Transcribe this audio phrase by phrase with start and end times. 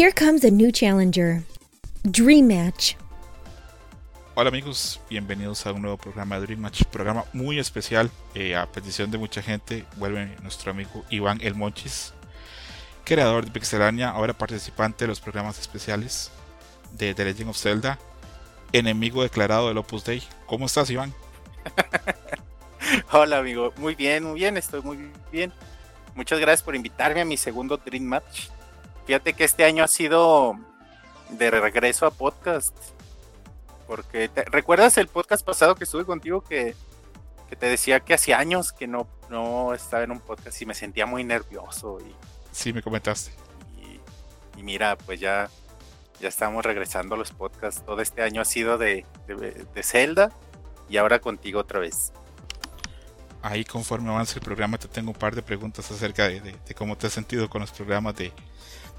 [0.00, 1.42] Here comes a new challenger.
[2.10, 2.94] Dream Match.
[4.34, 8.64] Hola amigos, bienvenidos a un nuevo programa de Dream Match, programa muy especial, eh, a
[8.64, 12.14] petición de mucha gente, vuelve nuestro amigo Iván El Monchis,
[13.04, 16.30] creador de Pixelania, ahora participante de los programas especiales
[16.92, 17.98] de The Legend of Zelda,
[18.72, 20.22] enemigo declarado del Opus Dei.
[20.46, 21.12] ¿Cómo estás Iván?
[23.12, 25.52] Hola amigo, muy bien, muy bien, estoy muy bien.
[26.14, 28.48] Muchas gracias por invitarme a mi segundo Dream Match.
[29.10, 30.56] Fíjate que este año ha sido
[31.30, 32.72] de regreso a podcast.
[33.88, 36.76] Porque te, ¿recuerdas el podcast pasado que estuve contigo que,
[37.48, 40.74] que, te decía que hacía años que no, no estaba en un podcast y me
[40.74, 41.98] sentía muy nervioso?
[42.00, 42.14] Y,
[42.52, 43.32] sí, me comentaste.
[43.82, 45.50] Y, y mira, pues ya,
[46.20, 47.84] ya estamos regresando a los podcasts.
[47.84, 50.30] Todo este año ha sido de, de, de Zelda
[50.88, 52.12] y ahora contigo otra vez
[53.42, 56.74] ahí conforme avance el programa te tengo un par de preguntas acerca de, de, de
[56.74, 58.34] cómo te has sentido con los programas de,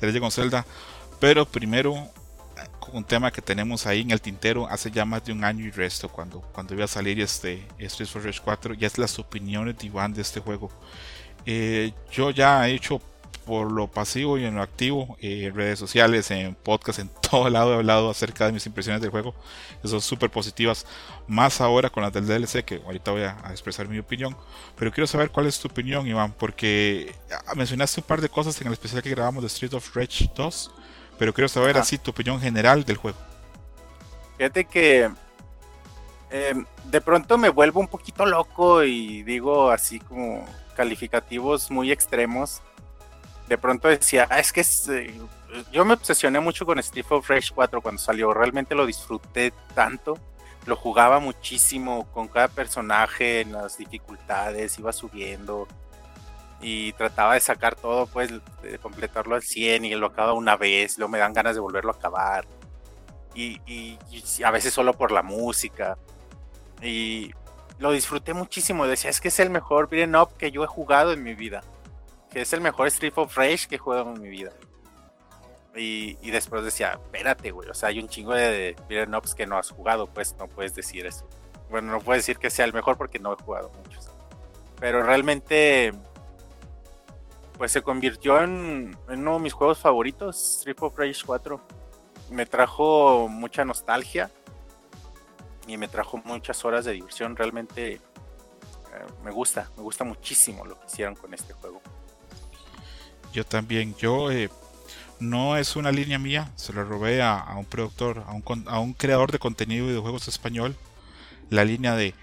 [0.02, 0.66] de Legend of Zelda.
[1.20, 2.10] Pero primero,
[2.80, 5.66] con un tema que tenemos ahí en el tintero hace ya más de un año
[5.66, 9.18] y resto, cuando, cuando iba a salir este Street for Rage 4, ya es las
[9.20, 10.70] opiniones de Iván de este juego.
[11.46, 13.02] Eh, yo ya he hecho
[13.46, 17.50] por lo pasivo y en lo activo, eh, en redes sociales, en podcast, en todo
[17.50, 19.34] lado he hablado acerca de mis impresiones del juego,
[19.82, 20.86] que son súper positivas,
[21.28, 24.36] más ahora con las del DLC, que ahorita voy a, a, expresar mi opinión,
[24.78, 27.14] pero quiero saber cuál es tu opinión, Iván, porque
[27.56, 30.72] mencionaste un par de cosas en el especial que grabamos de Street of Rage 2,
[31.18, 31.82] pero quiero saber ah.
[31.82, 33.18] así tu opinión general del juego.
[34.38, 35.12] Fíjate que
[36.32, 36.54] eh,
[36.86, 42.62] de pronto me vuelvo un poquito loco y digo así como calificativos muy extremos
[43.52, 45.14] de pronto decía, ah, es que eh,
[45.74, 50.18] yo me obsesioné mucho con Street of Rage 4 cuando salió, realmente lo disfruté tanto,
[50.66, 55.68] lo jugaba muchísimo con cada personaje en las dificultades, iba subiendo
[56.62, 58.32] y trataba de sacar todo, pues
[58.62, 61.92] de completarlo al 100 y lo acaba una vez, luego me dan ganas de volverlo
[61.92, 62.46] a acabar
[63.36, 63.98] y
[64.46, 65.98] a veces solo por la música.
[66.82, 67.34] Y
[67.80, 71.12] lo disfruté muchísimo, decía, es que es el mejor beat'em up que yo he jugado
[71.12, 71.62] en mi vida
[72.32, 74.52] que es el mejor Street of Rage que he jugado en mi vida.
[75.76, 79.58] Y, después decía, espérate, güey, o sea, hay un chingo de beat'em ups que no
[79.58, 81.28] has jugado, pues no puedes decir eso.
[81.70, 84.10] Bueno, no puedes decir que sea el mejor porque no he jugado muchos.
[84.80, 85.94] Pero realmente,
[87.58, 91.62] pues se convirtió en, en uno de mis juegos favoritos, Street of Rage 4.
[92.32, 94.30] Me trajo mucha nostalgia
[95.68, 97.38] y me trajo muchas horas de diversión.
[97.38, 98.02] Realmente eh,
[99.24, 101.82] me gusta, me gusta muchísimo lo que hicieron con este juego.
[103.34, 104.50] Yo también, yo eh,
[105.20, 108.94] no es una línea mía, se lo robé a, un productor, a un, a un,
[108.94, 110.76] creador de contenido de juegos español,
[111.50, 112.14] la línea de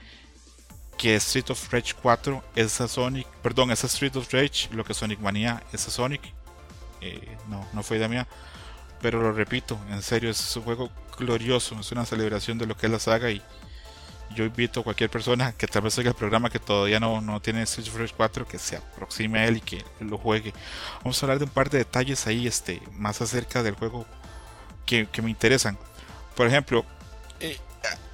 [0.96, 4.84] que Street of Rage 4 es a Sonic, perdón, es a Street of Rage, lo
[4.84, 6.22] que Sonic Manía es a Sonic,
[7.00, 8.26] eh, no, no fue idea mía,
[9.00, 12.86] pero lo repito, en serio, es un juego glorioso, es una celebración de lo que
[12.86, 13.42] es la saga y
[14.34, 17.40] yo invito a cualquier persona que tal vez oiga el programa que todavía no, no
[17.40, 20.52] tiene Street Fighter 4 que se aproxime a él y que lo juegue.
[21.02, 24.06] Vamos a hablar de un par de detalles ahí este, más acerca del juego
[24.86, 25.78] que, que me interesan.
[26.34, 26.84] Por ejemplo,
[27.40, 27.58] eh,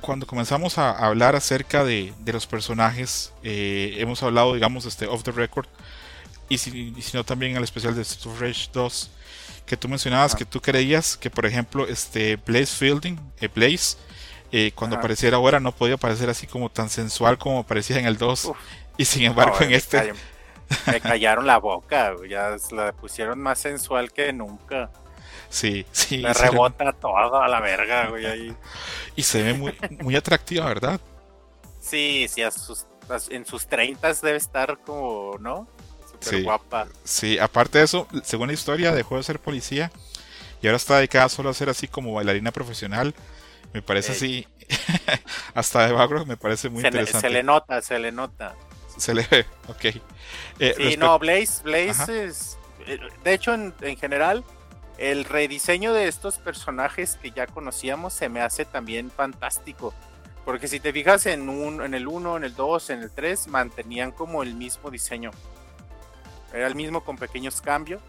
[0.00, 5.22] cuando comenzamos a hablar acerca de, de los personajes, eh, hemos hablado, digamos, este, off
[5.22, 5.66] the record,
[6.48, 9.10] y si, y no también en el especial de Street Rage 2,
[9.66, 10.38] que tú mencionabas ah.
[10.38, 13.96] que tú creías que, por ejemplo, este Blaze Fielding, eh, Blaze,
[14.56, 15.00] eh, cuando Ajá.
[15.00, 18.44] apareciera ahora no podía parecer así como tan sensual como aparecía en el 2.
[18.44, 18.56] Uf,
[18.96, 19.96] y sin embargo no, en este...
[19.96, 20.16] Call...
[20.86, 24.90] Me callaron la boca, ya la pusieron más sensual que nunca.
[25.48, 26.18] Sí, sí.
[26.18, 28.26] Me rebota todo a la verga, güey.
[28.26, 28.56] Ahí.
[29.16, 31.00] Y se ve muy, muy atractiva, ¿verdad?
[31.80, 35.66] Sí, sí, a sus, a, en sus 30 debe estar como, ¿no?
[36.12, 36.86] Súper sí, guapa.
[37.02, 39.90] Sí, aparte de eso, según la historia, dejó de ser policía
[40.62, 43.14] y ahora está dedicada solo a ser así como bailarina profesional
[43.74, 44.14] me parece eh.
[44.14, 44.46] así,
[45.54, 47.28] hasta de bagro me parece muy se interesante.
[47.28, 48.54] Le, se le nota, se le nota.
[48.96, 49.84] Se le ve, ok.
[50.58, 54.44] Eh, sí, no, Blaze, Blaze es, eh, de hecho en, en, general,
[54.98, 59.92] el rediseño de estos personajes que ya conocíamos se me hace también fantástico.
[60.44, 63.48] Porque si te fijas en, un, en el 1, en el 2, en el 3,
[63.48, 65.30] mantenían como el mismo diseño.
[66.52, 68.02] Era el mismo con pequeños cambios,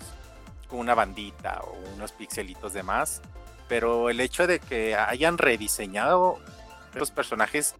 [0.67, 3.21] con una bandita o unos pixelitos de más
[3.67, 6.39] pero el hecho de que hayan rediseñado
[6.93, 7.75] los personajes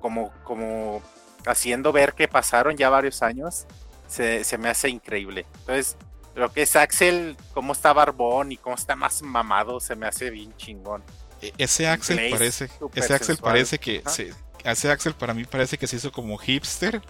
[0.00, 1.02] como, como
[1.46, 3.66] haciendo ver que pasaron ya varios años,
[4.06, 5.46] se, se, me hace increíble.
[5.60, 5.96] Entonces,
[6.34, 10.30] lo que es Axel, cómo está barbón y cómo está más mamado, se me hace
[10.30, 11.02] bien chingón.
[11.40, 12.64] E, ese Axel Blaze, parece,
[12.94, 13.52] ese Axel sensual.
[13.52, 14.32] parece que, se,
[14.64, 17.00] ese Axel para mí parece que se hizo como hipster,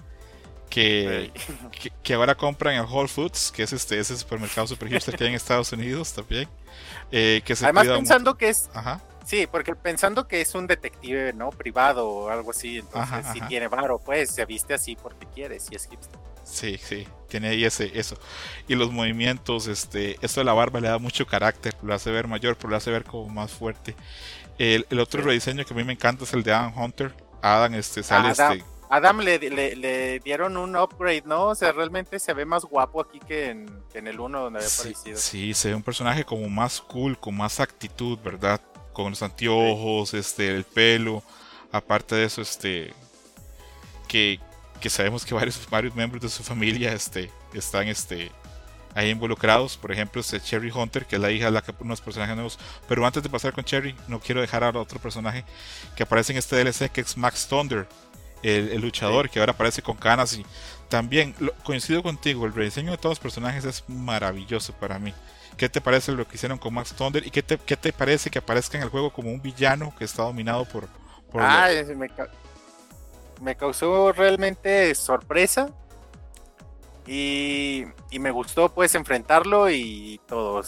[0.70, 1.32] que,
[1.72, 5.24] que, que ahora compran en Whole Foods, que es este ese supermercado super hipster que
[5.24, 6.48] hay en Estados Unidos también.
[7.16, 8.68] Eh, que se Además, pensando que es.
[8.74, 9.00] Ajá.
[9.24, 11.50] Sí, porque pensando que es un detective, ¿no?
[11.50, 15.76] Privado o algo así, entonces si tiene varo, pues se viste así porque quiere, si
[15.76, 16.18] es hipster.
[16.42, 18.18] Sí, sí, tiene ahí ese, eso.
[18.66, 22.26] Y los movimientos, este, esto de la barba le da mucho carácter, lo hace ver
[22.26, 23.94] mayor, pero lo hace ver como más fuerte.
[24.58, 27.14] El, otro rediseño que a mí me encanta es el de Adam Hunter.
[27.40, 28.73] Adam, este, sale Adam, este.
[28.94, 31.46] Adam le, le, dieron un upgrade, ¿no?
[31.46, 35.18] O sea, realmente se ve más guapo aquí que en, el 1 donde había aparecido.
[35.18, 38.60] Sí, se ve un personaje como más cool, con más actitud, ¿verdad?
[38.92, 41.24] Con los anteojos, este, el pelo.
[41.72, 42.94] Aparte de eso, este.
[44.06, 44.38] Que,
[44.80, 48.30] que sabemos que varios, varios miembros de su familia este, están este,
[48.94, 49.76] ahí involucrados.
[49.76, 52.60] Por ejemplo, este Cherry Hunter, que es la hija de la que unos personajes nuevos.
[52.88, 55.44] Pero antes de pasar con Cherry, no quiero dejar a otro personaje
[55.96, 57.88] que aparece en este DLC, que es Max Thunder,
[58.44, 60.34] el, luchador, que ahora aparece con canas.
[60.34, 60.44] Y
[60.88, 65.12] también coincido contigo, el rediseño de todos los personajes es maravilloso para mí.
[65.56, 67.26] ¿Qué te parece lo que hicieron con Max Thunder?
[67.26, 70.04] ¿Y qué te, qué te parece que aparezca en el juego como un villano que
[70.04, 70.88] está dominado por...
[71.30, 72.08] por ah, me,
[73.40, 75.70] me causó realmente sorpresa
[77.06, 77.84] y,
[78.18, 80.62] me gustó pues enfrentarlo y todo,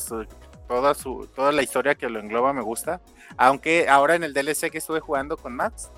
[0.68, 3.00] toda, su, toda la historia que lo engloba me gusta.
[3.36, 5.90] Aunque ahora en el DLC que estuve jugando con Max,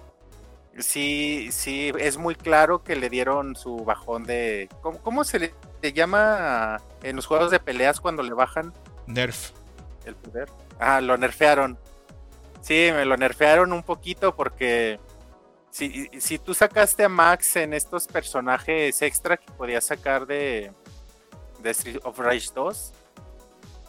[0.79, 4.69] sí, sí, es muy claro que le dieron su bajón de...
[4.83, 5.53] ¿Cómo, se
[5.83, 8.73] le llama en los juegos de peleas cuando le bajan?
[9.07, 9.51] Nerf.
[10.05, 10.49] El poder.
[10.79, 11.79] Ah, lo nerfearon.
[12.61, 14.99] Sí, me lo nerfearon un poquito porque
[15.71, 20.73] si, si tú sacaste a Max en estos personajes extra que podías sacar de,
[21.61, 22.93] de Street of Rage 2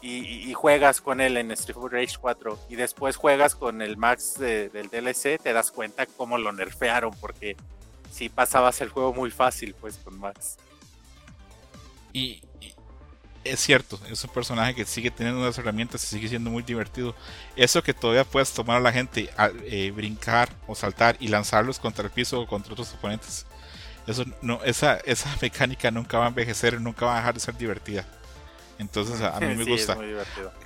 [0.02, 4.36] y, juegas con él en Street of Rage 4 y después juegas con el Max
[4.40, 7.58] del DLC, te das cuenta cómo lo nerfearon porque
[8.12, 10.58] si pasabas el juego muy fácil pues con Max.
[12.14, 12.42] Y,
[13.44, 17.16] es cierto, es un personaje que sigue teniendo unas herramientas y sigue siendo muy divertido.
[17.56, 21.80] Eso que todavía puedes tomar a la gente, a, eh, brincar o saltar y lanzarlos
[21.80, 23.46] contra el piso o contra otros oponentes.
[24.08, 27.58] Eso no, esa, esa mecánica nunca va a envejecer, nunca va a dejar de ser
[27.58, 28.06] divertida.
[28.80, 29.98] Entonces a, mí me gusta.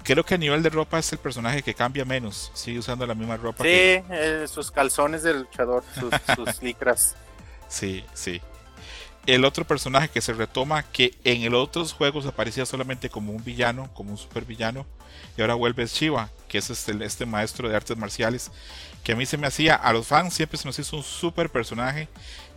[0.03, 2.51] Creo que a nivel de ropa es el personaje que cambia menos.
[2.53, 3.63] Sigue usando la misma ropa.
[3.63, 7.15] Sí, eh, sus calzones del luchador, sus, sus licras.
[7.67, 8.41] Sí, sí
[9.25, 13.43] el otro personaje que se retoma, que en el otros juegos aparecía solamente como un
[13.43, 14.85] villano, como un super villano,
[15.37, 18.51] y ahora vuelve Shiva, que es este, este, maestro de artes marciales,
[19.03, 21.49] que a mí se me hacía, a los fans siempre se nos hizo un super
[21.49, 22.09] personaje,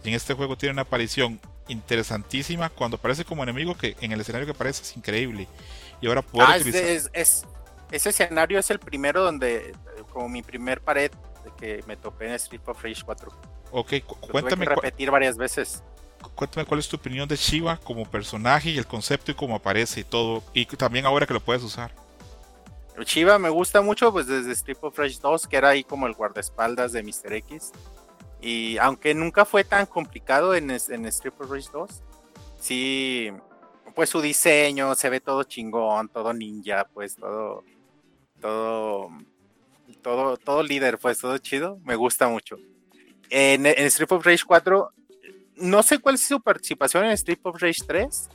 [0.05, 4.21] y en este juego tiene una aparición interesantísima, cuando aparece como enemigo, que en el
[4.21, 5.49] escenario que aparece es increíble,
[6.01, 6.85] y ahora puede ah, utilizar...
[7.13, 9.75] ese escenario es el primero donde,
[10.13, 11.11] como mi primer pared,
[11.59, 13.33] que me topé en Street of Rage 4.
[13.73, 13.93] Ok,
[14.31, 14.67] cuéntame.
[14.67, 15.83] repetir varias veces
[16.35, 20.01] cuéntame cuál es tu opinión de Shiva como personaje y el concepto y cómo aparece
[20.01, 20.43] y todo.
[20.53, 21.93] Y también ahora que lo puedes usar.
[23.05, 26.15] Shiva me gusta mucho, pues desde Strip of Rage 2, que era ahí como el
[26.15, 27.35] guardaespaldas de Mr.
[27.35, 27.73] X.
[28.47, 32.03] Y aunque nunca fue tan complicado en, en Strip of Rage 2,
[32.61, 33.33] sí,
[33.93, 37.65] pues su diseño se ve todo chingón, todo ninja, pues todo,
[38.41, 39.09] todo,
[40.01, 42.57] todo, todo líder, pues todo chido, me gusta mucho.
[43.31, 44.93] En, en Strip of Rage 4
[45.57, 48.29] no sé cuál es su participación en Street of Rage 3.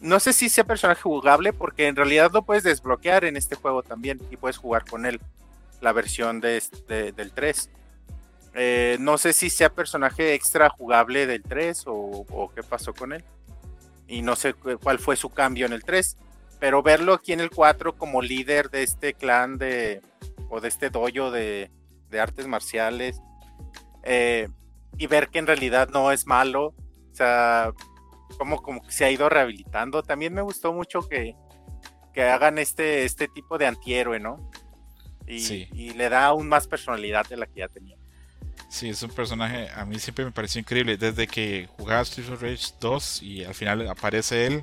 [0.00, 3.84] No sé si sea personaje jugable, porque en realidad lo puedes desbloquear en este juego
[3.84, 5.20] también y puedes jugar con él,
[5.80, 7.70] la versión de, del 3.
[8.54, 13.24] Eh, no sé si sea personaje extra jugable del 3 o, qué pasó con él.
[14.08, 16.16] Y no sé cuál fue su cambio en el 3.
[16.58, 20.02] Pero verlo aquí en el 4 como líder de este clan de.
[20.48, 21.70] o de este dojo de,
[22.10, 23.20] de artes marciales.
[24.02, 24.48] Eh,
[24.98, 27.72] y ver que en realidad no es malo, o sea,
[28.38, 30.02] como, como que se ha ido rehabilitando.
[30.02, 31.34] También me gustó mucho que,
[32.12, 34.50] que hagan este, este tipo de antihéroe, ¿no?
[35.26, 37.96] Y, y, le da aún más personalidad de la que ya tenía.
[38.70, 42.40] Sí, es un personaje, a mí siempre me pareció increíble, desde que jugaba Street of
[42.40, 44.62] Rage 2 y al final aparece él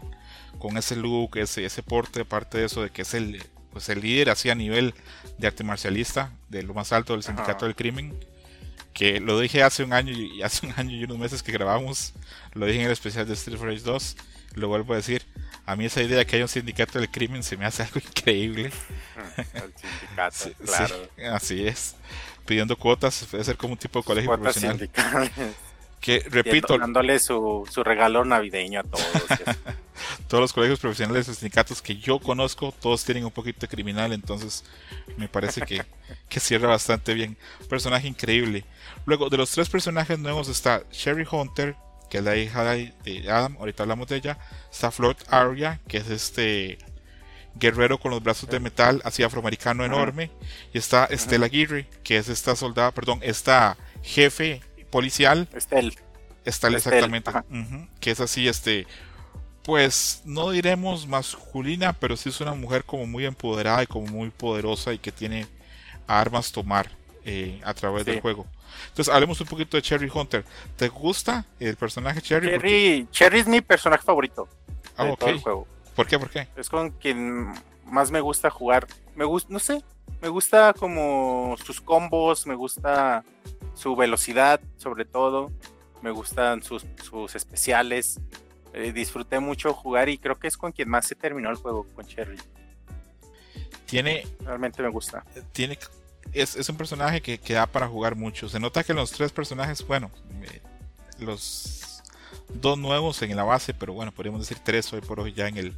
[0.59, 3.99] con ese look, ese, ese porte, aparte de eso de que es el, pues el
[3.99, 4.93] líder así a nivel
[5.37, 8.17] de arte marcialista, de lo más alto del sindicato del crimen
[8.93, 12.13] que lo dije hace un año y hace un año y unos meses que grabamos,
[12.53, 14.17] lo dije en el especial de Street Fighter 2,
[14.55, 15.21] lo vuelvo a decir,
[15.67, 17.99] a mí esa idea de que hay un sindicato del crimen se me hace algo
[18.07, 18.71] increíble.
[19.53, 20.95] El sindicato, claro.
[21.31, 21.95] así es.
[22.47, 24.89] Pidiendo cuotas, puede ser como un tipo de colegio profesional.
[25.99, 26.77] Que repito.
[26.77, 29.05] Dándole su, su regalo navideño a todos.
[30.27, 34.13] todos los colegios profesionales y sindicatos que yo conozco, todos tienen un poquito de criminal,
[34.13, 34.63] entonces
[35.17, 35.83] me parece que,
[36.29, 37.37] que cierra bastante bien.
[37.69, 38.63] personaje increíble.
[39.05, 41.75] Luego, de los tres personajes nuevos está Sherry Hunter,
[42.09, 44.37] que es la hija de Adam, ahorita hablamos de ella.
[44.71, 46.77] Está Floyd Arya, que es este
[47.59, 50.31] guerrero con los brazos de metal, así afroamericano enorme.
[50.73, 55.47] Y está Estela Aguirre, que es esta soldada, perdón, esta jefe policial.
[55.53, 55.95] Estel.
[56.45, 57.31] Estel, exactamente.
[57.99, 58.87] que es así, este,
[59.63, 64.29] pues no diremos masculina, pero sí es una mujer como muy empoderada y como muy
[64.29, 65.45] poderosa y que tiene
[66.07, 66.89] armas tomar
[67.25, 68.47] eh, a través del juego.
[68.89, 70.45] Entonces, hablemos un poquito de Cherry Hunter.
[70.77, 72.47] ¿Te gusta el personaje Cherry?
[72.47, 74.47] Cherry, Cherry es mi personaje favorito
[74.95, 75.67] ah, de todo el juego.
[75.97, 76.19] ¿Por qué?
[76.19, 76.47] ¿Por qué?
[76.55, 77.51] Es con quien
[77.85, 78.85] más me gusta jugar.
[79.15, 79.83] Me gusta, no sé,
[80.21, 83.23] me gusta como sus combos, me gusta
[83.73, 85.51] su velocidad, sobre todo.
[86.03, 88.19] Me gustan sus, sus especiales.
[88.73, 91.87] Eh, disfruté mucho jugar y creo que es con quien más se terminó el juego,
[91.95, 92.37] con Cherry.
[93.87, 94.27] Tiene.
[94.41, 95.25] Realmente me gusta.
[95.51, 95.79] Tiene.
[96.31, 98.49] Es, un personaje que, que, da para jugar mucho.
[98.49, 100.11] Se nota que los tres personajes, bueno,
[100.43, 100.61] eh,
[101.17, 101.86] los
[102.53, 105.57] dos nuevos en la base, pero bueno, podríamos decir tres hoy por hoy ya en
[105.57, 105.75] el,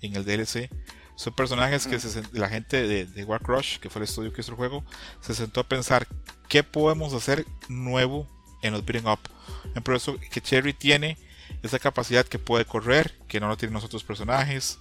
[0.00, 0.70] en el DLC.
[1.16, 1.98] Son personajes que
[2.32, 4.84] la gente de, de Warcrush, que fue el estudio que hizo el juego,
[5.20, 6.08] se sentó a pensar
[6.48, 8.28] qué podemos hacer nuevo
[8.62, 9.20] en los beating up.
[9.82, 11.18] Por eso que Cherry tiene
[11.62, 14.78] esa capacidad que puede correr, que no lo tienen los otros personajes,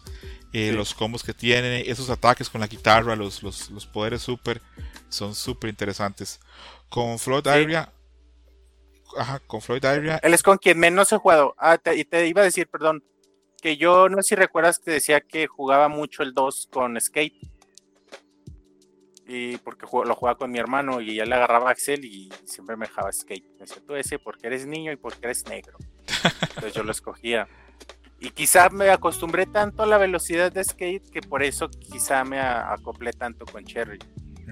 [0.53, 4.61] eh, los combos que tiene, esos ataques con la guitarra, los, los, poderes super,
[5.09, 6.39] son súper interesantes.
[6.89, 7.91] Con Floyd Aria,
[9.17, 10.19] ajá, con Floyd Aria.
[10.23, 11.55] Él es con quien menos he jugado.
[11.57, 13.03] Ah, y te iba a decir, perdón,
[13.61, 17.53] que yo no sé si recuerdas que decía que jugaba mucho el 2 con Skate
[19.27, 22.87] y porque lo jugaba con mi hermano y ya le agarraba Axel y siempre me
[22.87, 23.45] dejaba skate.
[23.53, 25.77] Me decía, tú ese porque eres niño y porque eres negro.
[26.41, 27.47] Entonces yo lo escogía.
[28.19, 32.39] Y quizá me acostumbré tanto a la velocidad de skate que por eso quizá me
[32.39, 33.99] acoplé tanto con Cherry.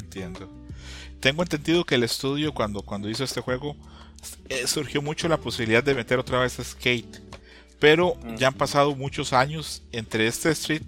[0.01, 0.50] Entiendo.
[1.20, 3.75] Tengo entendido que el estudio cuando, cuando hizo este juego
[4.49, 7.31] eh, surgió mucho la posibilidad de meter otra vez skate
[7.81, 10.83] pero ya han pasado muchos años entre este Street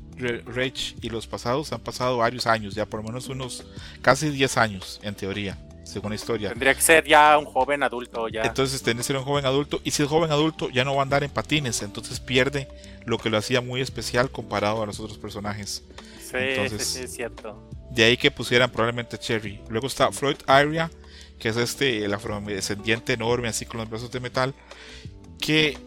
[0.45, 3.65] Rage y los pasados, han pasado varios años, ya por lo menos unos
[4.03, 6.49] casi 10 años en teoría, según la historia.
[6.49, 8.43] Tendría que ser ya un joven adulto ya.
[8.43, 11.01] Entonces tendría que ser un joven adulto y si es joven adulto ya no va
[11.01, 12.67] a andar en patines, entonces pierde
[13.05, 15.83] lo que lo hacía muy especial comparado a los otros personajes.
[16.19, 17.69] Sí, entonces, sí, es cierto.
[17.89, 19.59] De ahí que pusieran probablemente Cherry.
[19.67, 20.91] Luego está Floyd Aria,
[21.43, 24.53] que es este el afrodescendiente enorme así con los brazos de metal
[25.41, 25.77] que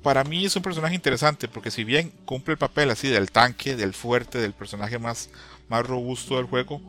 [0.00, 3.74] para mí es un personaje interesante porque si bien cumple el papel así del tanque,
[3.74, 5.28] del fuerte, del personaje más,
[5.68, 6.80] más robusto del juego,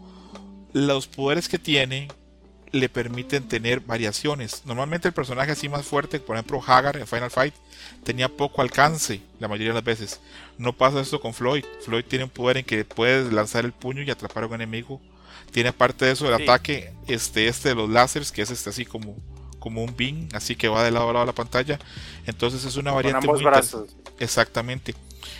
[0.73, 2.07] los poderes que tiene
[2.71, 4.63] le permiten tener variaciones.
[4.65, 7.55] Normalmente el personaje así más fuerte, por ejemplo Hagar en Final Fight,
[8.03, 10.19] tenía poco alcance la mayoría de las veces.
[10.59, 11.65] No pasa esto con Floyd.
[11.83, 15.01] Floyd tiene un poder en que puedes lanzar el puño y atrapar a un enemigo.
[15.51, 18.85] Tiene aparte de eso el ataque este, este de los láseres, que es este así
[18.85, 19.15] como
[19.65, 21.79] como un beam, así que va de lado a lado de la pantalla.
[22.27, 23.95] Entonces es una variante muy brazos.
[24.19, 24.93] Exactamente.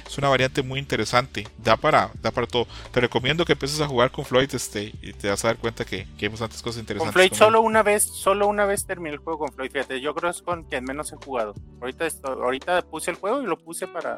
[0.08, 1.48] Es una variante muy interesante.
[1.60, 2.66] Da para, da para todo.
[2.92, 5.86] Te recomiendo que empieces a jugar con Floyd este, y te vas a dar cuenta
[5.86, 7.14] que, que hay bastantes cosas interesantes.
[7.14, 9.72] Con Floyd solo una vez, solo una vez terminé el juego con Floyd.
[9.72, 11.54] Fíjate, yo creo que es con quien menos he jugado.
[11.80, 14.18] Ahorita, ahorita puse el juego y lo puse para,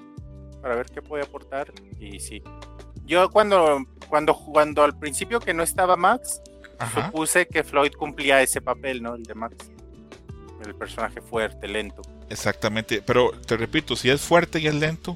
[0.62, 1.74] para ver qué puede aportar.
[2.00, 2.42] Y sí.
[3.08, 6.42] Yo cuando, cuando, cuando al principio que no estaba Max,
[6.94, 9.16] supuse que Floyd cumplía ese papel, ¿no?
[9.16, 9.56] El de Max
[10.66, 12.02] el personaje fuerte, lento.
[12.30, 15.16] Exactamente, pero te repito, si es fuerte y es lento,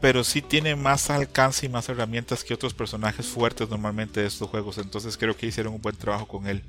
[0.00, 4.48] pero sí tiene más alcance y más herramientas que otros personajes fuertes normalmente de estos
[4.48, 6.62] juegos, entonces creo que hicieron un buen trabajo con él.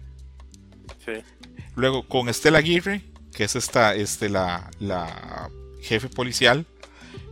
[1.05, 1.13] Sí.
[1.75, 3.01] Luego con Estela Aguirre,
[3.33, 5.49] que es esta, este, la, la
[5.81, 6.65] jefe policial,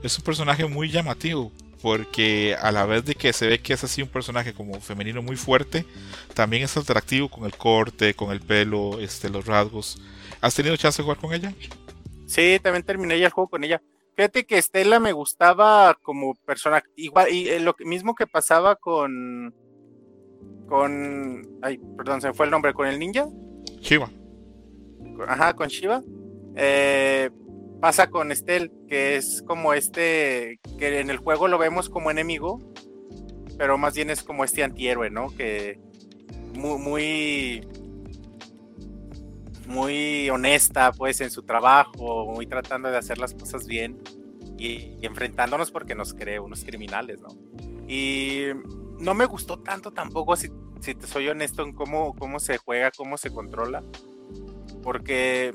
[0.04, 1.52] es un personaje muy llamativo,
[1.82, 5.22] porque a la vez de que se ve que es así un personaje como femenino
[5.22, 5.86] muy fuerte,
[6.34, 10.02] también es atractivo con el corte, con el pelo, este, los rasgos.
[10.42, 11.54] ¿Has tenido chance de jugar con ella?
[12.28, 13.82] Sí, también terminé ya el juego con ella.
[14.16, 19.56] Fíjate que Estela me gustaba como persona, igual, y eh, lo mismo que pasaba con.
[20.68, 21.48] con.
[21.62, 23.28] Ay, perdón, se me fue el nombre, con el ninja.
[23.80, 24.12] Shiva.
[25.26, 26.04] Ajá, con Shiva.
[26.56, 27.30] Eh,
[27.80, 32.60] pasa con Estel, que es como este, que en el juego lo vemos como enemigo,
[33.58, 35.30] pero más bien es como este antihéroe, ¿no?
[35.36, 35.80] Que
[36.56, 37.68] muy, muy
[39.70, 44.02] muy honesta pues en su trabajo, muy tratando de hacer las cosas bien
[44.58, 47.30] y, enfrentándonos porque nos cree unos criminales, ¿no?
[47.88, 48.46] Y
[49.00, 50.50] no me gustó tanto tampoco, si,
[50.82, 53.84] si te soy honesto, en cómo, cómo se juega, cómo se controla,
[54.82, 55.54] porque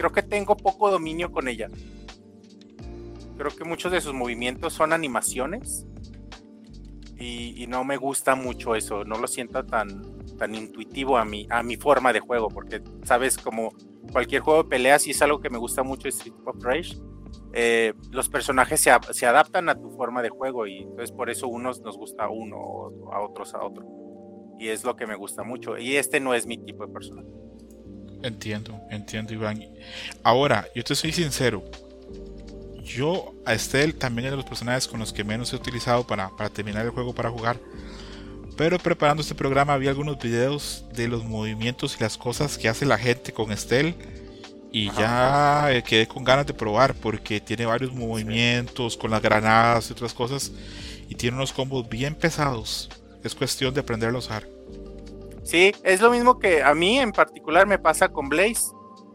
[0.00, 1.68] creo que tengo poco dominio con ella.
[3.36, 5.86] Creo que muchos de sus movimientos son animaciones
[7.18, 10.02] y, no me gusta mucho eso, no lo siento tan,
[10.38, 13.74] tan intuitivo a mi, a mi forma de juego, porque sabes, como
[14.10, 16.96] cualquier juego de peleas y es algo que me gusta mucho Street of Rage.
[17.52, 21.46] Eh, los personajes se, se, adaptan a tu forma de juego y entonces por eso
[21.46, 22.56] unos nos gusta uno,
[23.12, 23.84] a otros a otro.
[24.58, 25.76] Y es lo que me gusta mucho.
[25.76, 27.28] Y este no es mi tipo de personaje.
[28.22, 29.64] Entiendo, entiendo, Iván.
[30.22, 31.64] Ahora, yo te soy sincero.
[32.84, 36.28] Yo a Estel también es de los personajes con los que menos he utilizado para,
[36.36, 37.58] para terminar el juego para jugar.
[38.56, 42.84] Pero preparando este programa vi algunos videos de los movimientos y las cosas que hace
[42.84, 43.94] la gente con Estel.
[44.72, 49.92] Y ya quedé con ganas de probar porque tiene varios movimientos con las granadas y
[49.92, 50.52] otras cosas.
[51.08, 52.88] Y tiene unos combos bien pesados.
[53.24, 54.46] Es cuestión de aprenderlo a usar.
[55.42, 58.72] Sí, es lo mismo que a mí en particular me pasa con Blaze.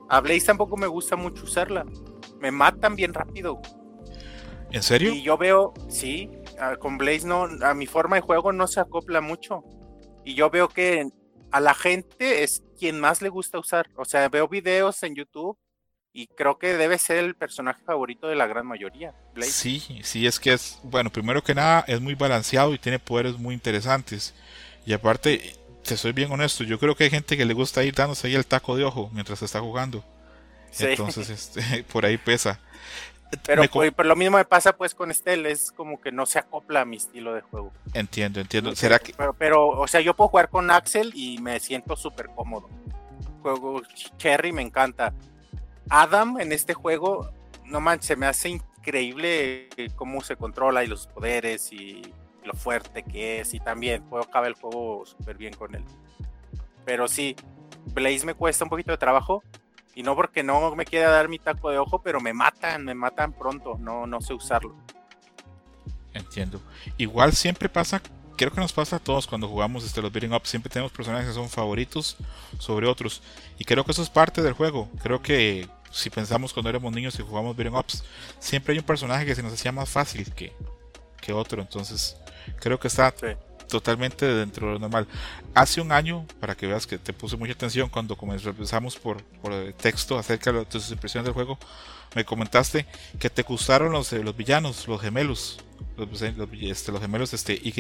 [0.10, 1.86] A Blaze tampoco me gusta mucho usarla.
[2.40, 3.62] Me matan bien rápido.
[4.72, 5.14] ¿En serio?
[5.14, 6.30] Y yo veo, sí,
[6.80, 9.64] con Blaze no, a mi forma de juego no se acopla mucho.
[10.26, 11.08] Y yo veo que
[11.52, 13.90] a la gente es quien más le gusta usar.
[13.96, 15.58] O sea, veo videos en YouTube
[16.12, 19.14] y creo que debe ser el personaje favorito de la gran mayoría.
[19.42, 23.38] Sí, sí, es que es, bueno, primero que nada es muy balanceado y tiene poderes
[23.38, 24.34] muy interesantes.
[24.86, 25.56] Y aparte,
[25.86, 28.36] te soy bien honesto, yo creo que hay gente que le gusta ir dándose ahí
[28.36, 30.04] el taco de ojo mientras está jugando.
[30.80, 32.60] Entonces, este, por ahí pesa.
[33.46, 36.82] Pero, pues, lo mismo me pasa pues con Estel, es como que no se acopla
[36.82, 37.72] a mi estilo de juego.
[37.94, 38.76] Entiendo, entiendo.
[38.76, 39.14] ¿Será que...
[39.14, 42.70] pero, pero, o sea, yo puedo jugar con Axel y me siento súper cómodo.
[43.42, 43.82] Juego
[44.18, 45.14] Cherry me encanta.
[45.90, 47.30] Adam en este juego,
[47.66, 52.02] no manches, se me hace increíble cómo se controla y los poderes y
[52.46, 53.54] lo fuerte que es.
[53.54, 55.84] Y también puedo acabar el juego súper bien con él.
[56.86, 57.36] Pero sí,
[57.94, 59.44] Blaze me cuesta un poquito de trabajo.
[59.94, 62.94] Y no porque no me quiera dar mi taco de ojo, pero me matan, me
[62.94, 63.78] matan pronto.
[63.80, 64.76] No, no sé usarlo.
[66.14, 66.62] Entiendo.
[66.98, 68.02] Igual siempre pasa
[68.36, 70.46] creo que nos pasa a todos cuando jugamos este, los beating up.
[70.46, 72.18] Siempre tenemos personajes que son favoritos
[72.60, 73.22] sobre otros.
[73.58, 74.90] Y creo que eso es parte del juego.
[75.02, 78.04] Creo que si pensamos cuando éramos niños y jugamos beating ups,
[78.40, 80.54] siempre hay un personaje que se nos hacía más fácil que,
[81.22, 81.62] que otro.
[81.62, 82.18] Entonces,
[82.60, 83.14] creo que está
[83.68, 85.08] totalmente dentro de lo normal.
[85.54, 89.54] Hace un año, para que veas que te puse mucha atención cuando comenzamos por, por
[89.74, 91.58] texto acerca de tus impresiones del juego,
[92.16, 92.86] me comentaste
[93.20, 95.60] que te gustaron los, eh, los villanos, los gemelos,
[95.98, 97.74] los, este, los gemelos este, Y,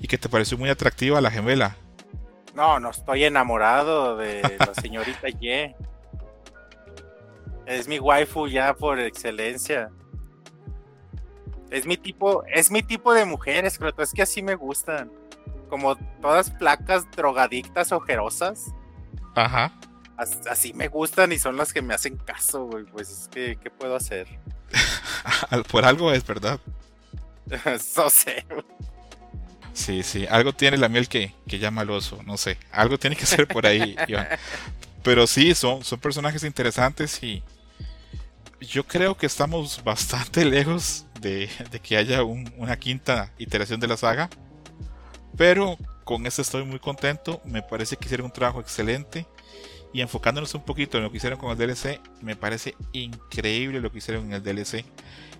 [0.00, 1.76] y que te pareció muy atractiva la gemela.
[2.54, 5.74] No, no estoy enamorado de la señorita Y.
[7.66, 9.90] Es mi waifu ya por excelencia.
[11.70, 15.10] Es mi tipo, es mi tipo de mujeres, pero es que así me gustan.
[15.68, 18.66] Como todas placas drogadictas ojerosas.
[19.34, 19.72] Ajá.
[20.50, 22.84] Así me gustan y son las que me hacen caso, güey.
[22.84, 24.26] Pues es que, ¿qué puedo hacer?
[25.70, 26.58] Por algo es, ¿verdad?
[27.96, 28.44] no sé.
[29.72, 32.58] Sí, sí, algo tiene la miel que, que llama al oso, no sé.
[32.72, 34.26] Algo tiene que ser por ahí, Iván.
[35.04, 37.42] Pero sí, son, son personajes interesantes y,
[38.60, 41.48] yo creo que estamos bastante lejos de,
[41.82, 44.28] que haya una quinta iteración de la saga.
[45.36, 47.40] Pero con este estoy muy contento.
[47.44, 49.26] Me parece que hicieron un trabajo excelente.
[49.92, 53.90] Y enfocándonos un poquito en lo que hicieron con el DLC, me parece increíble lo
[53.90, 54.84] que hicieron en el DLC.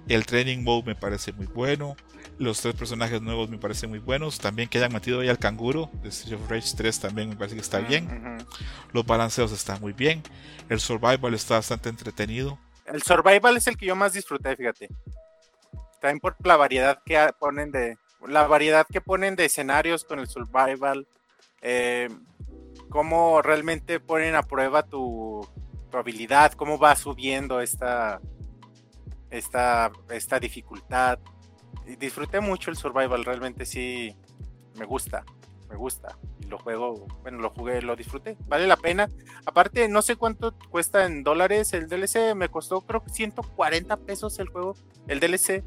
[0.09, 1.97] El training mode me parece muy bueno.
[2.39, 4.39] Los tres personajes nuevos me parecen muy buenos.
[4.39, 7.57] También que hayan metido ahí al canguro de Street of Rage 3 también me parece
[7.57, 8.39] que está bien.
[8.93, 10.23] Los balanceos están muy bien.
[10.69, 12.59] El survival está bastante entretenido.
[12.87, 14.89] El survival es el que yo más disfruté, fíjate.
[16.01, 17.97] También por la variedad que ponen de.
[18.27, 21.07] La variedad que ponen de escenarios con el survival.
[21.61, 22.09] Eh,
[22.89, 25.47] cómo realmente ponen a prueba tu,
[25.93, 28.21] habilidad, cómo va subiendo esta,
[29.31, 31.19] esta, esta dificultad.
[31.99, 34.17] disfruté mucho el survival, realmente sí
[34.77, 35.25] me gusta,
[35.69, 36.17] me gusta
[36.49, 39.09] lo juego, bueno, lo jugué, lo disfruté, vale la pena.
[39.45, 44.39] Aparte, no sé cuánto cuesta en dólares el DLC, me costó creo que 140 pesos
[44.39, 44.75] el juego,
[45.07, 45.63] el DLC.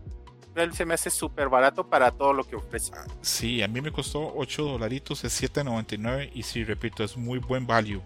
[0.73, 2.91] Se me hace súper barato para todo lo que ofrece.
[3.21, 7.65] Sí, a mí me costó 8 dolaritos, es 7.99 y sí, repito, es muy buen
[7.65, 8.01] value.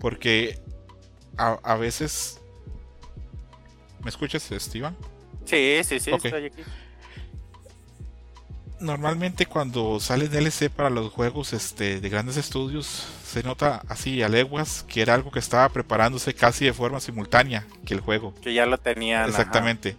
[0.00, 0.58] Porque
[1.36, 2.40] a, veces...
[4.02, 4.96] ¿Me escuchas, Steven?
[5.44, 6.62] Sí, sí, sí, estoy aquí
[8.80, 14.28] normalmente cuando sale DLC para los juegos este, de grandes estudios, se nota así a
[14.28, 18.34] leguas que era algo que estaba preparándose casi de forma simultánea que el juego.
[18.40, 19.28] Que ya lo tenían.
[19.28, 19.96] Exactamente.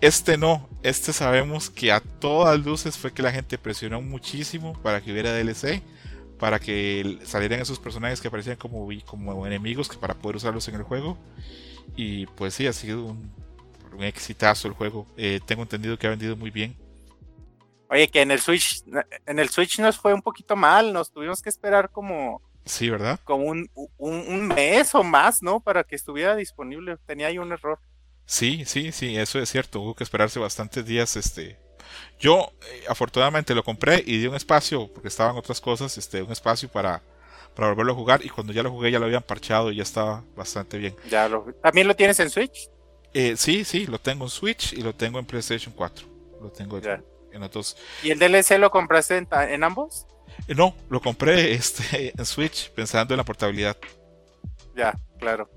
[0.00, 5.00] Este no, este sabemos que a todas luces fue que la gente presionó muchísimo para
[5.00, 5.82] que hubiera DLC,
[6.38, 10.74] para que salieran esos personajes que aparecían como, como enemigos que para poder usarlos en
[10.74, 11.16] el juego.
[11.96, 13.32] Y pues sí, ha sido un,
[13.92, 15.06] un exitazo el juego.
[15.16, 16.76] Eh, tengo entendido que ha vendido muy bien
[17.88, 18.82] Oye, que en el Switch,
[19.26, 23.20] en el Switch nos fue un poquito mal, nos tuvimos que esperar como Sí, ¿verdad?
[23.22, 25.60] Como un, un, mes o más, ¿no?
[25.60, 26.96] Para que estuviera disponible.
[27.06, 27.78] Tenía ahí un error.
[28.26, 29.80] Sí, sí, sí, eso es cierto.
[29.80, 31.16] Hubo que esperarse bastantes días.
[31.16, 31.56] Este,
[32.18, 36.32] yo eh, afortunadamente lo compré y di un espacio porque estaban otras cosas, este, un
[36.32, 37.02] espacio para
[37.56, 39.82] para volverlo a jugar y cuando ya lo jugué ya lo habían parchado y ya
[39.82, 40.94] estaba bastante bien.
[41.08, 41.28] Ya
[41.62, 42.68] ¿También lo tienes en Switch?
[43.14, 46.06] Eh, sí, sí, lo tengo en Switch y lo tengo en PlayStation 4.
[46.42, 47.76] Lo tengo en los dos.
[48.02, 50.06] ¿Y el DLC lo compraste en, ambos?
[50.46, 53.76] Eh, no, lo compré este, en Switch pensando en la portabilidad.
[54.74, 55.48] Ya, claro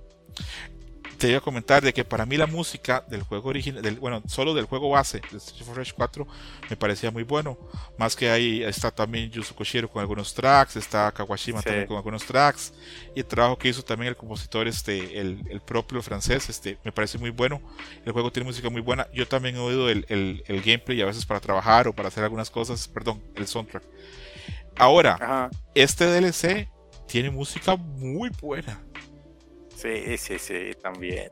[1.20, 4.24] te iba a comentar de que para mí la música del juego original, del, bueno,
[4.26, 6.28] solo del juego base de Street Fighter 4
[6.70, 7.58] me parecía muy bueno.
[7.98, 12.24] Más que ahí está también Yuzo Koshiro con algunos tracks, está Kawashima también con algunos
[12.24, 12.74] tracks.
[13.16, 16.94] Y el trabajo que hizo también el compositor, este, el, el, propio francés, este, me
[16.94, 17.62] parece muy bueno.
[18.06, 19.06] El juego tiene música muy buena.
[19.14, 22.24] Yo también he oído el, el, el gameplay a veces para trabajar o para hacer
[22.24, 23.84] algunas cosas, perdón, el soundtrack.
[24.78, 26.70] Ahora, este DLC
[27.08, 28.80] tiene música muy buena
[29.80, 31.32] Sí, sí, sí, también.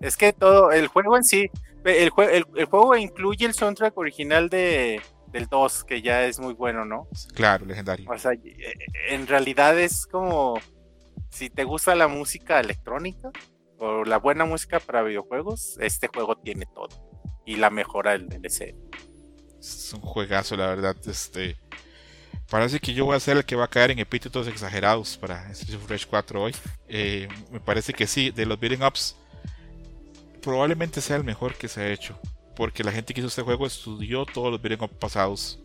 [0.00, 1.50] Es que todo, el juego en sí,
[1.84, 2.10] el,
[2.56, 7.06] el, juego incluye el soundtrack original de, del 2, que ya es muy bueno, ¿no?
[7.34, 8.10] Claro, legendario.
[8.10, 8.32] O sea,
[9.10, 10.58] en realidad es como,
[11.28, 13.30] si te gusta la música electrónica
[13.78, 16.88] o la buena música para videojuegos, este juego tiene todo.
[17.44, 18.74] Y la mejora del DLC.
[19.58, 20.96] Es un juegazo, la verdad.
[21.06, 21.58] Este,
[22.50, 25.50] Parece que yo voy a ser el que va a caer en epítetos exagerados para
[25.52, 26.54] Street Fighter 4 hoy.
[26.88, 29.16] Eh, me parece que sí, de los beating ups,
[30.42, 32.18] probablemente sea el mejor que se ha hecho.
[32.54, 35.58] Porque la gente que hizo este juego estudió todos los beating ups pasados.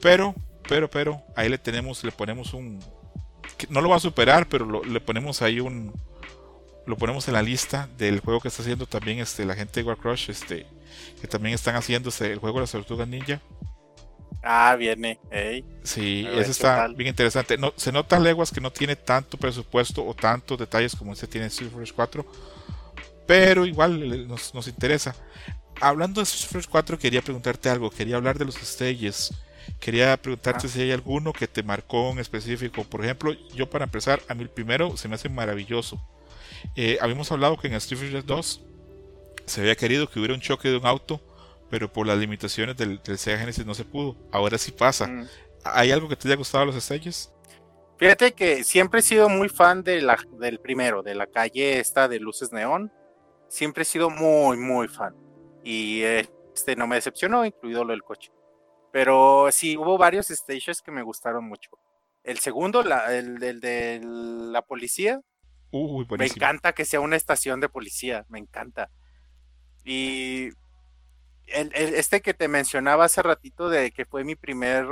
[0.00, 0.34] Pero,
[0.68, 2.80] pero, pero, ahí le tenemos, le ponemos un.
[3.68, 5.92] no lo va a superar, pero le ponemos ahí un.
[6.84, 9.86] Lo ponemos en la lista del juego que está haciendo también este, la gente de
[9.86, 10.66] Warcrush, este,
[11.20, 13.40] que también están haciendo el juego de las tortugas ninja.
[14.42, 15.18] Ah, viene.
[15.82, 17.58] Sí, eso está bien interesante.
[17.58, 21.46] No, se nota leguas que no tiene tanto presupuesto o tantos detalles como este tiene
[21.46, 22.26] Street 4,
[23.26, 25.14] pero igual nos, nos interesa.
[25.80, 27.90] Hablando de Street 4, quería preguntarte algo.
[27.90, 29.34] Quería hablar de los stages.
[29.80, 30.70] Quería preguntarte ah.
[30.70, 32.84] si hay alguno que te marcó en específico.
[32.84, 36.00] Por ejemplo, yo para empezar, a mí el primero se me hace maravilloso.
[36.76, 38.60] Eh, habíamos hablado que en Street Fighter 2
[39.46, 41.20] se había querido que hubiera un choque de un auto
[41.72, 44.14] pero por las limitaciones del, Sega Genesis no se pudo.
[44.30, 45.06] Ahora sí pasa.
[45.06, 45.26] Mm.
[45.64, 47.32] ¿Hay algo que te haya gustado los stages?
[47.96, 52.08] Fíjate que siempre he sido muy fan de la, del primero, de la calle esta
[52.08, 52.92] de luces neón.
[53.48, 55.16] Siempre he sido muy, muy fan.
[55.64, 58.30] Y este no me decepcionó, incluido lo del coche.
[58.92, 61.70] Pero sí, hubo varios stages que me gustaron mucho.
[62.22, 65.22] El segundo, el, de la policía.
[65.72, 68.90] me encanta que sea una estación de policía, me encanta.
[69.86, 70.50] Y
[71.74, 74.86] este que te mencionaba hace ratito de que fue mi primer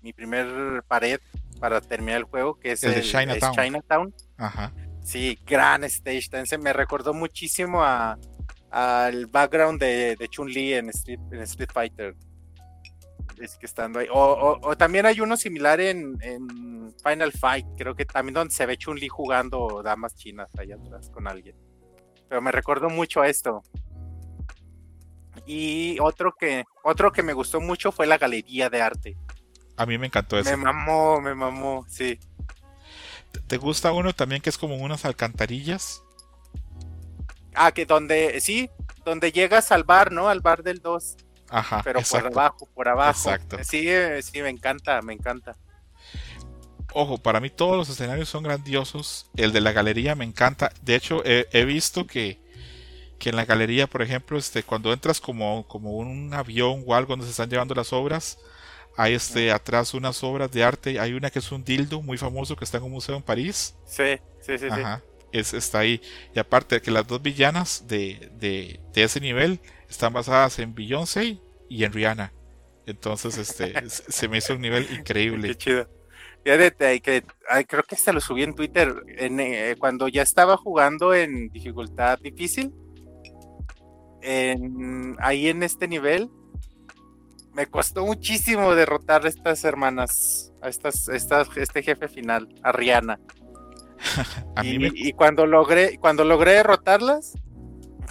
[0.00, 1.20] mi primer pared
[1.60, 4.14] para terminar el juego, que es el, de Chinatown.
[4.36, 4.72] Ajá.
[5.02, 6.58] Sí, gran stage.
[6.58, 8.18] Me recordó muchísimo a
[8.70, 12.14] al background de, de Chun-Li en Street, en Street Fighter.
[13.40, 14.06] Es que estando ahí.
[14.10, 18.76] O, también hay uno similar en, en, Final Fight, creo que también donde se ve
[18.76, 21.56] Chun-Li jugando damas chinas allá atrás con alguien.
[22.28, 23.62] Pero me recordó mucho a esto.
[25.46, 29.16] Y otro que, otro que me gustó mucho fue la galería de arte.
[29.76, 30.50] A mí me encantó eso.
[30.50, 32.18] Me mamó, me mamó, sí.
[33.46, 36.02] ¿Te gusta uno también que es como unas alcantarillas?
[37.54, 38.70] Ah, que donde, sí,
[39.04, 40.28] donde llegas al bar, ¿no?
[40.28, 41.16] Al bar del 2.
[41.48, 41.80] Ajá.
[41.84, 43.30] Pero por abajo, por abajo.
[43.30, 43.58] Exacto.
[43.62, 43.88] Sí,
[44.22, 45.56] sí, me encanta, me encanta.
[46.92, 49.30] Ojo, para mí todos los escenarios son grandiosos.
[49.36, 50.72] El de la galería me encanta.
[50.82, 52.40] De hecho, he visto que
[53.18, 57.10] que en la galería, por ejemplo, este, cuando entras como, como un avión o algo
[57.10, 58.38] donde se están llevando las obras,
[58.96, 62.56] hay este, atrás unas obras de arte, hay una que es un dildo muy famoso
[62.56, 63.74] que está en un museo en París.
[63.84, 64.66] Sí, sí, sí.
[64.68, 65.02] Ajá,
[65.32, 66.00] Es, está ahí.
[66.34, 71.40] Y aparte que las dos villanas de, de, de ese nivel están basadas en Beyoncé
[71.68, 72.32] y en Rihanna.
[72.86, 75.48] Entonces, este, se me hizo un nivel increíble.
[75.48, 75.88] Qué chido.
[76.44, 77.24] Fíjate que
[77.66, 82.20] creo que hasta lo subí en Twitter en, eh, cuando ya estaba jugando en dificultad
[82.20, 82.72] difícil
[84.22, 86.30] ahí en este nivel,
[87.56, 93.18] me costó muchísimo derrotar a estas hermanas, a estas, este jefe final, a Rihanna.
[94.62, 97.32] y, cuando logré, cuando logré derrotarlas,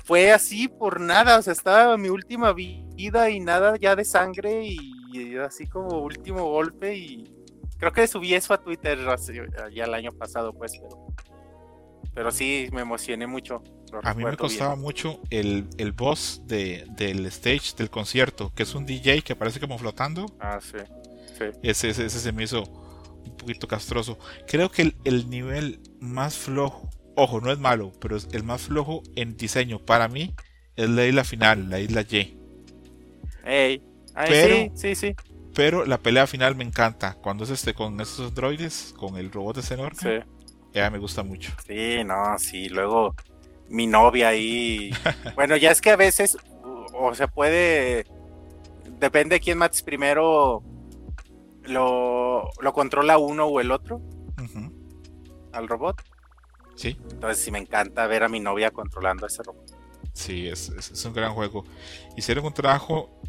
[0.04, 4.66] fue así por nada, o sea, estaba mi última vida y nada ya de sangre
[4.66, 7.34] y, así como último golpe y
[7.78, 9.00] creo que subí eso a Twitter
[9.74, 11.08] ya el año pasado, pues, pero,
[12.14, 13.64] pero sí me emocioné mucho.
[14.04, 18.76] A mí me costaba mucho el, el boss de, del stage del concierto, que es
[18.76, 20.26] un DJ que aparece como flotando.
[20.40, 20.78] Ah, sí.
[21.62, 22.64] Ese, ese, se me hizo
[23.38, 24.18] poquito castroso.
[24.48, 29.04] Creo que el, nivel más flojo, ojo, no es malo, pero es el más flojo
[29.16, 30.34] en diseño para mí
[30.76, 32.38] es la isla final, la isla Y.
[33.46, 33.82] Ey,
[34.14, 35.16] pero, sí, sí, sí.
[35.54, 37.16] Pero la pelea final me encanta.
[37.16, 40.00] Cuando es este con esos droides, con el robot de enorme.
[40.00, 40.30] Sí.
[40.74, 41.54] Ya me gusta mucho.
[41.66, 42.68] Sí, no, sí.
[42.68, 43.16] Luego
[43.70, 44.92] mi novia ahí.
[45.36, 46.38] bueno, ya es que a veces,
[46.94, 48.06] o se puede.
[49.00, 50.64] Depende de quién mates primero
[51.64, 54.02] lo, lo controla uno o el otro
[55.56, 56.04] al robot.
[56.76, 56.98] Sí.
[57.12, 59.72] Entonces sí me encanta ver a mi novia controlando ese robot.
[60.14, 60.70] Sí, es,
[61.06, 61.66] un gran juego.
[62.16, 63.22] Hicieron un trabajo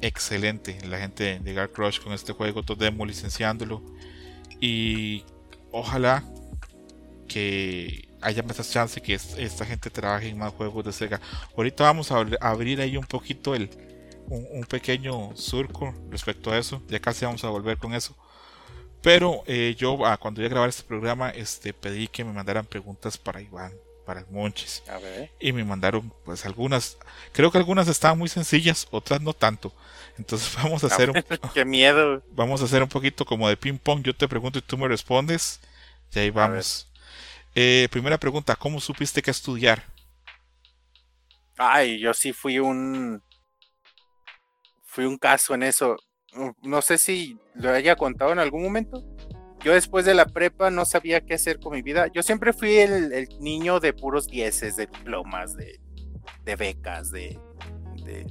[0.00, 3.82] excelente la gente de Gar Crush con este juego, demo licenciándolo.
[4.60, 5.24] Y
[5.70, 6.24] ojalá
[7.28, 11.20] que haya más chance que esta gente trabaje en más juegos de Sega.
[11.56, 13.70] Ahorita vamos a abrir ahí un poquito el,
[14.28, 16.82] un, pequeño surco respecto a eso.
[16.88, 18.16] Ya casi vamos a volver con eso.
[19.02, 22.64] Pero eh, yo ah, cuando iba a grabar este programa este, pedí que me mandaran
[22.64, 23.72] preguntas para Iván,
[24.06, 24.82] para Monches.
[25.40, 26.98] Y me mandaron pues algunas.
[27.32, 29.72] Creo que algunas estaban muy sencillas, otras no tanto.
[30.18, 32.22] Entonces vamos a hacer un, Qué miedo.
[32.32, 34.02] Vamos a hacer un poquito como de ping pong.
[34.02, 35.60] Yo te pregunto y tú me respondes.
[36.14, 36.91] Y ahí vamos.
[37.54, 39.84] Eh, primera pregunta, ¿cómo supiste que estudiar?
[41.58, 43.22] Ay, yo sí fui un
[44.84, 45.96] fui un caso en eso.
[46.62, 49.04] No sé si lo haya contado en algún momento.
[49.64, 52.08] Yo después de la prepa no sabía qué hacer con mi vida.
[52.12, 55.78] Yo siempre fui el, niño de puros dieces, de diplomas, de,
[56.56, 57.38] becas, de,
[58.04, 58.26] de,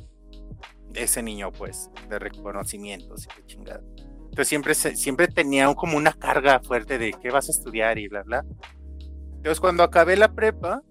[0.94, 3.82] ese niño, pues, de reconocimientos y de chingada.
[4.26, 8.24] Entonces siempre, siempre tenía como una carga fuerte de qué vas a estudiar y bla,
[8.24, 8.46] bla.
[9.42, 10.84] Entonces cuando acabé la prepa,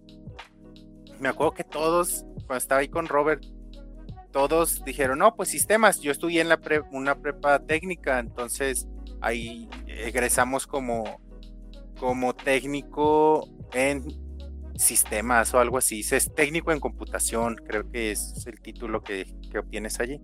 [1.21, 3.45] me acuerdo que todos, cuando estaba ahí con Robert,
[4.33, 6.59] todos dijeron, no, pues sistemas, yo estudié en la
[6.91, 8.89] una prepa técnica, entonces
[9.21, 11.21] ahí egresamos como,
[11.97, 14.05] como técnico en
[14.77, 20.01] sistemas o algo así, es técnico en computación, creo que es el título que, obtienes
[20.01, 20.21] allí.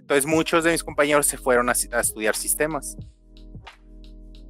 [0.00, 2.96] Entonces muchos de mis compañeros se fueron a, estudiar sistemas.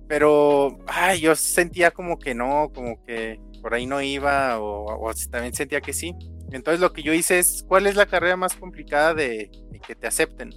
[0.08, 5.54] Pero, ay, yo sentía como que no, como que por ahí no iba, o también
[5.54, 6.14] sentía que sí.
[6.50, 9.50] Entonces lo que yo hice es, ¿cuál es la carrera más complicada de,
[9.86, 10.50] que te acepten?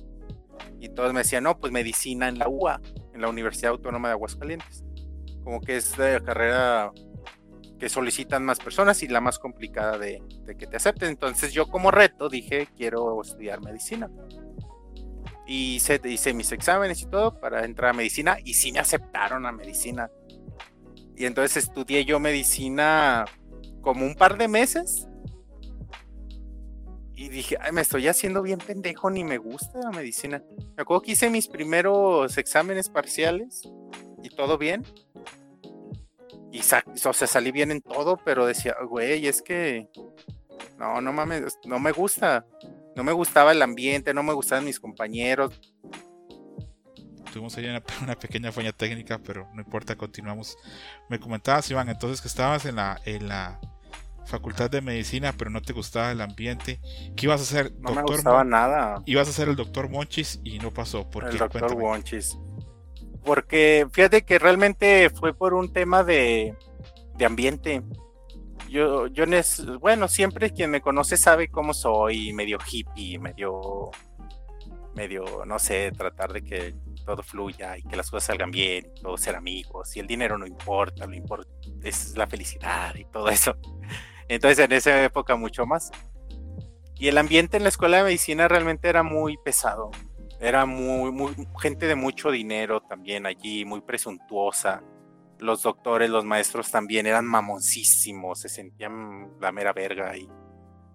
[0.79, 2.81] Y todos me decían, no, pues medicina en la UA,
[3.13, 4.83] en la Universidad Autónoma de Aguascalientes.
[5.43, 6.91] Como que es la carrera
[7.77, 10.23] que solicitan más personas y la más complicada de,
[10.57, 11.09] que te acepten.
[11.09, 14.09] Entonces yo como reto dije, quiero estudiar medicina.
[15.51, 19.45] Y hice, hice mis exámenes y todo para entrar a medicina y sí me aceptaron
[19.45, 20.09] a medicina.
[21.17, 23.25] Y entonces estudié yo medicina
[23.81, 25.09] como un par de meses
[27.13, 30.41] y dije, ay, me estoy haciendo bien pendejo, ni me gusta la medicina.
[30.77, 33.69] Me acuerdo que hice mis primeros exámenes parciales
[34.23, 34.85] y todo bien.
[36.53, 39.89] Y o sea, salí bien en todo, pero decía, güey, es que
[40.79, 42.45] no, no mames, no me gusta.
[42.95, 45.59] No me gustaba el ambiente, no me gustaban mis compañeros.
[47.31, 50.57] Tuvimos ahí una, una pequeña falla técnica, pero no importa, continuamos.
[51.09, 53.59] Me comentabas, Iván, entonces que estabas en la, en la
[54.25, 56.79] facultad de medicina, pero no te gustaba el ambiente.
[57.15, 57.73] ¿Qué ibas a hacer?
[57.79, 59.01] No me gustaba nada.
[59.05, 61.09] Ibas a ser el doctor Monchis y no pasó.
[61.09, 62.37] ¿Por el doctor Monchis.
[63.23, 66.55] Porque fíjate que realmente fue por un tema de,
[67.17, 67.83] de ambiente.
[68.71, 69.25] Yo, yo,
[69.81, 73.91] bueno, siempre quien me conoce sabe cómo soy, medio hippie, medio,
[74.95, 79.17] medio, no sé, tratar de que todo fluya y que las cosas salgan bien, todo
[79.17, 81.51] ser amigos, y el dinero no importa, lo importa
[81.83, 83.57] es la felicidad y todo eso.
[84.29, 85.91] Entonces en esa época mucho más.
[86.95, 89.91] Y el ambiente en la escuela de medicina realmente era muy pesado.
[90.39, 94.81] Era muy gente de mucho dinero también allí, muy presuntuosa.
[95.41, 100.29] Los doctores, los maestros también eran mamoncísimos, se sentían la mera verga y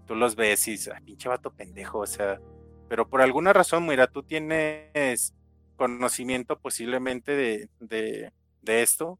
[0.07, 2.41] tú los ves y dices, pinche vato pendejo, o sea,
[2.89, 5.35] pero por alguna razón, mira, tú tienes
[5.77, 8.33] conocimiento posiblemente de, de,
[8.63, 9.19] de esto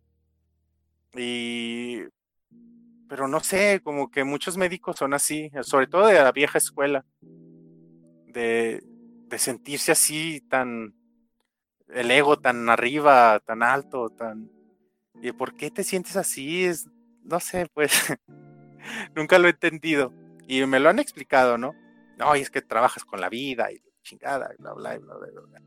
[1.15, 2.05] y
[3.09, 7.05] pero no sé, como que muchos médicos son así, sobre todo de la vieja escuela,
[8.27, 8.83] de,
[9.39, 10.95] sentirse así tan,
[11.89, 14.51] el ego tan arriba, tan alto, tan...
[15.23, 16.65] ¿Y por qué te sientes así?
[16.65, 16.89] Es,
[17.23, 17.93] no sé, pues
[19.17, 20.13] nunca lo he entendido.
[20.47, 21.75] Y me lo han explicado, ¿no?
[22.19, 25.41] No, y es que trabajas con la vida y chingada, y bla, bla, bla, bla,
[25.49, 25.63] bla.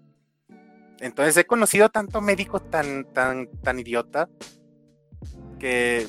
[0.99, 4.29] Entonces he conocido tanto médico tan, tan, tan idiota
[5.59, 6.07] que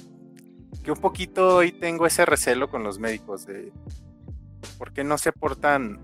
[0.82, 3.72] que un poquito hoy tengo ese recelo con los médicos de
[4.78, 6.00] por qué no se portan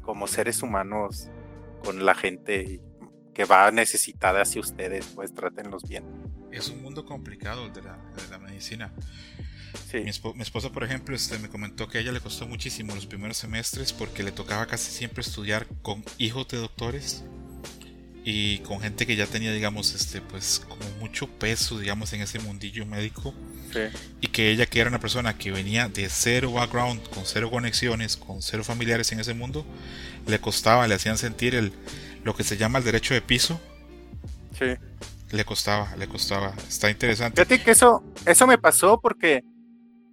[0.00, 1.30] como seres humanos
[1.84, 2.80] con la gente
[3.38, 6.02] que va necesitada hacia ustedes, pues trátenlos bien.
[6.50, 8.92] Es un mundo complicado el de la, de la medicina.
[9.92, 13.36] Mi, esposa, por ejemplo, este, me comentó que a ella le costó muchísimo los primeros
[13.36, 17.22] semestres porque le tocaba casi siempre estudiar con hijos de doctores
[18.24, 22.40] y con gente que ya tenía, digamos, este, pues como mucho peso, digamos, en ese
[22.40, 23.32] mundillo médico.
[24.20, 28.16] Y que ella, que era una persona que venía de cero background, con cero conexiones,
[28.16, 29.64] con cero familiares en ese mundo,
[30.26, 31.72] le costaba, le hacían sentir el,
[32.28, 33.58] lo que se llama el derecho de piso.
[34.52, 34.76] Sí.
[35.30, 36.52] Le costaba, le costaba.
[36.68, 37.42] Está interesante.
[37.42, 39.42] Fíjate que eso, eso me pasó porque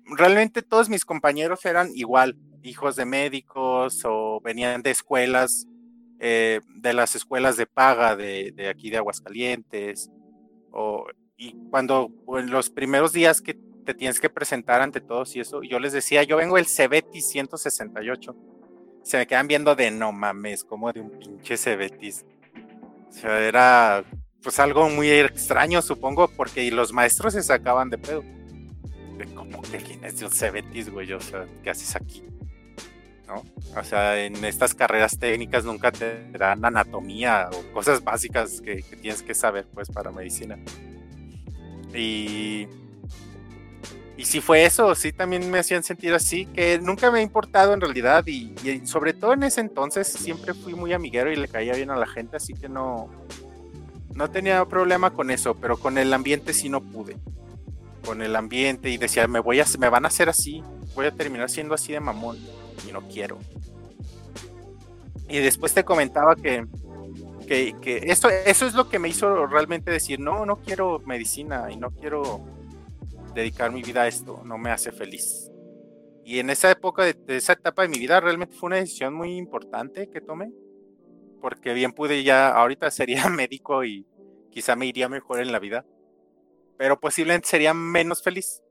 [0.06, 5.68] realmente todos mis compañeros eran igual, hijos de médicos o venían de escuelas,
[6.22, 10.10] eh, de las escuelas de paga de, aquí de Aguascalientes.
[10.72, 15.42] O, y cuando en los primeros días que te tienes que presentar ante todos y
[15.42, 18.55] eso, yo les decía, yo vengo del Cebetis 168.
[19.06, 22.26] Se me quedan viendo de no mames, como de un pinche Cebetis.
[23.08, 24.04] O sea, era
[24.42, 28.24] pues algo muy extraño, supongo, porque los maestros se sacaban de pedo
[29.18, 32.24] de cómo que vienes de un Cebetis, güey, o sea, ¿qué haces aquí?
[33.28, 33.44] ¿No?
[33.80, 39.22] O sea, en estas carreras técnicas nunca te dan anatomía o cosas básicas que, tienes
[39.22, 40.58] que saber, pues, para medicina.
[41.94, 42.68] Y,
[44.18, 47.74] y si fue eso, sí también me hacían sentir así, que nunca me ha importado
[47.74, 48.54] en realidad y,
[48.86, 52.08] sobre todo en ese entonces siempre fui muy amiguero y le caía bien a la
[52.08, 53.10] gente, así que no,
[54.14, 57.18] no tenía problema con eso, pero con el ambiente sí no pude
[58.06, 61.12] con el ambiente y decía, me voy a, me van a hacer así, voy a
[61.12, 62.38] terminar siendo así de mamón
[62.88, 63.40] y no quiero.
[65.28, 66.66] Y después te comentaba que,
[67.48, 71.72] que, que eso, eso es lo que me hizo realmente decir, no, no quiero medicina
[71.72, 72.46] y no quiero
[73.36, 75.52] dedicar mi vida a esto, no me hace feliz.
[76.24, 79.38] Y en esa época, de, esa etapa de mi vida, realmente fue una decisión muy
[79.38, 80.52] importante que tomé,
[81.42, 84.08] porque bien pude ya, ahorita sería médico y
[84.50, 85.86] quizá me iría mejor en la vida
[86.78, 88.62] pero posiblemente sería menos feliz.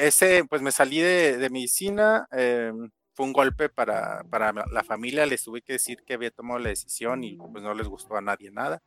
[0.00, 5.42] ese, pues me salí de, medicina, em, fue un golpe para, para, la familia, les
[5.42, 8.50] tuve que decir que había tomado la decisión y pues no les gustó a nadie
[8.50, 8.82] nada.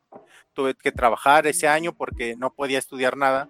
[0.52, 3.48] Tuve que trabajar ese año porque no podía estudiar nada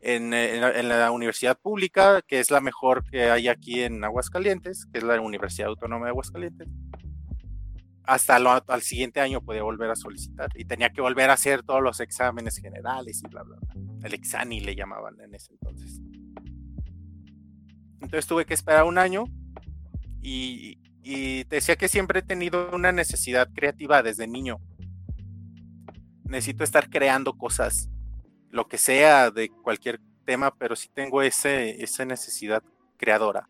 [0.00, 4.98] en, en, la universidad pública, que es la mejor que hay aquí en Aguascalientes, que
[4.98, 6.68] es la Universidad Autónoma de Aguascalientes
[8.10, 11.80] hasta al siguiente año podía volver a solicitar y tenía que volver a hacer todos
[11.80, 13.74] los exámenes generales y bla, bla, bla.
[14.02, 16.00] El exani le llamaban en ese entonces.
[18.00, 19.26] Entonces tuve que esperar un año
[20.22, 20.78] y,
[21.48, 24.58] decía que siempre he tenido una necesidad creativa desde niño.
[26.24, 27.88] Necesito estar creando cosas,
[28.50, 32.62] lo que sea de cualquier tema, pero sí tengo ese, esa necesidad
[32.96, 33.48] creadora.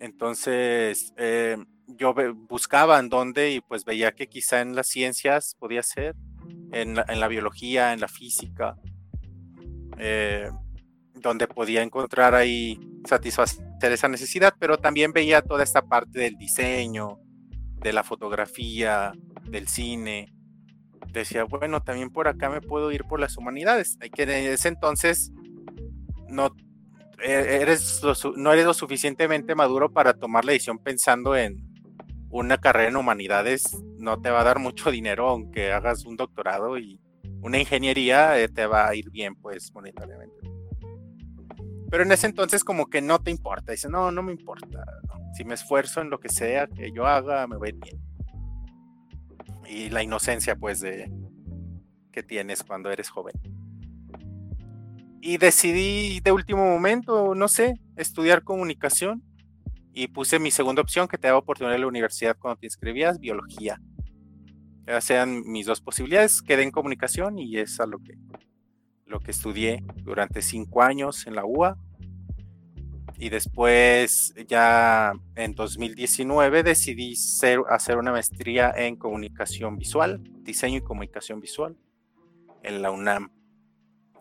[0.00, 2.14] Entonces, eh, yo
[2.48, 6.16] buscaba en dónde y pues veía que quizá en las ciencias podía ser,
[6.72, 8.76] en la, biología, en la física,
[9.98, 10.50] eh,
[11.20, 17.18] donde podía encontrar ahí satisfacer esa necesidad, pero también veía toda esta parte del diseño,
[17.76, 19.12] de la fotografía,
[19.44, 20.32] del cine.
[21.12, 23.96] Decía, bueno, también por acá me puedo ir por las humanidades.
[24.00, 25.32] Hay que en ese entonces
[26.28, 26.54] no
[27.22, 28.00] e, eres
[28.36, 31.68] no eres lo suficientemente maduro para tomar la decisión pensando en
[32.30, 36.78] una carrera en humanidades no te va a dar mucho dinero aunque hagas un doctorado
[36.78, 37.00] y
[37.42, 40.59] una ingeniería eh, te va a ir bien pues monetariamente.
[41.90, 44.84] Pero en ese entonces como que no te importa, dice, no, no me importa,
[45.34, 48.00] si me esfuerzo en lo que sea que yo haga, me va a ir bien.
[49.68, 51.10] Y la inocencia pues de
[52.12, 53.34] que tienes cuando eres joven.
[55.20, 59.22] Y decidí de último momento, no sé, estudiar comunicación
[59.92, 63.18] y puse mi segunda opción que te daba oportunidad en la universidad cuando te inscribías,
[63.18, 63.80] biología.
[64.86, 68.14] Ya sean mis dos posibilidades, quedé en comunicación y es a lo que,
[69.06, 71.76] lo que estudié durante cinco años en la UA.
[73.20, 80.80] Y después, ya en 2019, decidí ser, hacer una maestría en comunicación visual, diseño y
[80.80, 81.76] comunicación visual
[82.62, 83.30] en la UNAM.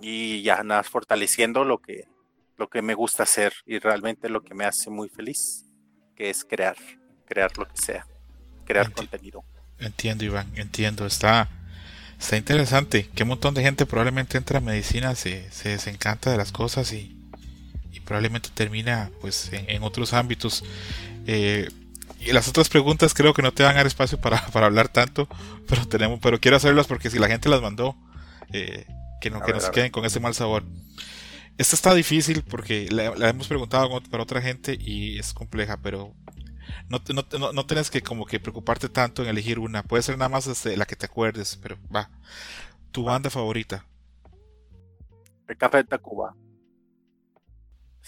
[0.01, 2.09] Y ya nada, fortaleciendo lo que,
[2.57, 5.65] lo que me gusta hacer y realmente lo que me hace muy feliz,
[6.13, 6.75] que es crear,
[7.25, 8.05] crear lo que sea,
[8.65, 9.45] crear contenido.
[9.79, 11.05] Entiendo, Iván, entiendo.
[11.05, 11.47] Está,
[12.19, 13.07] está interesante.
[13.15, 16.91] Que un montón de gente probablemente entra a medicina, se, se desencanta de las cosas
[16.91, 17.18] y,
[17.91, 20.63] y probablemente termina pues en, otros ámbitos.
[21.25, 21.69] Eh,
[22.19, 24.89] y las otras preguntas creo que no te van a dar espacio para, para, hablar
[24.89, 25.27] tanto,
[25.67, 27.95] pero tenemos, pero quiero hacerlas porque si la gente las mandó,
[28.51, 28.85] eh,
[29.21, 30.63] que no, que no se queden con ese mal sabor.
[31.57, 36.13] Esta está difícil porque la, hemos preguntado para otra gente y es compleja, pero
[36.87, 39.83] no, no, no, tienes que como que preocuparte tanto en elegir una.
[39.83, 42.09] Puede ser nada más este, la que te acuerdes, pero va.
[42.91, 43.85] ¿Tu banda favorita?
[45.47, 46.35] El Café de Tacuba.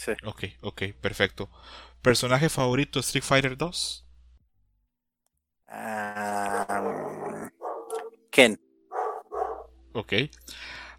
[0.02, 0.14] Sí.
[0.24, 1.48] Ok, ok, perfecto.
[2.02, 4.04] ¿Personaje favorito Street Fighter 2?
[5.68, 7.52] Ah,
[8.32, 8.60] Ken.
[9.94, 10.14] Ok.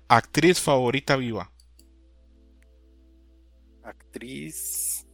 [0.06, 1.50] ¿Actriz favorita viva?
[3.82, 5.04] Actriz.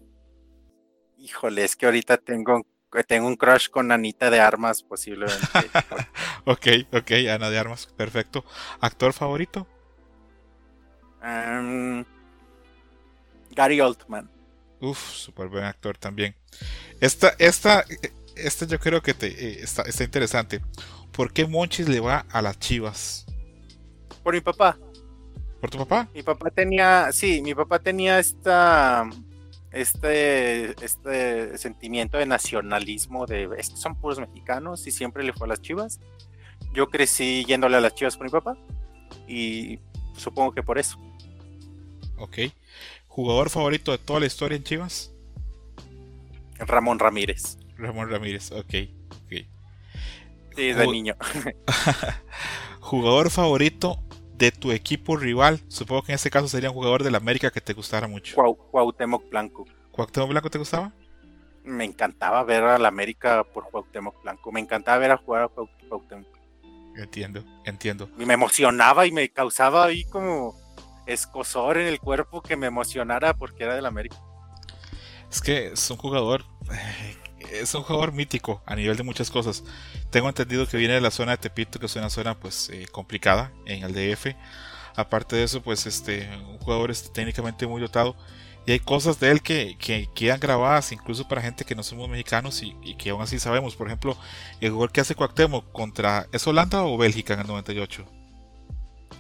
[1.17, 2.67] Híjole, es que ahorita tengo,
[3.07, 5.71] tengo un crush con Anita de Armas, posiblemente.
[6.45, 8.45] ok, ok, Ana de Armas, perfecto.
[8.81, 9.67] ¿Actor favorito?
[13.59, 14.31] Gary Oldman.
[14.81, 16.37] Uf, súper buen actor también.
[17.01, 17.85] Esta, esta,
[18.37, 20.61] esta yo creo que te, eh, está, está interesante.
[21.11, 23.27] ¿Por qué Monchis le va a las chivas?
[24.23, 24.79] Por mi papá.
[25.61, 26.09] ¿Por tu papá?
[26.15, 29.11] Mi papá tenía, sí, mi papá tenía esta,
[29.73, 35.49] este, este sentimiento de nacionalismo, de es que son puros mexicanos y siempre le fue
[35.49, 35.99] a las chivas.
[36.75, 38.57] Yo crecí yéndole a las chivas con mi papá
[39.27, 39.81] y
[40.17, 40.97] supongo que por eso.
[42.19, 42.39] Ok.
[43.09, 45.13] ¿Jugador favorito de toda la historia en Chivas?
[46.59, 47.59] Ramón Ramírez.
[47.77, 48.65] Ramón Ramírez, ok.
[49.25, 49.49] okay.
[50.55, 51.15] Sí, de niño.
[52.81, 54.03] ¿Jugador favorito
[54.35, 55.61] de tu equipo rival?
[55.69, 58.35] Supongo que en este caso sería un jugador de la América que te gustara mucho.
[58.71, 59.67] Cuauhtémoc Blanco.
[59.93, 60.93] ¿Cuauhtémoc Blanco te gustaba?
[61.65, 64.51] Me encantaba ver a la América por Cuauhtémoc Blanco.
[64.51, 66.27] Me encantaba ver a jugar a Cuauhtémoc.
[66.97, 68.11] Entiendo, entiendo.
[68.19, 70.57] Y me emocionaba y me causaba ahí como
[71.09, 74.17] escosor en el cuerpo que me emocionara porque era del América.
[75.31, 76.45] Es que es un jugador,
[77.51, 79.65] es un jugador mítico a nivel de muchas cosas.
[80.11, 82.87] Tengo entendido que viene de la zona de Tepito, que es una zona pues eh,
[82.91, 84.35] complicada en el DF.
[84.97, 88.17] Aparte de eso, pues este, un jugador este, técnicamente muy dotado.
[88.67, 92.09] Y hay cosas de él que, que, quedan grabadas incluso para gente que no somos
[92.09, 93.77] mexicanos y, que aún así sabemos.
[93.77, 94.17] Por ejemplo,
[94.61, 96.27] el gol que hace Cuauhtémoc contra...
[96.33, 98.05] ¿Es Holanda o Bélgica en el 98?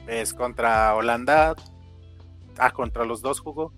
[0.07, 1.55] Es contra Holanda
[2.59, 3.72] Ah, contra los dos jugó.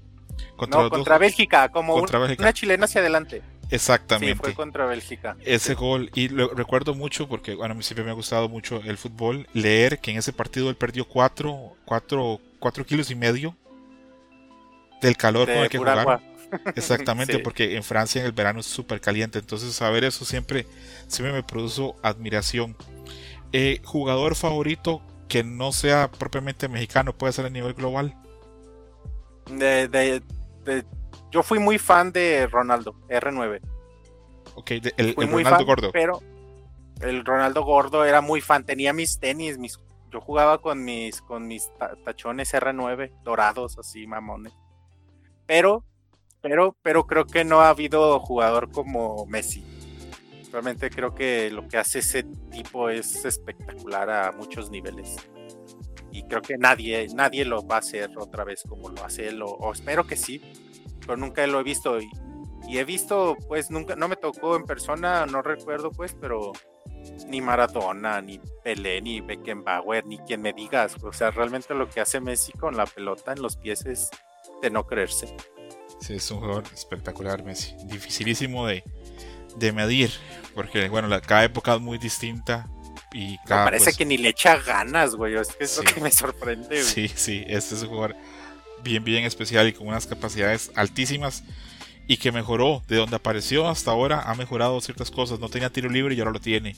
[0.57, 3.43] Contra no, contra Bélgica, como una chilena hacia adelante.
[3.71, 4.35] Exactamente.
[4.35, 5.37] Sí, fue contra Bélgica.
[5.45, 8.83] Ese gol, y lo recuerdo mucho porque, bueno, a mí siempre me ha gustado mucho
[8.85, 13.57] el fútbol, leer que en ese partido él perdió 4 cuatro, cuatro, kilos y medio
[15.01, 16.21] del calor con el que jugaba.
[16.75, 20.67] Exactamente, porque en Francia en el verano es súper caliente, entonces saber eso siempre,
[21.07, 22.77] siempre me produjo admiración.
[23.53, 28.17] Eh, jugador favorito que no sea propiamente mexicano, puede ser a nivel global.
[29.59, 30.23] De,
[31.31, 33.61] yo fui muy fan de Ronaldo, R9.
[34.55, 35.91] Ok, el, Ronaldo gordo.
[35.93, 36.21] Pero
[37.01, 39.79] el Ronaldo gordo era muy fan, tenía mis tenis, mis,
[40.11, 41.71] yo jugaba con mis, con mis
[42.05, 44.53] tachones R9 dorados, así mamones.
[45.47, 45.85] Pero,
[46.41, 49.65] pero, pero creo que no ha habido jugador como Messi.
[50.53, 55.17] Realmente creo que lo que hace ese tipo es espectacular a muchos niveles
[56.13, 59.43] y creo que nadie, nadie lo va a hacer otra vez como lo hace él,
[59.43, 60.41] o, espero que sí,
[61.01, 62.11] pero nunca lo he visto y,
[62.69, 66.53] he visto, pues nunca, no me tocó en persona, no recuerdo pues, pero
[67.27, 72.01] ni Maradona, ni Pelé, ni Beckenbauer, ni quien me digas, o sea, realmente lo que
[72.01, 74.11] hace Messi con la pelota en los pies es
[74.63, 75.35] de no creerse.
[76.01, 78.85] Sí, es un jugador espectacular, Messi, dificilísimo de,
[79.57, 80.11] de medir,
[80.55, 82.69] porque bueno, la, cada época es muy distinta,
[83.13, 85.35] y parece pues que ni le echa ganas, güey.
[85.35, 88.17] Es que es lo que me sorprende, Sí, sí, este es un jugador
[88.83, 91.43] bien, bien especial y con unas capacidades altísimas
[92.07, 94.23] y que mejoró de donde apareció hasta ahora.
[94.23, 95.39] Ha mejorado ciertas cosas.
[95.39, 96.77] No tenía tiro libre y ahora lo tiene.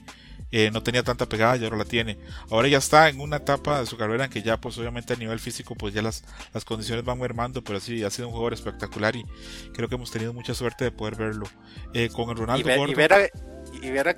[0.51, 2.19] Eh, no tenía tanta pegada y ahora la tiene.
[2.51, 5.17] Ahora ya está en una etapa de su carrera en que ya, pues obviamente a
[5.17, 8.53] nivel físico, pues ya las, las condiciones van mermando, pero sí, ha sido un jugador
[8.53, 9.25] espectacular y
[9.73, 11.47] creo que hemos tenido mucha suerte de poder verlo.
[11.95, 13.29] Eh, con el Ronaldo y ver a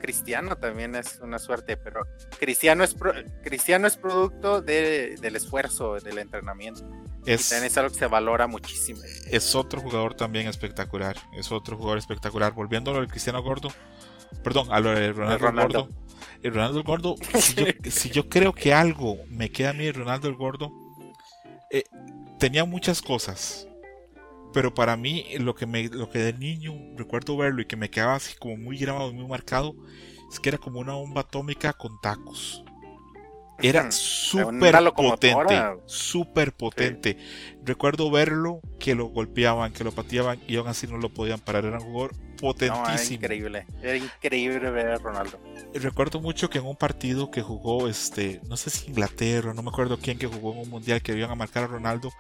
[0.00, 2.06] Cristiano también es una suerte, pero
[2.38, 2.96] Cristiano es,
[3.42, 6.88] Cristiano es producto del esfuerzo, del entrenamiento.
[7.26, 9.00] Es, y es algo que se valora muchísimo.
[9.30, 12.52] Es otro jugador también espectacular, es otro jugador espectacular.
[12.52, 13.70] Volviéndolo al Cristiano Gordo,
[14.42, 15.88] perdón, a lo de Ronaldo, Gordo.
[16.42, 17.16] El Ronaldo el Gordo,
[17.90, 20.70] si yo, creo que algo me queda a mí de Ronaldo el Gordo,
[21.70, 21.84] eh,
[22.38, 23.66] tenía muchas cosas
[24.54, 27.90] pero para mí, lo que, me, lo que de niño recuerdo verlo y que me
[27.90, 29.74] quedaba así como muy grabado, muy marcado,
[30.30, 32.64] es que era como una bomba atómica con tacos.
[33.60, 37.18] Era súper potente, súper potente.
[37.64, 41.64] Recuerdo verlo, que lo golpeaban, que lo pateaban y aún así no lo podían parar.
[41.64, 42.12] Era un jugador
[42.44, 43.24] potentísimo.
[43.24, 45.40] era increíble, era increíble ver a Ronaldo.
[45.72, 49.70] Recuerdo mucho que en un partido que jugó, este, no sé si Inglaterra, no me
[49.70, 52.12] acuerdo quién que jugó en un mundial que iban a marcar a Ronaldo,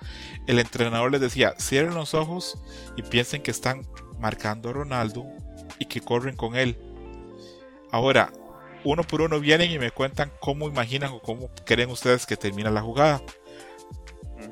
[0.46, 2.58] el entrenador les decía, cierren los ojos
[2.96, 3.82] y piensen que están
[4.18, 5.26] marcando a Ronaldo
[5.78, 6.78] y que corren con él.
[7.92, 8.32] Ahora,
[8.82, 12.70] uno por uno vienen y me cuentan cómo imaginan o cómo creen ustedes que termina
[12.70, 13.22] la jugada.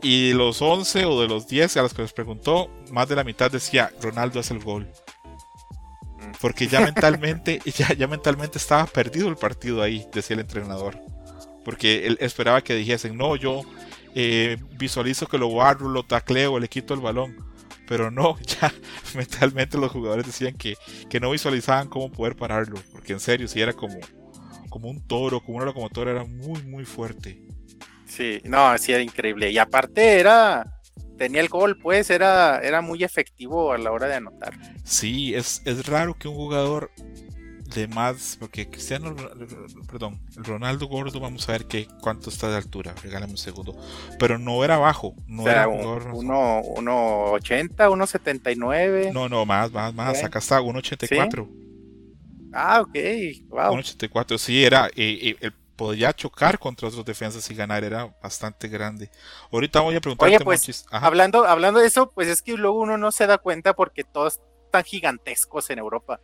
[0.02, 3.16] Y de los 11 o de los 10 a los que les preguntó, más de
[3.16, 4.88] la mitad decía Ronaldo es el gol.
[6.40, 10.98] Porque ya mentalmente, ya, ya mentalmente estaba perdido el partido ahí, decía el entrenador.
[11.64, 13.62] Porque él esperaba que dijesen, no, yo
[14.14, 17.36] eh, visualizo que lo barro, lo tacleo, le quito el balón.
[17.86, 18.72] Pero no, ya
[19.14, 20.76] mentalmente los jugadores decían que,
[21.08, 22.80] que no visualizaban cómo poder pararlo.
[22.92, 23.98] Porque en serio, si era como,
[24.68, 27.42] como un toro, como una locomotora, era muy, muy fuerte.
[28.06, 29.50] Sí, no, así era increíble.
[29.50, 30.80] Y aparte era,
[31.22, 34.54] tenía el gol, pues era, era muy efectivo a la hora de anotar.
[34.82, 36.90] Sí, es, es raro que un jugador
[37.76, 39.14] de más, porque Cristiano,
[39.86, 43.76] perdón, Ronaldo Gordo, vamos a ver que cuánto está de altura, regálame un segundo,
[44.18, 49.12] pero no era bajo, no era un jugador, 1.80, 1.79.
[49.12, 51.48] No, no, más, más, más, acá está, 1.84.
[52.52, 52.96] Ah, ok,
[53.48, 53.76] wow.
[53.76, 55.50] 1.84, sí, era, eh, eh,
[55.82, 59.10] podía chocar contra otros defensas y ganar, era bastante grande.
[59.50, 62.98] Ahorita voy a preguntarte, Oye, pues, hablando, hablando de eso, pues es que luego uno
[62.98, 66.20] no se da cuenta porque todos están gigantescos en Europa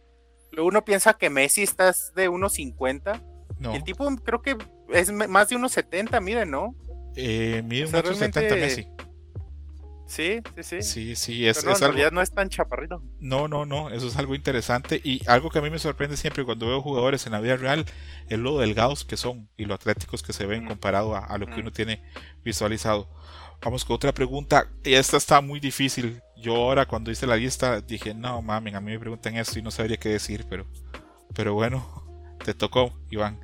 [0.56, 3.22] uno piensa que Messi está de 1.50.
[3.58, 3.74] No.
[3.74, 4.56] El tipo creo que
[4.90, 6.74] es más de 1.70, mide, ¿no?
[7.16, 8.88] Eh, mide 1.70 Messi.
[10.08, 10.82] Sí, sí, sí.
[10.82, 13.02] Sí, sí, es, no, en realidad no es tan chaparrito.
[13.20, 16.46] No, no, no, eso es algo interesante y algo que a mí me sorprende siempre
[16.46, 17.84] cuando veo jugadores en la vida real
[18.26, 20.68] es lo delgados que son y lo atléticos que se ven mm.
[20.68, 21.60] comparado a, lo que mm.
[21.60, 22.02] uno tiene
[22.42, 23.06] visualizado.
[23.60, 24.70] Vamos con otra pregunta.
[24.82, 26.22] Esta está muy difícil.
[26.38, 29.62] Yo ahora cuando hice la lista dije, no mames, a mí me preguntan esto y
[29.62, 30.64] no sabría qué decir, pero,
[31.34, 31.86] pero bueno,
[32.46, 33.38] te tocó, Iván.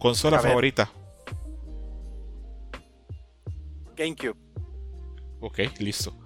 [0.00, 0.90] Consola favorita.
[3.94, 4.41] GameCube.
[5.42, 6.16] Ok, listo.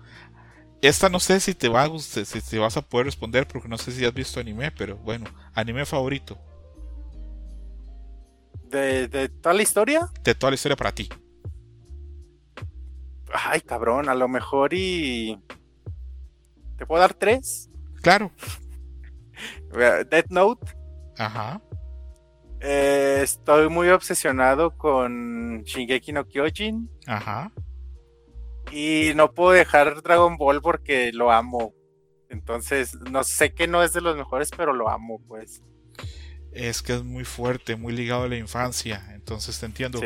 [0.83, 3.79] Esta no sé si te, va a, si te vas a poder responder porque no
[3.79, 6.39] sé si has visto anime, pero bueno, anime favorito.
[8.65, 10.07] ¿De, de toda la historia?
[10.23, 11.09] De toda la historia para ti.
[13.33, 15.41] Ay, cabrón, a lo mejor y.
[16.77, 17.71] ¿Te puedo dar tres?
[18.03, 18.31] Claro.
[20.11, 20.73] Death Note.
[21.17, 21.61] Ajá.
[22.61, 26.91] Eh, estoy muy obsesionado con Shingeki no Kyojin.
[27.07, 27.51] Ajá.
[28.71, 31.75] Y no puedo dejar Dragon Ball porque lo amo.
[32.29, 35.63] Entonces, no sé que no es de los mejores, pero lo amo, pues
[36.57, 39.07] es que es muy fuerte, muy ligado a la infancia.
[39.15, 40.01] Entonces te entiendo.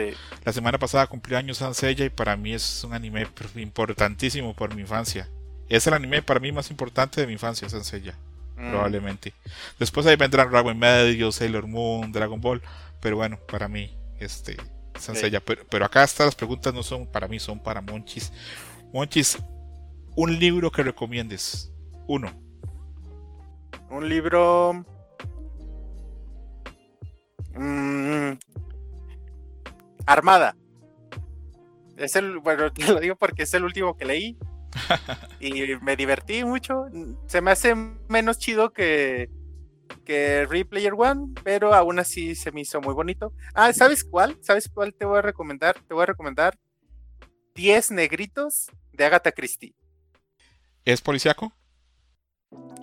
[0.44, 4.82] La semana pasada cumplió años Sansella y para mí es un anime importantísimo por mi
[4.82, 5.28] infancia.
[5.68, 8.18] Es el anime para mí más importante de mi infancia, Sansella.
[8.56, 8.70] Mm.
[8.70, 9.32] Probablemente.
[9.78, 12.62] Después ahí vendrán Dragon Medio, Sailor Moon, Dragon Ball.
[13.00, 14.56] Pero bueno, para mí, este,
[15.44, 18.32] Pero, pero acá estas las preguntas no son para mí, son para Monchis.
[18.92, 19.38] Monchis,
[20.16, 21.72] un libro que recomiendes.
[22.06, 22.30] Uno.
[23.88, 24.84] Un libro
[27.54, 28.38] Mm,
[30.06, 30.56] Armada.
[31.96, 34.38] Es el, bueno, te lo digo porque es el último que leí.
[35.40, 36.86] y me divertí mucho.
[37.26, 37.74] Se me hace
[38.08, 39.28] menos chido que,
[40.04, 43.32] que Replayer One, pero aún así se me hizo muy bonito.
[43.54, 44.36] Ah, ¿sabes cuál?
[44.40, 45.76] ¿Sabes cuál te voy a recomendar?
[45.86, 46.58] Te voy a recomendar
[47.54, 49.74] 10 negritos de Agatha Christie.
[50.84, 51.52] ¿Es policíaco?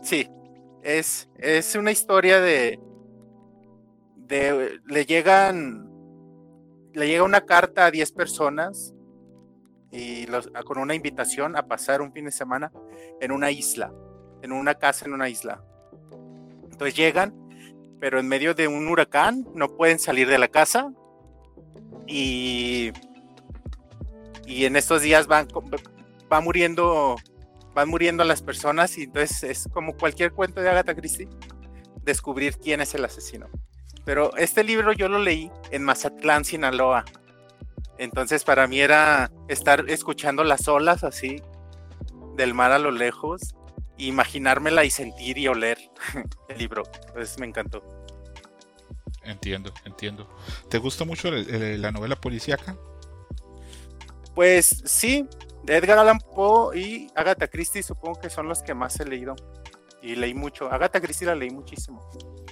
[0.02, 0.30] Sí,
[0.84, 2.80] es, es una historia de,
[4.86, 5.90] le llegan,
[6.94, 8.94] le llega una carta a 10 personas
[9.92, 10.26] y
[10.66, 12.72] con una invitación a pasar un fin de semana
[13.20, 13.92] en una isla,
[14.42, 15.64] en una casa en una isla.
[16.78, 17.34] Entonces llegan,
[18.00, 20.94] pero en medio de un huracán no pueden salir de la casa
[22.06, 22.92] y,
[24.46, 25.48] y en estos días van,
[26.32, 27.16] va muriendo,
[27.74, 31.28] van muriendo las personas y entonces es como cualquier cuento de Agatha Christie
[32.04, 33.48] descubrir quién es el asesino.
[34.06, 37.06] Pero este libro yo lo leí en Mazatlán, Sinaloa.
[37.98, 41.42] Entonces para mí era estar escuchando las olas así
[42.36, 43.56] del mar a lo lejos,
[43.98, 45.78] imaginármela y sentir y oler
[46.50, 46.84] el libro.
[47.08, 47.84] Entonces me encantó.
[49.24, 50.30] Entiendo, entiendo.
[50.70, 52.78] ¿Te gusta mucho la novela policíaca?
[54.34, 55.28] Pues sí,
[55.68, 59.36] Edgar Allan Poe y Agatha Christie supongo que son los que más he leído.
[60.02, 60.72] Y leí mucho.
[60.72, 62.08] Agatha Christie la leí muchísimo.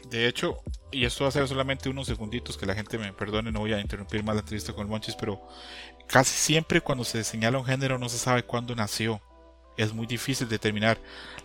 [0.10, 0.58] De hecho,
[0.92, 3.74] y esto va a ser solamente unos segunditos que la gente me perdone, no voy
[3.74, 5.42] a interrumpir más la entrevista con el Monchis, pero
[6.08, 9.22] casi siempre cuando se señala un género no se sabe cuándo nació.
[9.78, 10.98] Es muy difícil determinar.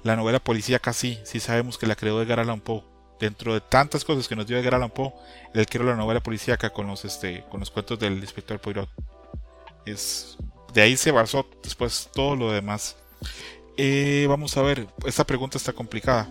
[0.03, 2.85] La novela policía casi, sí sabemos que la creó Edgar Allan Poe.
[3.19, 5.13] Dentro de tantas cosas que nos dio Edgar Allan Poe,
[5.53, 8.89] él creó la novela policíaca con los, este, con los cuentos del inspector Poirot.
[9.85, 10.39] Es,
[10.73, 12.97] de ahí se basó después todo lo demás.
[13.77, 16.29] Eh, vamos a ver, esta pregunta está complicada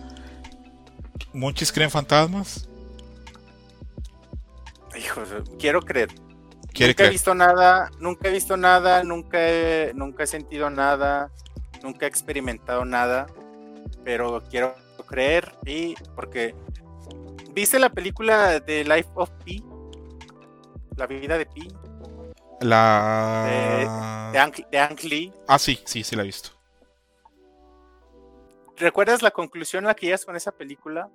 [1.32, 2.68] ¿Monchis creen fantasmas?
[4.96, 5.22] Hijo,
[5.58, 6.08] quiero creer.
[6.72, 7.08] ¿Quiere nunca creer?
[7.08, 11.30] he visto nada, nunca he visto nada, nunca he, nunca he sentido nada,
[11.82, 13.26] nunca he experimentado nada,
[14.04, 14.74] pero quiero
[15.08, 16.54] creer y porque
[17.52, 19.64] ¿viste la película de Life of Pi?
[20.96, 21.68] La vida de Pi,
[22.60, 24.30] La...
[24.32, 25.32] de Ang, de Ang Lee.
[25.48, 26.50] Ah, sí, sí, sí la he visto.
[28.76, 31.10] ¿Recuerdas la conclusión a la que llegas con esa película?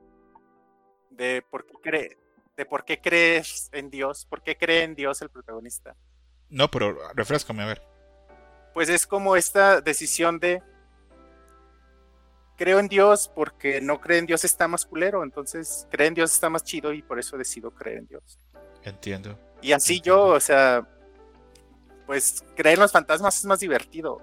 [1.10, 2.18] De por qué cree,
[2.58, 5.96] de por qué crees en Dios, por qué cree en Dios el protagonista.
[6.50, 7.95] No, pero refrescame a ver.
[8.76, 10.62] Pues es como esta decisión de
[12.58, 16.34] creo en Dios porque no cree en Dios está más culero, entonces cree en Dios
[16.34, 18.40] está más chido y por eso decido creer en Dios.
[18.84, 19.40] Entiendo.
[19.62, 20.88] Y así yo, o sea,
[22.06, 24.22] pues creer en los fantasmas es más divertido.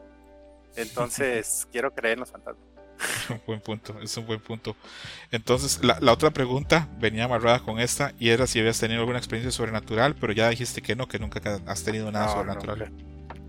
[0.76, 2.68] Entonces quiero creer en los fantasmas.
[3.30, 4.76] Un buen punto, es un buen punto.
[5.30, 9.18] Entonces, la, la otra pregunta venía amarrada con esta y era si habías tenido alguna
[9.18, 12.92] experiencia sobrenatural, pero ya dijiste que no, que nunca has tenido nada No, sobrenatural.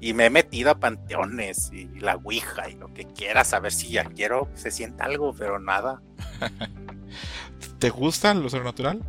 [0.04, 3.72] Y me he metido a panteones y la ouija y lo que quieras, a ver
[3.72, 6.02] si ya quiero que se sienta algo, pero nada.
[7.80, 9.02] ¿Te gustan lo sobrenatural?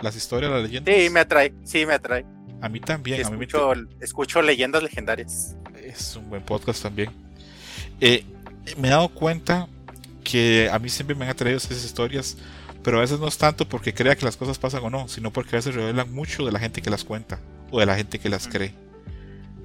[0.00, 0.94] ¿Las historias, las leyendas?
[0.94, 2.24] Sí, me atrae, sí, me atrae.
[2.62, 5.54] A mí también, a mí me escucho, escucho leyendas legendarias.
[5.76, 7.10] Es un buen podcast también.
[8.00, 8.24] Eh,
[8.78, 9.68] me he dado cuenta
[10.24, 12.38] que a mí siempre me han atraído esas historias,
[12.82, 15.30] pero a veces no es tanto porque crea que las cosas pasan o no, sino
[15.30, 17.38] porque a veces revelan mucho de la gente que las cuenta
[17.70, 18.81] o de la gente que las cree.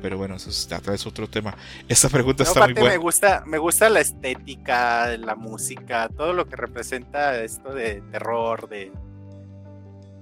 [0.02, 1.56] Pero bueno, eso es, vez otro tema.
[1.88, 6.48] Esta pregunta No, está muy me gusta, me gusta la estética, la música, todo lo
[6.48, 8.92] que representa esto de terror, de,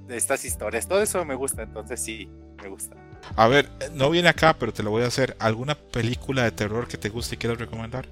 [0.07, 2.29] de estas historias, todo eso me gusta, entonces sí,
[2.61, 2.95] me gusta.
[3.35, 5.35] A ver, no viene acá, pero te lo voy a hacer.
[5.39, 8.07] ¿Alguna película de terror que te guste y quieras recomendar?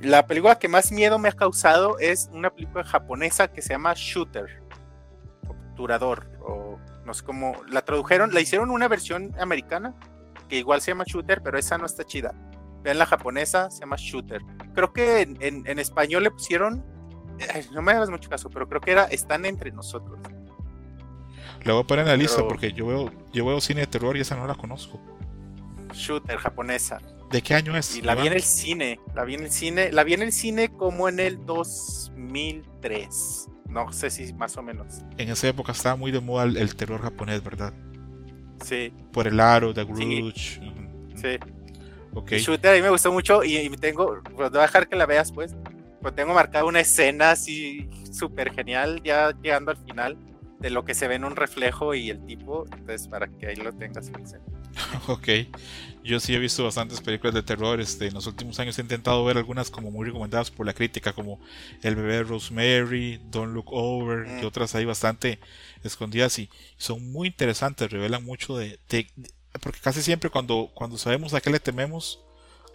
[0.00, 3.94] La película que más miedo me ha causado es una película japonesa que se llama
[3.96, 4.62] Shooter,
[5.48, 9.94] Obturador, o no sé cómo, la tradujeron, la hicieron una versión americana,
[10.48, 12.34] que igual se llama Shooter, pero esa no está chida.
[12.82, 14.42] Vean la japonesa, se llama Shooter.
[14.74, 16.84] Creo que en, en- en español le pusieron,
[17.54, 20.18] ay, no me hagas mucho caso, pero creo que era Están entre nosotros.
[21.64, 24.16] La voy a poner en la lista porque yo veo, yo veo cine de terror
[24.16, 25.00] y esa no la conozco.
[25.92, 26.98] Shooter japonesa.
[27.30, 27.96] ¿De qué año es?
[27.96, 30.32] Y la vi en el cine, la vi en el cine, la vi en el
[30.32, 33.48] cine como en el 2003.
[33.68, 35.02] No sé si más o menos.
[35.18, 37.74] En esa época estaba muy de moda el, el terror japonés, ¿verdad?
[38.62, 40.60] Sí, Por el aro, The Grudge.
[41.14, 41.38] sí.
[42.14, 42.32] Ok.
[42.32, 44.96] Y Shooter a mí me gustó mucho y, y tengo, pues voy a dejar que
[44.96, 45.54] la veas pues,
[46.00, 50.16] pues tengo marcada una escena así súper genial ya llegando al final
[50.58, 53.56] de lo que se ve en un reflejo y el tipo, entonces para que ahí
[53.56, 54.50] lo tengas presente.
[55.08, 55.28] Ok,
[56.04, 57.80] yo sí he visto bastantes películas de terror.
[57.80, 61.12] Este, en los últimos años he intentado ver algunas como muy recomendadas por la crítica,
[61.12, 61.40] como
[61.82, 64.46] El bebé Rosemary, Don't Look Over y Mm.
[64.46, 65.38] otras ahí bastante
[65.84, 70.96] escondidas y son muy interesantes, revelan mucho de, de- de- porque casi siempre cuando, cuando
[70.98, 72.20] sabemos a qué le tememos,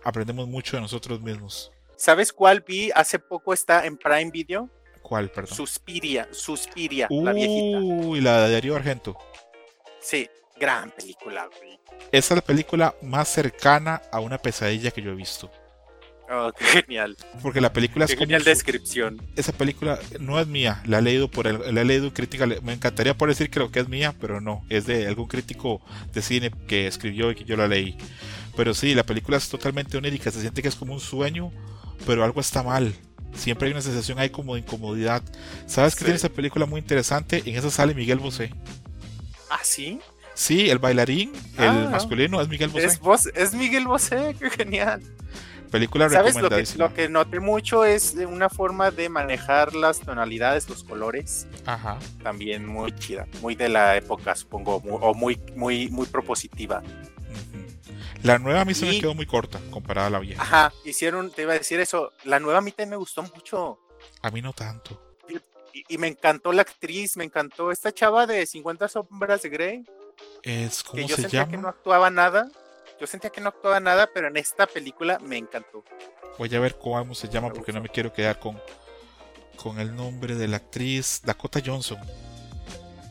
[0.04, 1.72] aprendemos mucho de nosotros mismos.
[1.96, 4.70] ¿Sabes cuál vi hace poco está en Prime Video?
[5.02, 5.56] ¿Cuál, perdón?
[5.56, 7.80] Suspiria, Suspiria, la viejita.
[7.80, 9.18] Uy, la de Darío Argento.
[10.02, 10.30] Sí,
[10.60, 11.80] gran película, güey.
[12.12, 15.52] Esa es la película más cercana a una pesadilla que yo he visto.
[16.32, 17.18] Oh, qué genial.
[17.42, 19.22] Porque la película es Qué genial su- descripción.
[19.36, 22.74] esa película no es mía, la he leído por el, la he leído crítica, me
[22.74, 25.82] encantaría por decir creo que es mía, pero no, es de algún crítico
[26.14, 27.98] de cine que escribió y que yo la leí.
[28.56, 31.52] Pero sí, la película es totalmente onírica, se siente que es como un sueño,
[32.06, 32.94] pero algo está mal.
[33.36, 35.24] Siempre hay una sensación ahí como de incomodidad.
[35.68, 36.06] ¿Sabes qué Sí.
[36.06, 37.44] tiene esa película muy interesante?
[37.46, 38.54] En esa sale Miguel Bosé.
[39.50, 40.00] Ah, sí.
[40.34, 41.90] Sí, el bailarín, el Ah.
[41.92, 43.00] masculino es Miguel Bosé.
[43.36, 45.02] Es, Miguel Bosé, qué genial.
[45.72, 46.36] Película ¿Sabes?
[46.36, 50.84] Lo que, lo que noté mucho es de una forma de manejar las tonalidades, los
[50.84, 51.98] colores, Ajá.
[52.22, 56.84] también muy chida, muy de la época, supongo, o muy, muy, muy propositiva.
[58.22, 60.42] La nueva a mí se me quedó muy corta comparada a la vieja.
[60.44, 63.80] Ajá, hicieron, te iba a decir eso, la nueva a mí también me gustó mucho.
[64.22, 65.02] A mí no tanto.
[65.74, 69.84] Y, y me encantó la actriz, me encantó esta chava de 50 sombras de Grey,
[70.44, 72.50] Es, que ¿Cómo yo se sentía que no actuaba nada.
[73.00, 75.84] Yo sentía que no actuaba nada, pero en esta película me encantó.
[76.38, 78.60] Voy a ver cómo se llama porque no me quiero quedar con,
[79.56, 81.98] con el nombre de la actriz Dakota Johnson.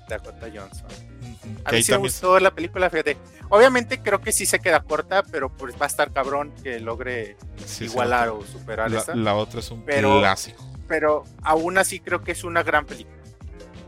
[0.08, 0.86] Dakota Johnson.
[1.20, 3.16] Ujú, A que mí sí me gustó la película, fíjate.
[3.48, 7.36] Obviamente creo que sí se queda corta, pero pues va a estar cabrón que logre
[7.64, 9.14] sí, igualar o superar la, esta.
[9.14, 10.62] la otra es un Pero- clásico.
[10.88, 13.21] Pero aún así creo que es una gran película.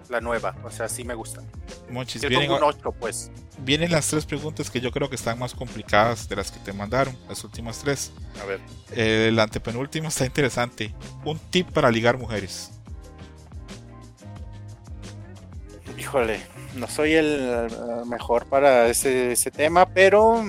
[0.09, 1.42] La nueva, o sea, sí me gusta.
[1.90, 3.30] Monchis, es vienen, un 8, pues.
[3.59, 6.72] vienen las tres preguntas que yo creo que están más complicadas de las que te
[6.72, 8.12] mandaron, las últimas tres.
[8.42, 8.61] A ver.
[8.92, 10.94] El antepenúltimo está interesante.
[11.24, 12.70] Un tip para ligar mujeres.
[15.98, 16.40] Híjole,
[16.74, 17.68] no soy el
[18.07, 20.44] mejor para ese, ese tema, pero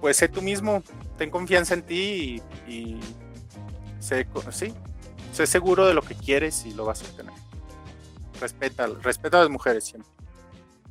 [0.00, 0.82] pues sé tú mismo,
[1.18, 3.00] ten confianza en ti y,
[3.98, 4.74] sé, sí,
[5.32, 7.34] sé seguro de lo que quieres y lo vas a obtener.
[8.40, 10.10] Respeta, respeta a las mujeres siempre.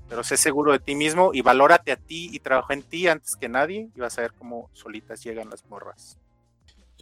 [0.07, 3.35] Pero sé seguro de ti mismo y valórate a ti y trabaja en ti antes
[3.35, 6.17] que nadie y vas a ver cómo solitas llegan las morras.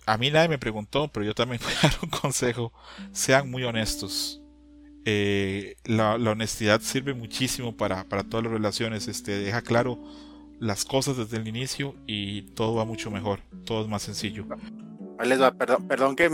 [0.05, 2.73] A mí nadie me preguntó, pero yo también voy a dar un consejo.
[3.11, 4.41] Sean muy honestos.
[5.05, 9.07] Eh, la, honestidad sirve muchísimo para, para todas las relaciones.
[9.07, 9.99] Este, deja claro
[10.59, 14.45] las cosas desde el inicio y todo va mucho mejor, todo es más sencillo.
[15.19, 16.29] Ahí les va, perdón, perdón que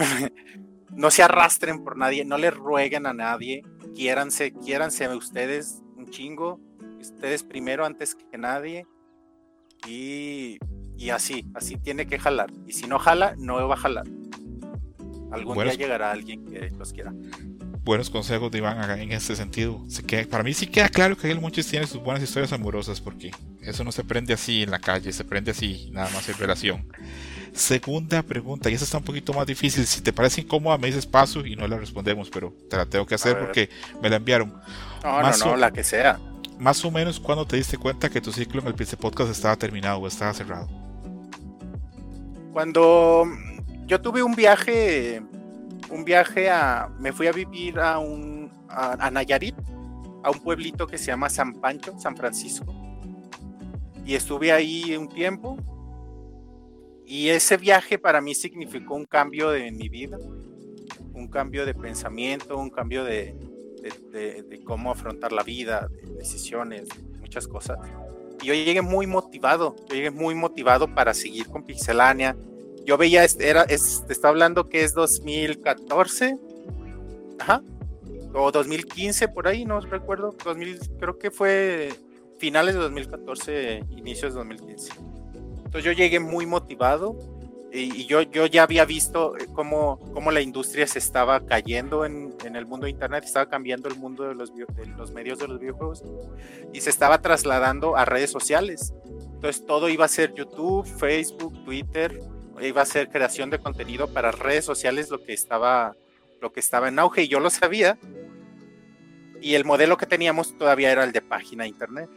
[0.95, 3.63] no se arrastren por nadie, no le rueguen a nadie,
[3.95, 6.59] quiéranse, quiéranse ustedes un chingo,
[6.99, 8.85] ustedes primero antes que nadie
[9.87, 10.57] y,
[10.97, 12.51] y así, así tiene que jalar.
[12.65, 14.05] Y si no jala, no va a jalar.
[15.31, 17.13] Algún día llegará alguien que los quiera
[17.83, 19.81] buenos consejos de Iván en este sentido.
[20.29, 23.31] para mí sí queda claro que el Monchis tiene sus buenas historias amorosas porque
[23.61, 26.87] eso no se prende así en la calle, se prende así nada más en relación.
[27.53, 29.85] Segunda pregunta, y esa está un poquito más difícil.
[29.85, 33.05] Si te parece incómoda, me dices paso y no la respondemos, pero te la tengo
[33.05, 33.69] que hacer porque
[34.01, 34.59] me la enviaron.
[35.03, 36.19] No, no, no, la que sea.
[36.57, 39.55] Más o menos, cuando te diste cuenta que tu ciclo en el Pizza Podcast estaba
[39.55, 40.67] terminado o estaba cerrado?
[42.53, 43.25] Cuando
[43.85, 45.21] yo tuve un viaje
[45.89, 49.55] un viaje a, me fui a vivir a un, a, Nayarit,
[50.23, 52.73] a un pueblito que se llama San Pancho, San Francisco.
[54.05, 55.57] Y estuve ahí un tiempo.
[57.05, 60.17] Y ese viaje para mí significó un cambio de mi vida,
[61.13, 63.35] un cambio de pensamiento, un cambio de,
[64.11, 66.87] de, cómo afrontar la vida, de decisiones,
[67.19, 67.77] muchas cosas.
[68.41, 72.35] Y yo llegué muy motivado, yo llegué muy motivado para seguir con Pixelania,
[72.85, 76.37] yo veía, era, es, te está hablando que es 2014,
[77.39, 77.61] ajá,
[78.33, 81.93] o 2015 por ahí, no recuerdo, 2000, creo que fue
[82.37, 84.93] finales de 2014, inicios de 2015.
[85.57, 87.17] Entonces yo llegué muy motivado
[87.71, 92.55] y, yo, yo ya había visto cómo, cómo la industria se estaba cayendo en, en,
[92.55, 95.59] el mundo de Internet, estaba cambiando el mundo de los, de los medios de los
[95.59, 96.03] videojuegos
[96.71, 98.93] y se estaba trasladando a redes sociales.
[99.33, 102.19] Entonces todo iba a ser YouTube, Facebook, Twitter,
[102.61, 105.95] iba a ser creación de contenido para redes sociales lo que estaba
[106.41, 107.97] lo que estaba en auge y yo lo sabía.
[109.41, 112.09] Y el modelo que teníamos todavía era el de página internet.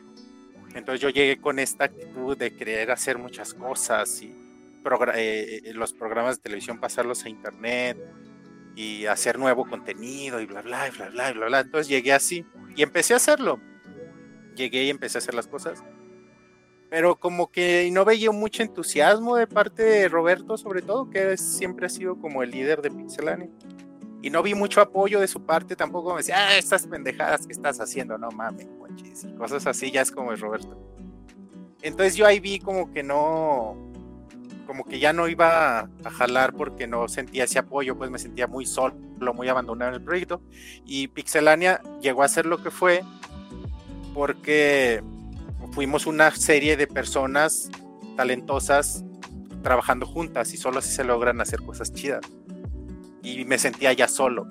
[0.75, 4.35] Entonces yo llegué con esta actitud de querer hacer muchas cosas y
[5.15, 7.97] eh, eh, los programas de televisión pasarlos a internet
[8.75, 11.61] y hacer nuevo contenido y bla bla bla bla bla bla.
[11.61, 13.61] Entonces llegué así y empecé a hacerlo.
[14.57, 15.83] Llegué y empecé a hacer las cosas
[16.89, 21.87] pero como que no veía mucho entusiasmo de parte de Roberto, sobre todo, que siempre
[21.87, 23.49] ha sido como el líder de Pixelania.
[24.23, 27.53] Y no vi mucho apoyo de su parte, tampoco me decía, ah, estas pendejadas que
[27.53, 28.67] estás haciendo, no mames,
[29.25, 30.77] y cosas así, ya es como el Roberto.
[31.83, 33.77] Entonces yo ahí vi como que no,
[34.67, 38.47] como que ya no iba a jalar porque no sentía ese apoyo, pues me sentía
[38.47, 38.97] muy solo,
[39.35, 40.43] muy abandonado en el proyecto.
[40.85, 43.03] Y Pixelania llegó a ser lo que fue
[44.13, 45.03] porque
[45.77, 47.71] fuimos una serie de personas
[48.17, 49.05] talentosas
[49.63, 52.23] trabajando juntas y solo así se logran hacer cosas chidas.
[53.23, 54.49] Y me sentía ya solo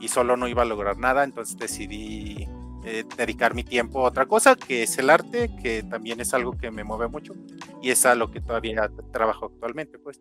[0.00, 2.48] y solo no iba a lograr nada, entonces decidí
[2.82, 6.56] eh, dedicar mi tiempo a otra cosa, que es el arte, que también es algo
[6.56, 7.34] que me mueve mucho
[7.82, 10.18] y es a lo que todavía trabajo actualmente, pues.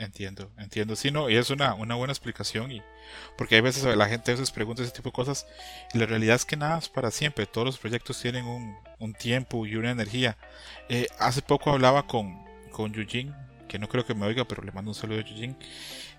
[0.00, 0.96] Entiendo, entiendo.
[0.96, 2.72] Sí, no, y es una, una buena explicación.
[2.72, 2.82] Y,
[3.36, 5.46] porque hay veces la gente a veces pregunta ese tipo de cosas.
[5.92, 7.44] Y la realidad es que nada es para siempre.
[7.44, 10.38] Todos los proyectos tienen un, un tiempo y una energía.
[10.88, 12.42] Eh, hace poco hablaba con,
[12.72, 13.34] con Yujin,
[13.68, 15.54] que no creo que me oiga, pero le mando un saludo a Yujin.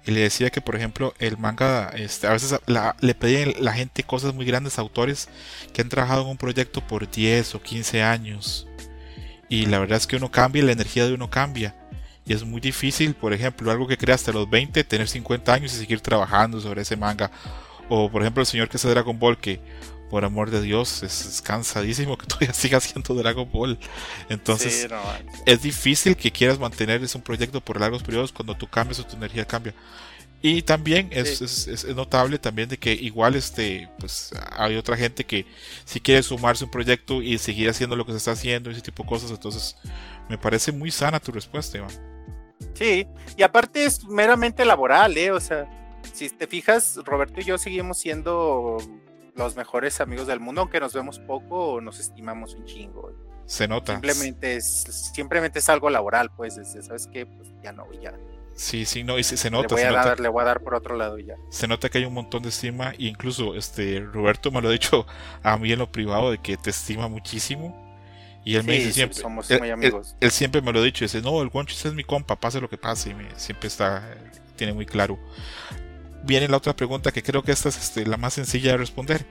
[0.06, 4.04] Y le decía que, por ejemplo, el manga, este, a veces le piden la gente
[4.04, 5.28] cosas muy grandes, autores
[5.74, 8.68] que han trabajado en un proyecto por 10 o 15 años.
[9.50, 11.81] Y la verdad es que uno cambia, la energía de uno cambia
[12.26, 15.74] y es muy difícil, por ejemplo, algo que creaste a los 20, tener 50 años
[15.74, 17.32] y seguir trabajando sobre ese manga.
[17.90, 19.60] O por ejemplo el señor que hace Dragon Ball, que
[20.10, 23.80] por amor de Dios es, cansadísimo que todavía siga haciendo Dragon Ball.
[24.30, 24.88] Entonces
[25.46, 29.06] es difícil que quieras mantener ese un proyecto por largos periodos cuando tú cambias o
[29.06, 29.74] tu energía cambia.
[30.44, 35.46] Y también es, es, notable también de que igual este, pues hay otra gente que
[35.86, 38.82] si quiere sumarse a un proyecto y seguir haciendo lo que se está haciendo, ese
[38.82, 39.76] tipo de cosas, entonces
[40.30, 42.11] me parece muy sana tu respuesta, Iván.
[42.74, 43.08] Sí,
[43.38, 45.32] y aparte es meramente laboral, ¿eh?
[45.32, 45.70] O sea,
[46.14, 48.78] si te fijas, Roberto y yo seguimos siendo
[49.36, 53.12] los mejores amigos del mundo, aunque nos vemos poco o nos estimamos un chingo.
[53.46, 53.94] Se nota.
[53.94, 57.26] Simplemente es, simplemente es algo laboral, pues, ¿sabes qué?
[57.26, 58.14] Pues ya no, ya,
[58.56, 59.76] Sí, sí, no, y se, nota.
[59.76, 61.36] Le voy, a dar, le voy a dar por otro lado y ya.
[61.50, 64.72] Se nota que hay un montón de estima, e incluso este Roberto me lo ha
[64.72, 65.06] dicho
[65.42, 67.81] a mí en lo privado de que te estima muchísimo.
[68.44, 69.20] Y él me dice siempre.
[69.20, 70.16] somos muy amigos.
[70.20, 72.70] Él, siempre me lo ha dicho, dice, no, el Gonchis es mi compa, pase lo
[72.70, 74.04] que pase, y me, siempre está,
[74.56, 75.20] tiene muy claro.
[76.24, 79.26] Viene la otra pregunta que creo que esta es este, la más sencilla de responder.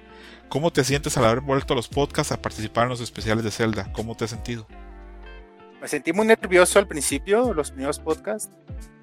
[0.48, 3.50] ¿Cómo te sientes al haber vuelto a los podcasts a participar en los especiales de
[3.50, 3.92] Zelda?
[3.92, 4.66] ¿Cómo te has sentido?
[5.80, 8.50] Me sentí muy nervioso al principio, los primeros podcasts,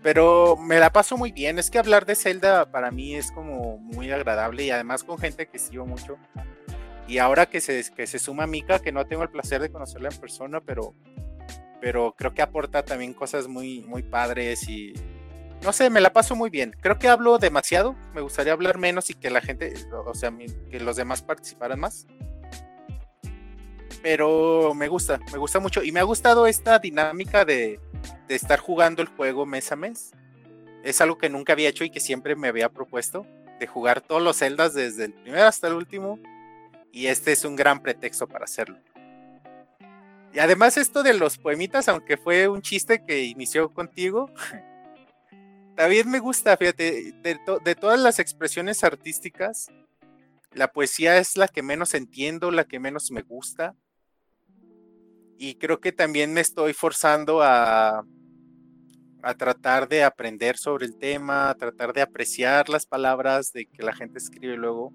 [0.04, 1.58] pero me la paso muy bien.
[1.58, 5.48] Es que hablar de Zelda para mí es como muy agradable y además con gente
[5.48, 6.18] que sigo mucho.
[7.08, 10.10] Y ahora que se, que se suma Mika, que no tengo el placer de conocerla
[10.10, 10.94] en persona, pero,
[11.80, 14.94] pero creo que aporta también cosas muy, muy padres y
[15.64, 16.76] no sé, me la paso muy bien.
[16.82, 19.74] Creo que hablo demasiado, me gustaría hablar menos y que la gente,
[20.06, 20.34] o sea,
[20.70, 22.08] que los demás participaran más
[24.02, 27.80] pero me gusta, me gusta mucho y me ha gustado esta dinámica de,
[28.30, 30.12] estar jugando el juego mes a mes.
[30.84, 33.26] Es algo que nunca había hecho y que siempre me había propuesto,
[33.60, 36.20] de jugar todos los celdas desde el primero hasta el último
[36.98, 38.80] y este es un gran pretexto para hacerlo.
[40.34, 44.32] Y además esto de los poemitas, aunque fue un chiste que inició contigo,
[45.76, 49.68] también me gusta, fíjate, de todas las expresiones artísticas,
[50.54, 53.76] la poesía es la que menos entiendo, la que menos me gusta
[55.38, 58.04] y creo que también me estoy forzando a,
[59.22, 63.84] a tratar de aprender sobre el tema, a tratar de apreciar las palabras de que
[63.84, 64.92] la gente escribe luego.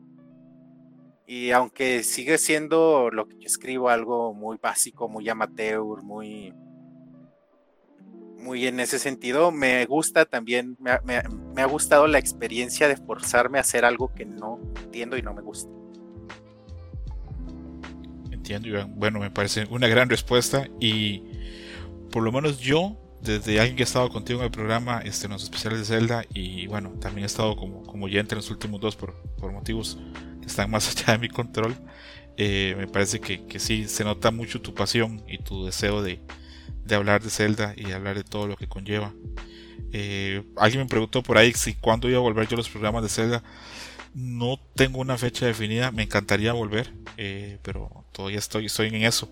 [1.26, 6.52] Y aunque sigue siendo lo que yo escribo algo muy básico, muy amateur, muy,
[8.38, 13.60] muy en ese sentido, me gusta también, me, ha gustado la experiencia de forzarme a
[13.60, 15.70] hacer algo que no entiendo y no me gusta.
[18.96, 21.22] Bueno, me parece una gran respuesta y
[22.10, 25.32] por lo menos yo, desde alguien que ha estado contigo en el programa, este, en
[25.32, 28.80] los especiales de Zelda y bueno, también he estado como, como oyente en los últimos
[28.80, 29.98] dos por, por motivos
[30.46, 31.74] están más allá de mi control,
[32.36, 36.20] eh, me parece que, que, sí, se nota mucho tu pasión y tu deseo de,
[36.84, 39.12] de hablar de Zelda y hablar de todo lo que conlleva.
[39.92, 43.02] Eh, alguien me preguntó por ahí si cuándo iba a volver yo a los programas
[43.02, 43.42] de Zelda.
[44.14, 49.30] No tengo una fecha definida, me encantaría volver, eh, pero todavía estoy, estoy en eso.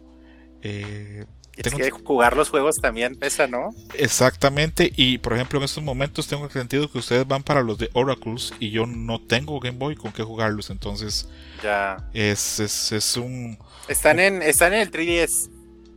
[1.57, 3.71] Es que jugar los juegos también pesa, ¿no?
[3.95, 7.91] Exactamente, y por ejemplo en estos momentos tengo sentido que ustedes van para los de
[7.93, 11.29] Oracles y yo no tengo Game Boy con qué jugarlos, entonces
[11.63, 13.59] ya es, es, es un...
[13.89, 15.51] Están en, están en el 3DS.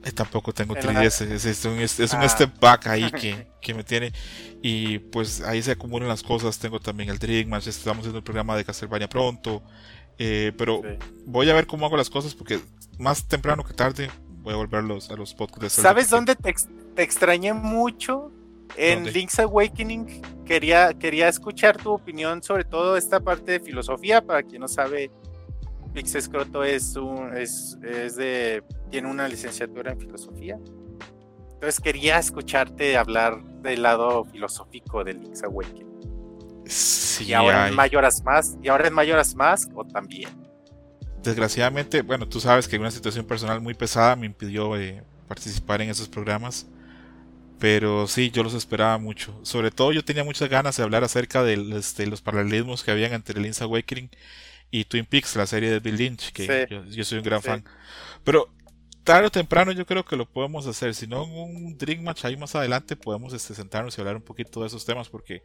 [0.03, 2.27] Eh, tampoco tengo 3DS, es, un, es, un ah.
[2.27, 4.11] step back ahí que, que, me tiene.
[4.61, 6.59] Y pues ahí se acumulan las cosas.
[6.59, 9.63] Tengo también el Dreammatch, estamos haciendo el programa de Castlevania pronto.
[10.19, 10.81] Eh, pero
[11.25, 12.59] voy a ver cómo hago las cosas porque
[12.99, 14.11] más temprano que tarde
[14.43, 15.81] voy a volver a los, a los podcasts.
[15.81, 16.53] ¿Sabes dónde te,
[16.97, 18.31] extrañé mucho?
[18.75, 24.21] En Link's Awakening quería, quería escuchar tu opinión sobre todo esta parte de filosofía.
[24.25, 25.11] Para quien no sabe,
[25.93, 30.59] Pix Escroto es, un, es, es de, tiene una licenciatura en filosofía.
[31.53, 35.93] Entonces quería escucharte hablar del lado filosófico de Link's Awakening
[37.19, 40.29] y ahora en Mayoras más, y ahora en Mayoras más o también.
[41.23, 45.89] Desgraciadamente, bueno, tú sabes que una situación personal muy pesada me impidió eh, participar en
[45.89, 46.67] esos programas.
[47.59, 49.39] Pero sí, yo los esperaba mucho.
[49.43, 53.13] Sobre todo yo tenía muchas ganas de hablar acerca de, este, los paralelismos que habían
[53.13, 54.09] entre Link's Awakening
[54.69, 57.63] y Twin Peaks, la serie de Bill Lynch, que yo, soy un gran fan.
[58.25, 58.49] Pero
[59.05, 60.93] tarde o temprano yo creo que lo podemos hacer.
[60.93, 64.23] Si no, en un Dream Match ahí más adelante podemos este, sentarnos y hablar un
[64.23, 65.43] poquito de esos temas porque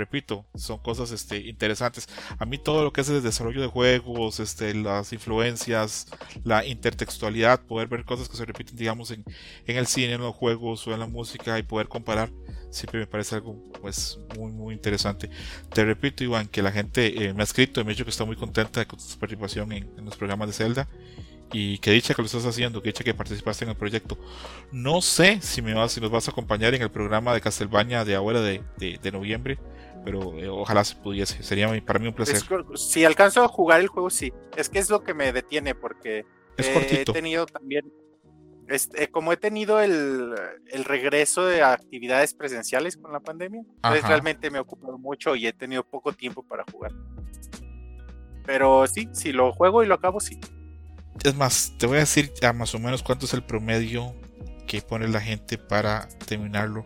[0.00, 2.08] repito, son cosas este, interesantes.
[2.38, 6.08] A mí todo lo que es el desarrollo de juegos, este, las influencias,
[6.44, 9.24] la intertextualidad, poder ver cosas que se repiten, digamos, en,
[9.66, 12.30] en el cine, en los juegos o en la música y poder comparar,
[12.70, 15.30] siempre me parece algo pues muy muy interesante.
[15.72, 18.10] Te repito, Iván, que la gente eh, me ha escrito y me ha dicho que
[18.10, 20.88] está muy contenta con tu participación en, los programas de Zelda
[21.52, 24.16] y que dicha que lo estás haciendo, que dicha que participaste en el proyecto.
[24.72, 28.04] No sé si me vas, si nos vas a acompañar en el programa de Castlevania
[28.04, 29.58] de ahora de, de noviembre
[30.04, 31.42] pero eh, ojalá se pudiese.
[31.42, 32.40] Sería para mí un placer.
[32.76, 34.32] si alcanzo a jugar el juego, sí.
[34.56, 36.24] Es que es lo que me detiene porque
[36.56, 37.92] es he tenido también,
[38.68, 40.34] este, como he tenido el,
[40.70, 45.46] el, regreso de actividades presenciales con la pandemia, entonces realmente me he ocupado mucho y
[45.46, 46.92] he tenido poco tiempo para jugar.
[48.46, 50.40] Pero sí, si lo juego y lo acabo, sí.
[51.24, 54.14] Es más, te voy a decir ya más o menos cuánto es el promedio
[54.66, 56.84] que pone la gente para terminarlo.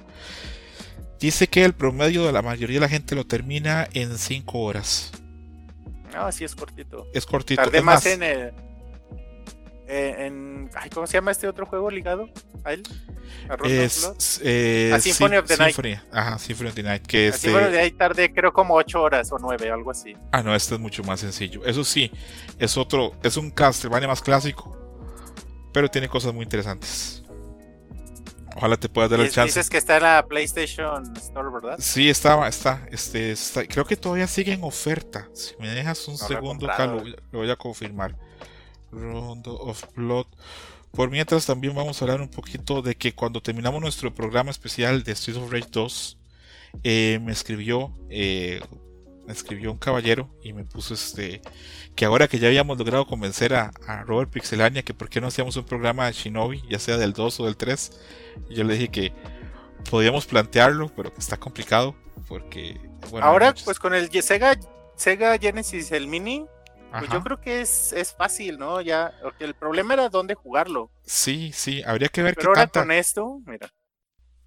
[1.21, 5.13] Dice que el promedio de la mayoría de la gente lo termina en 5 horas.
[6.15, 7.07] Ah, sí, es cortito.
[7.13, 7.63] Es cortito.
[7.63, 8.53] Tardé más, en el.
[9.87, 12.29] eh, en, ay, ¿cómo se llama este otro juego ligado
[12.65, 12.83] a él?
[13.49, 16.03] A es, eh, a Symphony of the Symphony, Night.
[16.13, 17.07] Ajá, Symphony of the Night.
[17.07, 17.41] Que este...
[17.41, 20.17] Symphony of the Night tardé creo como 8 horas o 9, algo así.
[20.33, 21.65] Ah, no, este es mucho más sencillo.
[21.65, 22.11] Eso sí,
[22.59, 24.79] es otro, es un Castlevania más clásico,
[25.73, 27.24] pero tiene cosas muy interesantes.
[28.57, 29.59] Ojalá te puedas dar el chance.
[29.59, 31.77] Dices que está en la PlayStation Store, ¿verdad?
[31.79, 35.29] Sí, estaba, está, este, está, creo que todavía sigue en oferta.
[35.33, 37.03] Si me dejas un segundo acá, lo,
[37.33, 38.17] voy a confirmar.
[38.93, 40.27] Rondo of Blood.
[40.93, 45.03] Por mientras también vamos a hablar un poquito de que cuando terminamos nuestro programa especial
[45.03, 46.19] de Street of Rage 2,
[46.85, 48.61] eh, me escribió, eh,
[49.29, 51.43] escribió un caballero y me puso este
[51.95, 55.29] que ahora que ya habíamos logrado convencer a, a, Robert Pixelania que por qué no
[55.29, 58.01] hacíamos un programa de Shinobi, ya sea del 2 o del 3,
[58.51, 59.13] yo le dije que
[59.91, 61.95] podíamos plantearlo, pero que está complicado
[62.29, 64.59] porque bueno, ahora pues con el Sega
[64.97, 66.47] Sega Genesis el Mini
[66.99, 68.81] pues yo creo que es, es fácil, ¿no?
[68.81, 70.91] Ya, porque el problema era dónde jugarlo.
[71.05, 73.69] Sí, sí, habría que ver Pero qué ahora con esto, mira.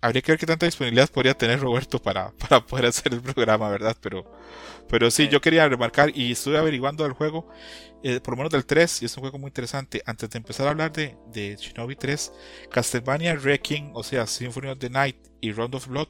[0.08, 3.70] Habría que ver qué tanta disponibilidad podría tener Roberto para, para poder hacer el programa,
[3.70, 3.98] ¿verdad?
[4.02, 4.26] Pero,
[4.88, 7.50] pero sí, yo quería remarcar y estuve averiguando el juego
[8.04, 10.02] eh, por lo menos del 3, y es un juego muy interesante.
[10.06, 12.32] Antes de empezar a hablar de, de Shinobi 3,
[12.72, 16.08] Castlevania Wrecking, o sea, Symphony of the Night y Round of Blood,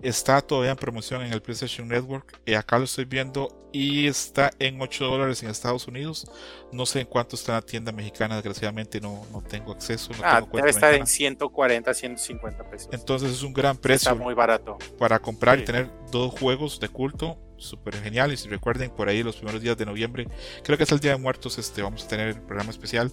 [0.00, 2.40] está todavía en promoción en el PlayStation Network.
[2.44, 6.30] Y acá lo estoy viendo y está en 8 dólares en Estados Unidos.
[6.72, 10.12] No sé en cuánto está en la tienda mexicana, desgraciadamente no, no tengo acceso.
[10.12, 12.88] No ah, tengo debe estar en 140, 150 pesos.
[12.92, 14.10] Entonces es un gran precio.
[14.10, 14.78] Está muy barato.
[14.98, 18.32] Para comprar y tener dos juegos de culto súper genial.
[18.32, 20.28] Y si recuerden, por ahí los primeros días de noviembre,
[20.62, 23.12] creo que es el Día de Muertos, este, vamos a tener el programa especial.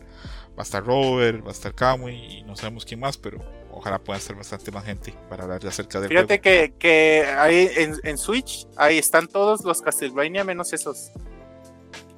[0.58, 3.40] Va a estar Robert, va a estar Kamui y no sabemos quién más, pero
[3.74, 7.96] ojalá pueda ser bastante más gente para hablar acerca del Fíjate que, que ahí en,
[8.04, 11.12] en, Switch, ahí están todos los Castlevania menos esos.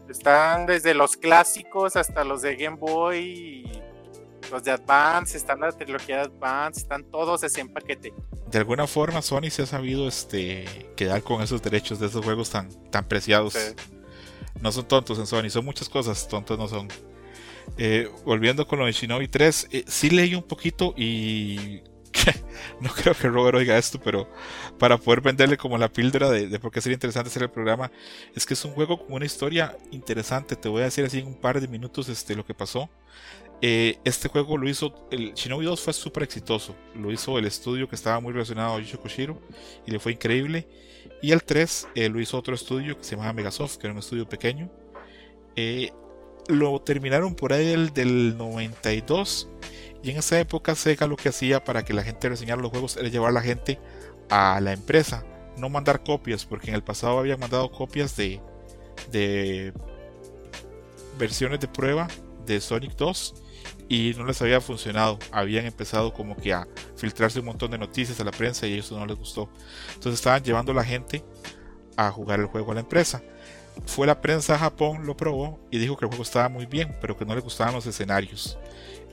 [0.09, 3.83] Están desde los clásicos hasta los de Game Boy
[4.51, 8.13] los de Advance, están la trilogía de Advance, están todos ese en paquete.
[8.47, 12.49] De alguna forma Sony se ha sabido este quedar con esos derechos de esos juegos
[12.49, 13.55] tan, tan preciados.
[14.61, 16.87] No son tontos en Sony, son muchas cosas, tontos no son.
[17.77, 21.81] Eh, volviendo con lo de Shinobi 3, eh, sí leí un poquito y
[22.81, 24.29] no creo que Robert oiga esto, pero
[24.79, 27.91] para poder venderle como la píldora de, de, por qué sería interesante hacer el programa,
[28.33, 30.55] es que es un juego con una historia interesante.
[30.55, 32.89] Te voy a decir así en un par de minutos este, lo que pasó.
[33.61, 37.87] Eh, este juego lo hizo, el Shinobi 2 fue súper exitoso, lo hizo el estudio
[37.87, 39.41] que estaba muy relacionado a Yusho Koshiro
[39.85, 40.67] y le fue increíble.
[41.21, 43.99] Y el 3 eh, lo hizo otro estudio que se llamaba Megasoft, que era un
[43.99, 44.69] estudio pequeño.
[45.55, 45.91] Eh,
[46.47, 49.49] lo terminaron por ahí del, del 92
[50.05, 52.95] y en esa época Sega lo que hacía para que la gente reseñara los juegos
[52.95, 53.79] era llevar a la gente
[54.29, 55.25] a la empresa,
[55.57, 58.39] no mandar copias, porque en el pasado habían mandado copias de,
[59.11, 59.73] de
[61.17, 62.07] versiones de prueba
[62.45, 63.35] de Sonic 2
[63.89, 65.17] y no les había funcionado.
[65.31, 68.99] Habían empezado como que a filtrarse un montón de noticias a la prensa y eso
[68.99, 69.49] no les gustó.
[69.95, 71.23] Entonces estaban llevando a la gente
[71.97, 73.23] a jugar el juego a la empresa.
[73.85, 76.95] Fue la prensa a Japón, lo probó y dijo que el juego estaba muy bien,
[77.01, 78.57] pero que no le gustaban los escenarios.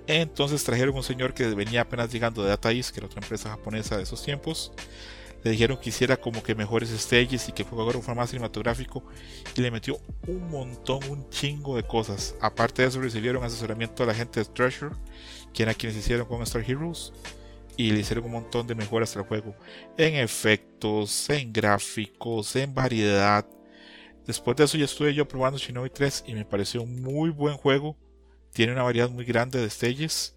[0.07, 3.51] Entonces trajeron un señor que venía apenas llegando de Data East, que era otra empresa
[3.51, 4.73] japonesa de esos tiempos,
[5.45, 9.03] le dijeron que hiciera como que mejores stages y que fue un formato cinematográfico
[9.57, 12.37] y le metió un montón, un chingo de cosas.
[12.41, 14.95] Aparte de eso recibieron asesoramiento de la gente de Treasure,
[15.53, 17.13] quien a quienes hicieron con Star Heroes
[17.77, 19.55] y le hicieron un montón de mejoras al juego
[19.97, 23.45] en efectos, en gráficos, en variedad.
[24.27, 27.57] Después de eso ya estuve yo probando Shinobi 3 y me pareció un muy buen
[27.57, 27.97] juego.
[28.53, 30.37] Tiene una variedad muy grande de stages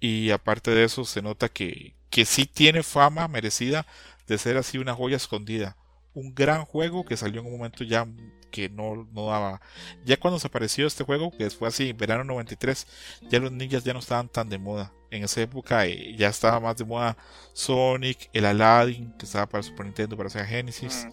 [0.00, 3.86] y aparte de eso se nota que, que sí tiene fama merecida
[4.26, 5.76] de ser así una joya escondida.
[6.14, 8.06] Un gran juego que salió en un momento ya
[8.54, 9.60] que no, no daba.
[10.04, 12.86] Ya cuando se apareció este juego, que fue así, en verano 93,
[13.28, 14.92] ya los ninjas ya no estaban tan de moda.
[15.10, 17.16] En esa época eh, ya estaba más de moda
[17.52, 21.08] Sonic, el Aladdin, que estaba para Super Nintendo, para Sega Genesis,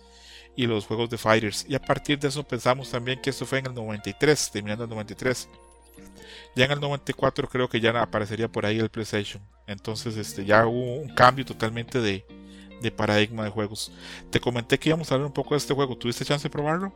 [0.55, 1.65] y los juegos de Fighters.
[1.67, 4.89] Y a partir de eso pensamos también que esto fue en el 93, terminando el
[4.89, 5.49] 93.
[6.55, 9.41] Ya en el 94 creo que ya aparecería por ahí el PlayStation.
[9.67, 12.25] Entonces este, ya hubo un cambio totalmente de,
[12.81, 13.93] de paradigma de juegos.
[14.29, 15.97] Te comenté que íbamos a hablar un poco de este juego.
[15.97, 16.93] ¿Tuviste chance de probarlo?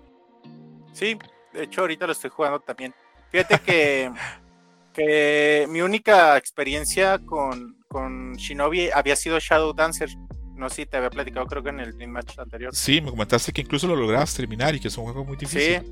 [0.94, 1.18] Sí,
[1.54, 2.94] de hecho ahorita lo estoy jugando también.
[3.32, 4.12] Fíjate que,
[4.94, 10.10] que mi única experiencia con, con Shinobi había sido Shadow Dancer.
[10.56, 12.74] No sé si te había platicado, creo que en el Dream Match anterior.
[12.74, 15.84] Sí, me comentaste que incluso lo lograste terminar y que es un juego muy difícil.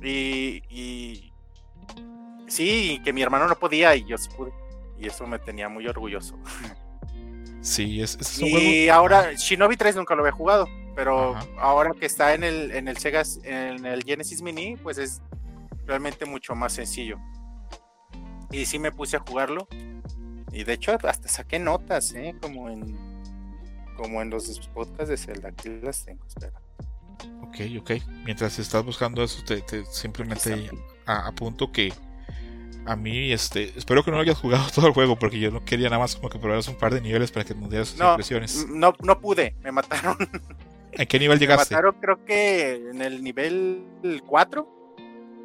[0.00, 1.32] Sí, y, y
[2.46, 4.52] sí, que mi hermano no podía y yo sí pude.
[4.98, 6.38] Y eso me tenía muy orgulloso.
[7.60, 12.06] Sí, es, es un y ahora, Shinobi 3 nunca lo había jugado, pero ahora que
[12.06, 15.20] está en el, en el Sega, en el Genesis Mini, pues es
[15.86, 17.18] realmente mucho más sencillo.
[18.50, 19.66] Y sí me puse a jugarlo.
[20.52, 22.34] Y de hecho hasta saqué notas, ¿eh?
[22.40, 22.96] Como en,
[23.98, 25.48] como en los podcasts de Zelda.
[25.50, 26.60] Aquí las tengo, espera.
[27.42, 27.90] Ok, ok.
[28.24, 30.70] Mientras estás buscando eso, te, simplemente
[31.04, 31.92] apunto que
[32.86, 35.88] a mí, este, espero que no hayas jugado todo el juego porque yo no quería
[35.90, 38.66] nada más como que probaras un par de niveles para que nos dieras sus impresiones.
[38.68, 40.16] No, no pude, me mataron.
[40.92, 41.74] ¿En qué nivel llegaste?
[41.74, 43.84] Me mataron creo que en el nivel
[44.26, 44.94] 4,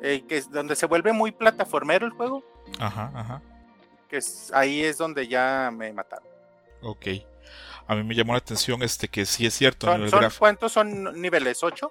[0.03, 2.43] eh, que es donde se vuelve muy plataformero el juego.
[2.79, 3.41] Ajá, ajá.
[4.07, 6.27] Que es, ahí es donde ya me mataron.
[6.83, 7.07] Ok.
[7.87, 9.87] A mí me llamó la atención este que sí es cierto.
[10.39, 11.61] ¿Cuántos son niveles?
[11.61, 11.89] ¿8?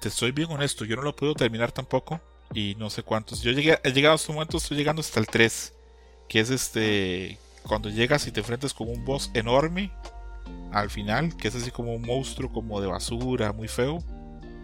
[0.00, 2.20] Te estoy bien honesto, yo no lo puedo terminar tampoco
[2.54, 3.42] y no sé cuántos.
[3.42, 5.74] Yo llegué, he llegado a este momento, estoy llegando hasta el 3,
[6.28, 9.92] que es este, cuando llegas y te enfrentas con un boss enorme
[10.72, 13.98] al final, que es así como un monstruo como de basura, muy feo.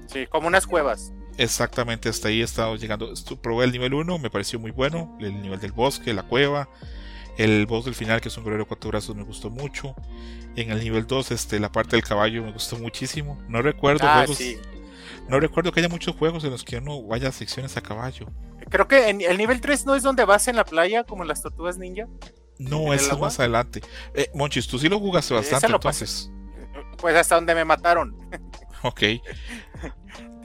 [0.06, 1.12] Sí, como unas cuevas.
[1.36, 3.12] Exactamente, hasta ahí he estado llegando.
[3.42, 5.16] Probé el nivel 1, me pareció muy bueno.
[5.20, 6.68] El nivel del bosque, la cueva.
[7.36, 9.94] El boss del final, que es un guerrero cuatro brazos, me gustó mucho.
[10.56, 13.42] En el nivel 2, este, la parte del caballo me gustó muchísimo.
[13.48, 14.38] No recuerdo ah, juegos.
[15.28, 18.26] No recuerdo que haya muchos juegos en los que uno vaya a secciones a caballo.
[18.68, 21.28] Creo que en el nivel 3 no es donde vas en la playa, como en
[21.28, 22.06] las tortugas ninja.
[22.58, 23.80] No, es más adelante.
[24.14, 26.30] Eh, Monchis, tú sí lo jugaste bastante entonces.
[26.98, 28.16] Pues hasta donde me mataron.
[28.82, 29.02] Ok.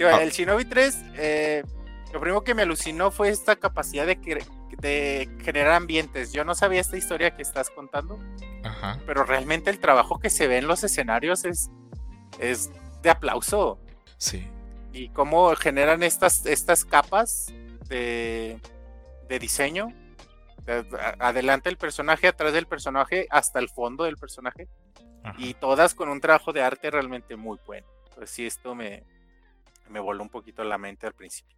[0.02, 0.24] Ah.
[0.24, 1.64] El Shinobi 3, eh,
[2.14, 4.18] lo primero que me alucinó fue esta capacidad de,
[4.82, 6.32] de generar ambientes.
[6.32, 8.20] Yo no sabía esta historia que estás contando.
[8.64, 9.00] Ajá.
[9.06, 11.70] Pero realmente el trabajo que se ve en los escenarios es,
[12.40, 12.70] es
[13.02, 13.80] de aplauso.
[14.18, 14.48] Sí
[14.92, 17.54] y cómo generan estas, estas capas
[17.88, 18.60] de,
[19.28, 19.94] de diseño.
[21.20, 24.68] adelante el personaje, atrás del personaje, hasta el fondo del personaje.
[25.38, 27.88] Y todas con un trabajo de arte realmente muy bueno.
[28.16, 29.04] Pues sí, esto me,
[29.90, 31.58] me voló un poquito la mente al principio.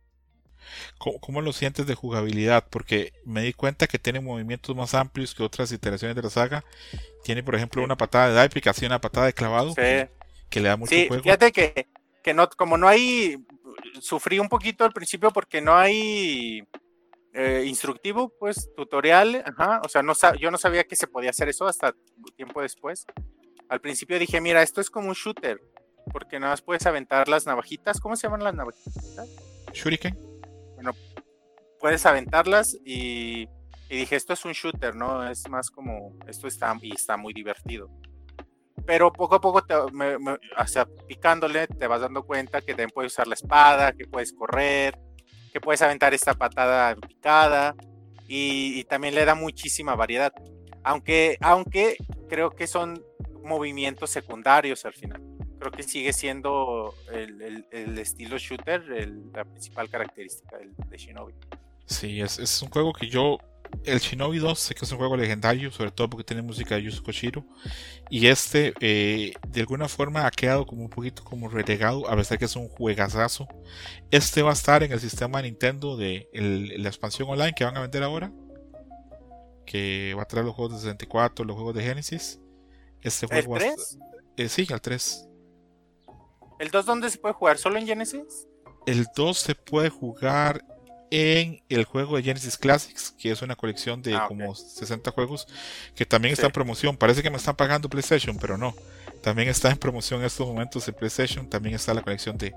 [0.98, 2.68] ¿Cómo, lo sientes de jugabilidad?
[2.70, 6.64] Porque me di cuenta que tiene movimientos más amplios que otras iteraciones de la saga.
[7.24, 9.74] Tiene, por ejemplo, una patada de dive, casi una patada de clavado.
[9.76, 10.10] Que,
[10.60, 11.24] le da mucho sí, juego.
[11.24, 11.88] Fíjate que
[12.22, 13.38] que no, como no hay,
[14.00, 16.64] sufrí un poquito al principio porque no hay
[17.34, 21.50] eh, instructivo, pues tutorial, ajá, o sea, no, yo no sabía que se podía hacer
[21.50, 21.96] eso hasta
[22.36, 23.06] tiempo después.
[23.70, 25.62] Al principio dije, mira, esto es como un shooter,
[26.12, 29.30] porque nada más puedes aventar las navajitas, ¿cómo se llaman las navajitas?
[29.74, 30.31] Shuriken.
[31.80, 33.48] Puedes aventarlas y,
[33.90, 35.28] y dije, esto es un shooter, ¿no?
[35.28, 37.90] Es más como, esto está, y está muy divertido
[38.86, 39.76] pero poco a poco, te,
[41.08, 44.98] picándole, te vas dando cuenta que también puedes usar la espada, que puedes correr,
[45.52, 47.76] que puedes aventar esta patada picada
[48.28, 50.34] y, también le da muchísima variedad.
[50.84, 51.98] Aunque, aunque
[52.30, 53.04] creo que son
[53.44, 55.22] movimientos secundarios al final.
[55.62, 58.84] Creo que sigue siendo el, estilo shooter
[59.32, 61.36] la principal característica de Shinobi.
[61.86, 63.38] Sí, es, es un juego que yo
[63.84, 66.82] el Shinobi 2 sé que es un juego legendario, sobre todo porque tiene música de
[66.82, 67.46] Yuzo Koshiro.
[68.10, 72.40] Y este, eh, de alguna forma, ha quedado como un poquito como relegado, a pesar
[72.40, 73.48] que es un juegazazo.
[74.10, 77.78] Este va a estar en el sistema de Nintendo de la expansión online que van
[77.78, 78.32] a vender ahora.
[79.64, 82.40] Que va a traer los juegos de 64, los juegos de Genesis.
[83.02, 84.00] Este juego ¿El 3?
[84.38, 85.28] Eh, sí, el 3.
[86.62, 87.58] ¿El 2 dónde se puede jugar?
[87.58, 88.48] ¿Solo en Genesis?
[88.86, 90.64] El 2 se puede jugar
[91.10, 95.48] en el juego de Genesis Classics, que es una colección de ah, como 60 juegos,
[95.96, 96.96] que también está en promoción.
[96.96, 98.76] Parece que me están pagando PlayStation, pero no.
[99.24, 101.50] También está en promoción en estos momentos en PlayStation.
[101.50, 102.54] También está la colección de,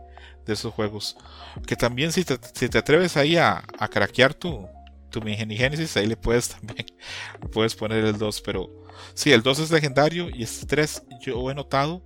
[0.46, 1.16] esos juegos.
[1.66, 4.68] Que también si te, si te atreves ahí a, a craquear tu,
[5.08, 6.86] tu Mini Genesis, ahí le puedes también
[7.54, 8.42] puedes poner el 2.
[8.42, 8.68] Pero
[9.14, 12.02] sí, el 2 es legendario y este 3 yo he notado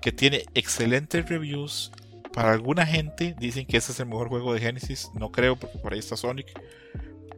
[0.00, 1.92] que tiene excelentes reviews
[2.36, 5.10] para alguna gente dicen que este es el mejor juego de Genesis.
[5.14, 6.48] No creo, porque por ahí está Sonic.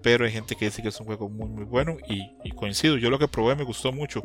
[0.03, 2.97] Pero hay gente que dice que es un juego muy muy bueno y, coincido.
[2.97, 4.23] Yo lo que probé me gustó mucho.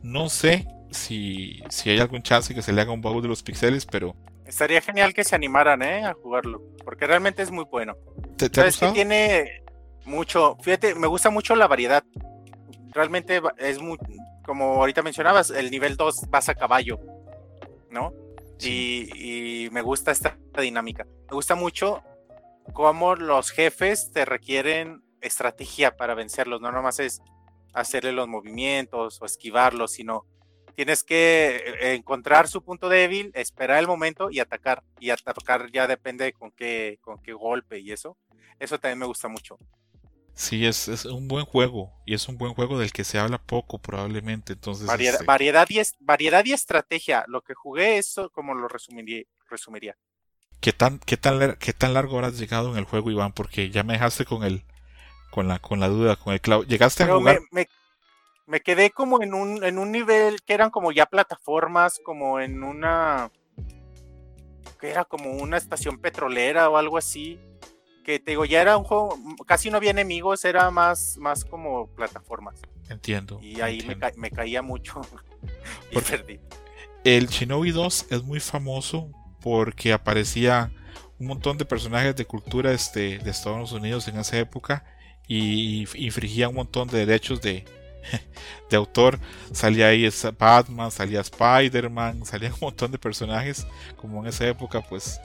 [0.00, 3.42] No sé si, si hay algún chance que se le haga un baúl de los
[3.42, 4.14] pixeles, pero...
[4.46, 6.04] Estaría genial que se animaran ¿eh?
[6.04, 7.96] a jugarlo, porque realmente es muy bueno.
[8.36, 9.62] ¿Te, te ha tiene
[10.04, 12.04] mucho, fíjate, me gusta mucho la variedad.
[12.92, 13.98] Realmente es muy,
[14.44, 17.00] como ahorita mencionabas, el nivel 2 vas a caballo,
[17.92, 18.12] ¿no?
[18.60, 21.06] Y, me gusta esta dinámica.
[21.28, 22.02] Me gusta mucho
[22.72, 26.60] cómo los jefes te requieren estrategia para vencerlos.
[26.60, 27.22] No nomás es
[27.72, 30.26] hacerle los movimientos o esquivarlos, sino
[30.74, 34.82] tienes que eh, encontrar su punto débil, esperar el momento y atacar.
[35.00, 38.16] Y atacar ya depende con qué, con qué golpe y eso.
[38.58, 39.58] Eso también me gusta mucho.
[40.34, 43.38] Sí, es, es, un buen juego y es un buen juego del que se habla
[43.38, 44.52] poco probablemente.
[44.54, 47.24] Entonces, variedad, este variedad, y, variedad y estrategia.
[47.26, 49.24] Lo que jugué, eso como lo resumiría.
[49.48, 49.96] resumiría.
[50.60, 53.32] ¿Qué tan, qué, tan, ¿Qué tan largo habrás llegado en el juego, Iván?
[53.32, 54.64] Porque ya me dejaste con el,
[55.30, 56.64] con la, con la duda, con el clavo.
[56.64, 57.36] ¿Llegaste a Pero jugar?
[57.36, 57.68] me, me-
[58.46, 62.62] me quedé como en un, en un nivel que eran como ya plataformas, como en
[62.64, 63.30] una.
[64.78, 67.40] que era como una estación petrolera o algo así.
[68.04, 69.16] Que te digo, ya era un juego,
[69.46, 72.60] casi no había enemigos, era más, más como plataformas.
[72.88, 73.38] Entiendo.
[73.42, 74.00] Y ahí me, entiendo.
[74.00, 75.00] ca- me caía mucho.
[75.90, 76.40] y Porque- perdí.
[77.04, 79.10] El Shinobi 2 es muy famoso
[79.40, 80.70] porque aparecía
[81.18, 84.84] un montón de personajes de cultura este, de Estados Unidos en esa época
[85.26, 87.64] y infringía un montón de derechos de,
[88.70, 89.18] de autor.
[89.52, 90.08] Salía ahí
[90.38, 93.66] Batman, salía Spider-Man, salía un montón de personajes.
[93.96, 95.20] Como en esa época, pues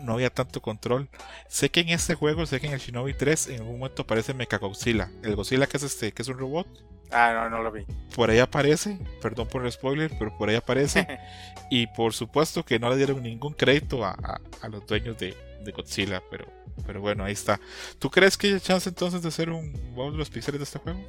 [0.00, 1.08] no había tanto control.
[1.48, 4.34] Sé que en este juego, sé que en el Shinobi 3, en algún momento aparece
[4.34, 5.10] Mechagodzilla.
[5.22, 6.66] El Godzilla que es este, que es un robot.
[7.12, 7.84] Ah, no, no lo vi.
[8.14, 11.06] Por ahí aparece, perdón por el spoiler, pero por ahí aparece.
[11.70, 15.36] Y por supuesto que no le dieron ningún crédito a, a- a los dueños de,
[15.64, 16.46] de Godzilla, pero,
[16.86, 17.58] pero bueno, ahí está.
[17.98, 20.78] ¿Tú crees que hay chance entonces de hacer un wow de los pixeles de este
[20.78, 21.00] juego?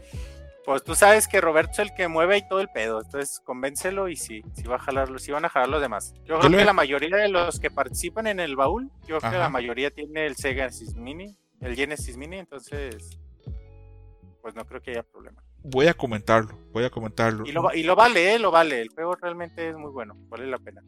[0.67, 4.09] Pues tú sabes que Roberto es el que mueve ahí todo el pedo, entonces convéncelo
[4.09, 6.13] y sí, sí va a jalarlo, sí van a jalar los demás.
[6.25, 9.37] Yo creo que la mayoría de los que participan en el baúl, yo creo que
[9.37, 13.17] la mayoría tiene el Sega Genesis Mini, el Genesis Mini, entonces
[14.41, 15.41] pues no creo que haya problema.
[15.63, 17.45] Voy a comentarlo, voy a comentarlo.
[17.45, 20.47] Y lo, y lo vale, eh, lo vale, el juego realmente es muy bueno, vale
[20.47, 20.83] la pena.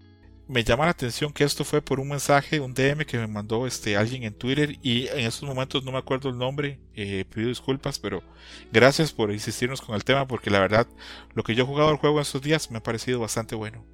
[0.49, 3.67] Me llama la atención que esto fue por un mensaje, un DM que me mandó
[3.67, 7.49] este alguien en Twitter y en estos momentos no me acuerdo el nombre, eh, pido
[7.49, 8.23] disculpas, pero
[8.71, 10.87] gracias por insistirnos con el tema porque la verdad
[11.35, 13.85] lo que yo he jugado al juego en estos días me ha parecido bastante bueno.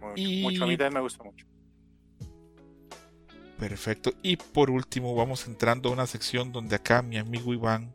[0.00, 1.44] Mucho, Y- mucho, a mí también me gusta mucho.
[3.58, 4.12] Perfecto.
[4.22, 7.94] Y por último, vamos entrando a una sección donde acá mi amigo Iván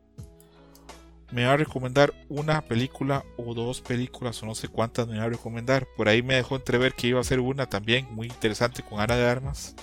[1.31, 5.25] me va a recomendar una película o dos películas o no sé cuántas me va
[5.25, 5.87] a recomendar.
[5.95, 9.15] Por ahí me dejó entrever que iba a ser una también muy interesante con Ana
[9.15, 9.75] de Armas.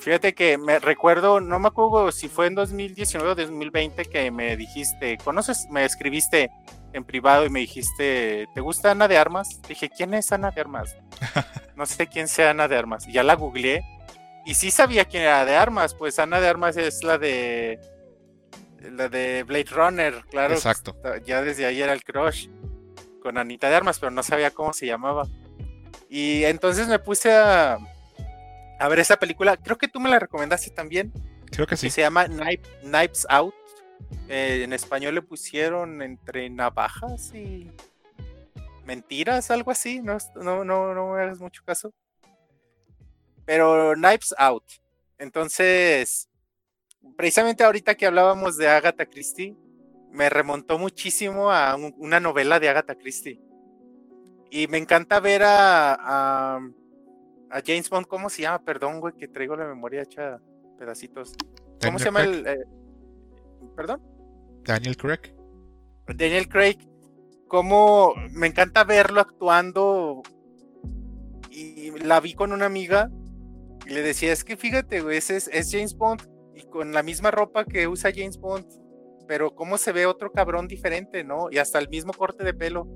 [0.00, 4.56] Fíjate que me recuerdo, no me acuerdo si fue en 2019 o 2020 que me
[4.56, 5.66] dijiste, ¿conoces?
[5.70, 6.50] Me escribiste
[6.92, 9.60] en privado y me dijiste, ¿te gusta Ana de Armas?
[9.68, 10.96] Dije, ¿quién es Ana de Armas?
[11.78, 13.06] No sé quién sea Ana de Armas.
[13.06, 13.84] Y ya la googleé
[14.48, 17.78] y sí sabía quién era de Armas, pues Ana de Armas es la de
[18.80, 20.54] la de Blade Runner, claro.
[20.54, 20.96] Exacto.
[21.24, 22.48] Ya desde ahí era el crush
[23.20, 25.26] con Anita de Armas, pero no sabía cómo se llamaba.
[26.08, 27.78] Y entonces me puse a,
[28.78, 29.56] a ver esa película.
[29.56, 31.12] Creo que tú me la recomendaste también.
[31.50, 31.88] Creo que sí.
[31.88, 33.54] Que se llama Knives Out.
[34.28, 37.70] Eh, en español le pusieron entre navajas y
[38.84, 40.00] mentiras, algo así.
[40.00, 41.92] No, no, no, no me hagas mucho caso.
[43.44, 44.64] Pero Knives Out.
[45.18, 46.27] Entonces,
[47.16, 49.56] precisamente ahorita que hablábamos de Agatha Christie,
[50.10, 53.40] me remontó muchísimo a un- una novela de Agatha Christie.
[54.50, 56.56] Y me encanta ver a, a,
[57.50, 58.62] a James Bond, ¿cómo se llama?
[58.64, 60.40] Perdón, güey, que traigo la memoria hecha a
[60.78, 61.34] pedacitos.
[61.82, 62.34] ¿Cómo Daniel se llama Craig.
[62.38, 62.46] el...?
[62.46, 62.64] eh,
[63.76, 64.02] ¿Perdón?
[64.64, 65.34] Daniel Craig.
[66.06, 66.78] Daniel Craig,
[67.46, 70.22] cómo me encanta verlo actuando
[71.50, 73.10] y la vi con una amiga
[73.86, 76.22] y le decía, es que fíjate, güey, ese es, es James Bond
[76.58, 78.66] y con la misma ropa que usa James Bond,
[79.28, 81.48] pero cómo se ve otro cabrón diferente, ¿no?
[81.50, 82.88] Y hasta el mismo corte de pelo,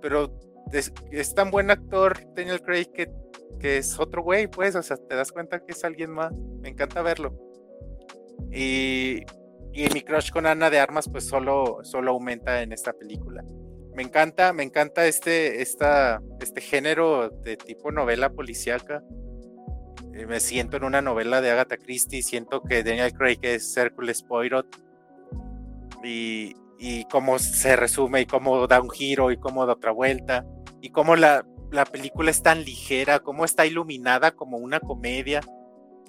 [0.00, 0.38] pero
[0.72, 3.10] es, es tan buen actor Daniel Craig que,
[3.60, 6.70] que es otro güey, pues, o sea, te das cuenta que es alguien más, me
[6.70, 7.38] encanta verlo.
[8.50, 9.22] Y,
[9.72, 13.44] y mi crush con Ana de Armas pues solo, solo aumenta en esta película.
[13.94, 19.02] Me encanta, me encanta este, esta, este género de tipo novela policíaca.
[20.14, 24.22] Eh, me siento en una novela de Agatha Christie, siento que Daniel Craig es Hércules
[24.22, 24.66] Poirot
[26.04, 26.54] y,
[27.10, 30.44] cómo se resume y cómo da un giro y cómo da otra vuelta
[30.80, 35.40] y cómo la, la película es tan ligera, cómo está iluminada como una comedia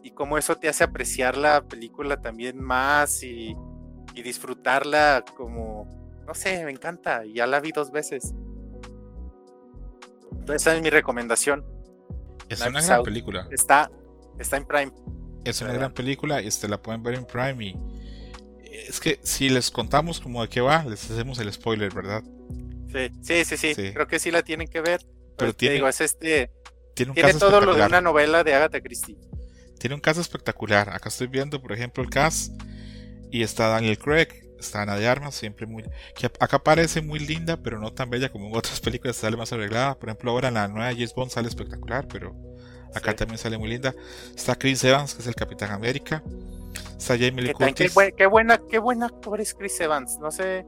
[0.04, 3.56] y cómo eso te hace apreciar la película también más y,
[4.14, 5.88] y disfrutarla como,
[6.28, 7.24] no sé, me encanta.
[7.26, 8.36] Ya la vi dos veces.
[10.32, 11.75] Entonces, esa es mi recomendación.
[12.50, 13.06] Es Knives una gran Out.
[13.06, 13.48] película.
[13.52, 13.92] Está,
[14.40, 14.92] está en Prime.
[15.44, 17.76] Es una gran película y este la pueden ver en Prime y
[18.88, 22.24] es que si les contamos como de qué va, les hacemos el spoiler, ¿verdad?
[22.92, 23.74] Sí, sí, sí, sí.
[23.76, 23.94] Sí.
[23.94, 25.00] Creo que sí la tienen que ver.
[25.02, 26.52] Pero Pero te tiene- digo, es este,
[26.94, 29.18] Tiene un tiene caso todo lo de una novela de Agatha Christie.
[29.80, 30.90] Tiene un caso espectacular.
[30.90, 32.54] Acá estoy viendo, por ejemplo, el cast
[33.32, 34.28] y está Daniel Craig,
[34.60, 35.84] está Ana de Armas, siempre muy
[36.16, 39.52] que acá parece muy linda, pero no tan bella como en otras películas sale más
[39.54, 39.98] arreglada.
[39.98, 42.36] Por ejemplo, ahora en la nueva James Bond sale espectacular, pero
[42.94, 43.18] acá Sí.
[43.18, 43.94] también sale muy linda.
[44.36, 46.24] Está Chris Evans, que es el Capitán América.
[46.98, 47.94] Está Jamie Lee Qué, Curtis.
[47.94, 50.18] buen- qué buena, qué buen actor es Chris Evans.
[50.20, 50.66] No sé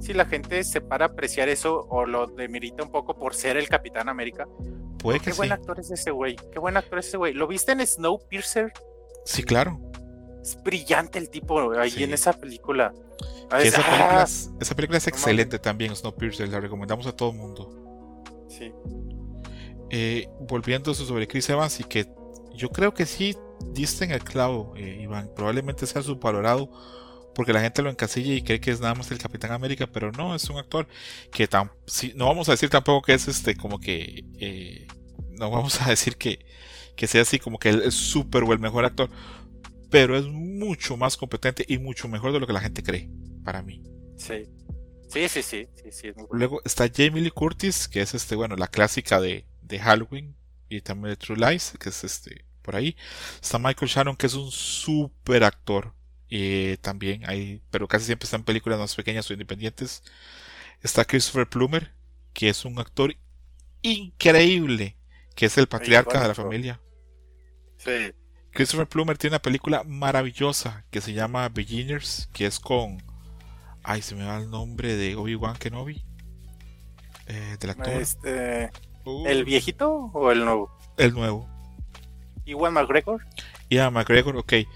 [0.00, 3.56] si la gente se para a apreciar eso o lo demerita un poco por ser
[3.56, 4.46] el Capitán América.
[4.98, 5.36] Puede Qué que sí.
[5.38, 6.34] buen actor es ese güey.
[6.52, 7.32] Qué buen actor es ese güey.
[7.32, 8.72] ¿Lo viste en Snowpiercer?
[9.24, 9.80] Sí, claro.
[10.50, 12.04] Es brillante el tipo ahí Sí.
[12.04, 12.92] en esa película.
[13.50, 17.12] Ah, esa, película ah, es, esa película es no excelente también, Snowpiercer, la recomendamos a
[17.12, 18.44] todo el mundo.
[18.48, 18.72] sí.
[19.90, 22.12] Eh, volviendo sobre Chris Evans y que
[22.54, 23.34] yo creo que sí
[23.72, 26.70] diste en el clavo, eh, Iván, probablemente sea subvalorado
[27.34, 30.10] porque la gente lo encasilla y cree que es nada más el Capitán América, pero
[30.10, 30.88] no, es un actor
[31.30, 31.48] que
[31.86, 34.86] sí, no vamos a decir tampoco que es este como que eh,
[35.38, 36.44] no vamos a decir que,
[36.96, 39.08] que sea así como que él es súper o el mejor actor,
[39.90, 43.10] pero es mucho más competente y mucho mejor de lo que la gente cree,
[43.44, 43.82] para mí.
[44.16, 44.44] Sí.
[45.08, 46.12] Sí, sí, sí, sí.
[46.30, 50.36] Luego está Jamie Lee Curtis, que es este, bueno, la clásica de, de Halloween
[50.68, 52.96] y también de True Lies, que es este, por ahí.
[53.42, 55.94] Está Michael Shannon, que es un super actor.
[56.30, 60.02] eh, también hay, pero casi siempre está en películas más pequeñas o independientes.
[60.82, 61.94] Está Christopher Plummer,
[62.34, 63.14] que es un actor
[63.82, 64.98] increíble,
[65.36, 66.82] que es el patriarca de la familia.
[67.76, 68.12] Sí.
[68.58, 73.00] Christopher Plummer tiene una película maravillosa que se llama Beginners, que es con.
[73.84, 76.02] Ay, se me va el nombre de Obi-Wan Kenobi.
[77.28, 77.92] Eh, del actor.
[77.92, 78.72] Este,
[79.04, 80.76] Uh, ¿El viejito o el nuevo?
[80.96, 81.48] El nuevo.
[82.46, 83.24] Iwan McGregor.
[83.70, 84.52] Ian McGregor, ok.
[84.52, 84.66] Hay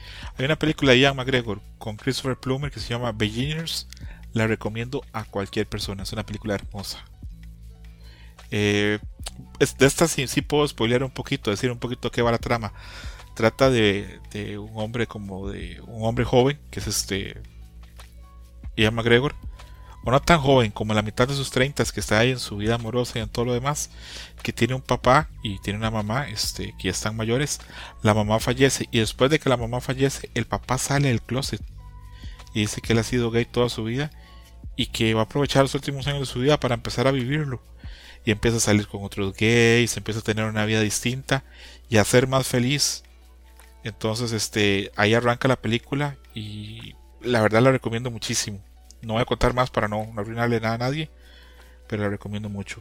[0.45, 3.89] una película de Ian McGregor con Christopher Plummer que se llama Beginners.
[4.33, 6.05] La recomiendo a cualquier persona.
[6.05, 7.05] Es una película hermosa.
[8.53, 9.01] Eh,
[9.59, 12.73] de esta sí, sí puedo spoilear un poquito, decir un poquito qué va la trama.
[13.35, 14.21] Trata de,
[14.59, 17.41] un hombre como de un hombre joven, que es este
[18.77, 19.35] Ian McGregor,
[20.05, 22.57] o no tan joven, como la mitad de sus 30 que está ahí en su
[22.57, 23.91] vida amorosa y en todo lo demás,
[24.43, 27.61] que tiene un papá y tiene una mamá, este, que ya están mayores.
[28.03, 31.63] La mamá fallece y después de que la mamá fallece, el papá sale del closet
[32.55, 34.11] y dice que él ha sido gay toda su vida
[34.77, 37.63] y que va a aprovechar los últimos años de su vida para empezar a vivirlo.
[38.25, 41.45] Y empieza a salir con otros gays, empieza a tener una vida distinta
[41.89, 43.03] y a ser más feliz.
[43.85, 48.63] Entonces, este, ahí arranca la película y la verdad la recomiendo muchísimo.
[49.01, 51.11] No voy a contar más para no, no arruinarle nada a nadie,
[51.89, 52.81] pero la recomiendo mucho.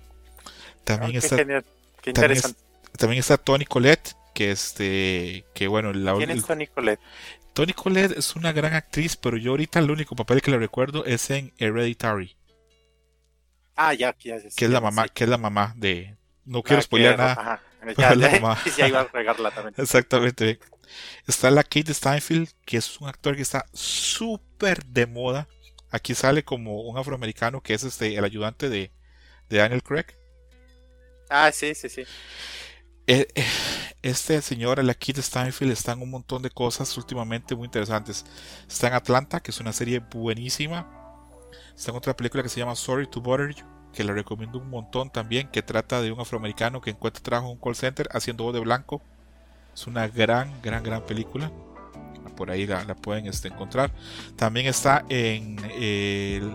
[0.84, 1.65] También Ah, está, qué también,
[2.06, 2.60] interesante.
[2.60, 6.99] es- también está Tony Collette, que este, que bueno, la, ¿Quién es Tony Collette?
[7.53, 11.03] Toni Collette es una gran actriz, pero yo ahorita el único papel que le recuerdo
[11.06, 12.36] es en Hereditary,
[13.76, 15.10] Ah, ya, ya, ya, que es la mamá, sí.
[15.14, 16.15] que es la mamá de.
[16.45, 17.32] No Ah, quiero que- spoilear nada.
[17.34, 18.53] ajá, pero Ya, la mamá.
[18.99, 19.73] a regarla también.
[19.78, 20.60] Exactamente.
[21.27, 25.47] Está la Kate Steinfeld, que es un actor que está súper de moda.
[25.91, 28.93] Aquí sale como un afroamericano que es este el ayudante de,
[29.49, 30.07] de Daniel Craig.
[31.30, 32.07] Ah, sí, sí, sí.
[33.07, 33.45] Eh, eh,
[34.03, 38.26] Este señor, la Kate Steinfeld, está en un montón de cosas últimamente muy interesantes.
[38.69, 40.89] Está en Atlanta, que es una serie buenísima.
[41.76, 44.69] Está en otra película que se llama Sorry to Bother You, que la recomiendo un
[44.69, 48.45] montón también, que trata de un afroamericano que encuentra trabajo en un call center haciendo
[48.45, 49.03] voz de blanco.
[49.73, 51.52] Es una gran, gran, gran película.
[52.35, 53.91] Por ahí la, la pueden este, encontrar.
[54.35, 56.52] También está en el...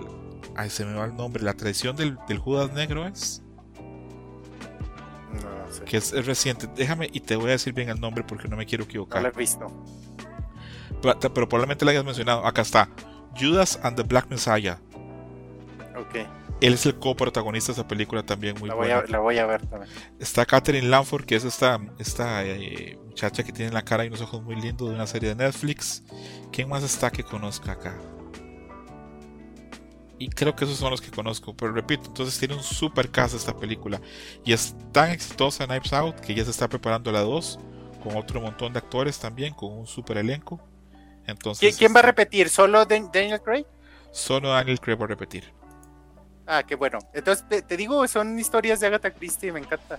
[0.56, 1.42] Ay, se me va el nombre.
[1.42, 3.42] La traición del, del Judas Negro es
[5.34, 5.84] No, no sé.
[5.84, 6.66] que es, es reciente.
[6.74, 9.22] Déjame y te voy a decir bien el nombre porque no me quiero No equivocar.
[9.22, 9.66] lo he visto.
[11.02, 12.44] pero, pero probablemente la hayas mencionado.
[12.46, 12.88] Acá está.
[13.38, 14.78] Judas and the Black Messiah.
[15.96, 16.16] Ok,
[16.60, 19.00] Él es el coprotagonista de esa película también muy la voy, buena.
[19.00, 19.92] a, la voy a ver también.
[20.18, 24.22] Está Catherine Lanford, que es esta, esta eh, muchacha que tiene la cara y unos
[24.22, 26.02] ojos muy lindos de una serie de Netflix.
[26.52, 27.94] ¿Quién más está que conozca acá?
[30.18, 31.54] Y creo que esos son los que conozco.
[31.54, 34.00] Pero repito, entonces tiene un super cast esta película.
[34.44, 37.58] Y es tan exitosa Knives Out que ya se está preparando la 2.
[38.02, 40.60] Con otro montón de actores también, con un super elenco.
[41.26, 42.48] Entonces, ¿Quién, va a este, repetir?
[42.48, 43.66] ¿Solo Dan- Daniel Craig?
[44.12, 45.52] Solo Daniel Craig va a repetir.
[46.46, 46.98] Ah, qué bueno.
[47.12, 49.96] Entonces, te, te digo, son historias de Agatha Christie, me encanta.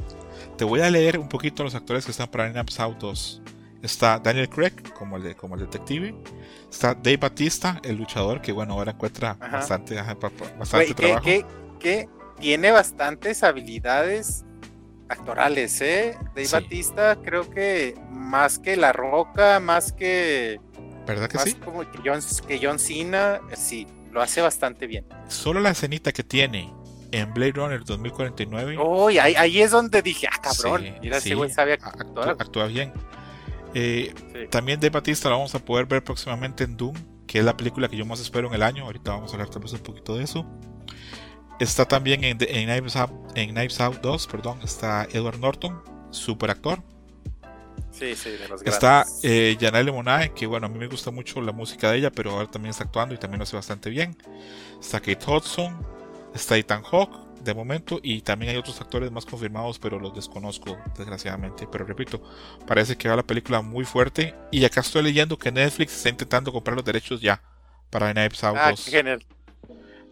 [0.58, 2.48] Te voy a leer un poquito los actores que están para
[2.80, 3.42] Out 2.
[3.84, 6.16] Está Daniel Craig como el, de- como el detective.
[6.72, 9.58] Está Dave Batista, el luchador, que bueno, ahora encuentra Ajá.
[9.58, 9.96] bastante,
[10.58, 11.24] bastante Güey, que, trabajo.
[11.24, 11.46] que,
[11.80, 12.10] que
[12.40, 14.46] tiene bastantes habilidades
[15.10, 16.18] actorales, ¿eh?
[16.36, 16.52] Dave Sí.
[16.54, 20.60] Batista, creo que más que La Roca, más que,
[21.06, 21.54] ¿Verdad que más sí?
[21.54, 25.06] como que John, que John Cena, eh, sí, lo hace bastante bien.
[25.28, 26.74] Solo la escenita que tiene
[27.12, 31.30] en Blade Runner 2049 Uy, ahí, ahí es donde dije, ah, cabrón, Sí, mira, sí,
[31.30, 31.96] ese güey sabe actuar.
[32.02, 32.92] actúa, actúa bien.
[33.74, 34.48] Eh, Sí.
[34.50, 36.96] También Dave Batista lo vamos a poder ver próximamente en Doom,
[37.28, 38.86] que es la película que yo más espero en el año.
[38.86, 40.46] Ahorita vamos a hablar tal vez un poquito de eso.
[41.60, 45.82] Está también en, en, Knives, Out, en Knives Out 2, perdón, está Edward Norton,
[46.12, 46.84] super actor.
[47.92, 51.42] Sí, sí, de los Está eh, Janelle Monáe, que bueno, a mí me gusta mucho
[51.42, 54.16] la música de ella, pero ahora también está actuando y también lo hace bastante bien.
[54.80, 55.86] Está Kate Hudson,
[56.36, 60.78] Está Ethan Hawke de momento y también hay otros actores más confirmados, pero los desconozco
[60.98, 61.68] desgraciadamente.
[61.72, 62.22] Pero repito,
[62.68, 66.52] parece que va la película muy fuerte y acá estoy leyendo que Netflix está intentando
[66.52, 67.42] comprar los derechos ya
[67.90, 69.26] para Knives Out Ah, 2 qué genial.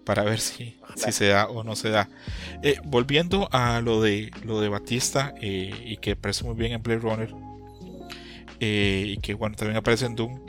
[0.05, 2.09] para ver si, si se da o no se da.
[2.63, 6.81] Eh, volviendo a lo de lo de Batista eh, y que aparece muy bien en
[6.83, 7.29] Blade Runner
[8.59, 10.39] eh, y que bueno también aparece en Doom.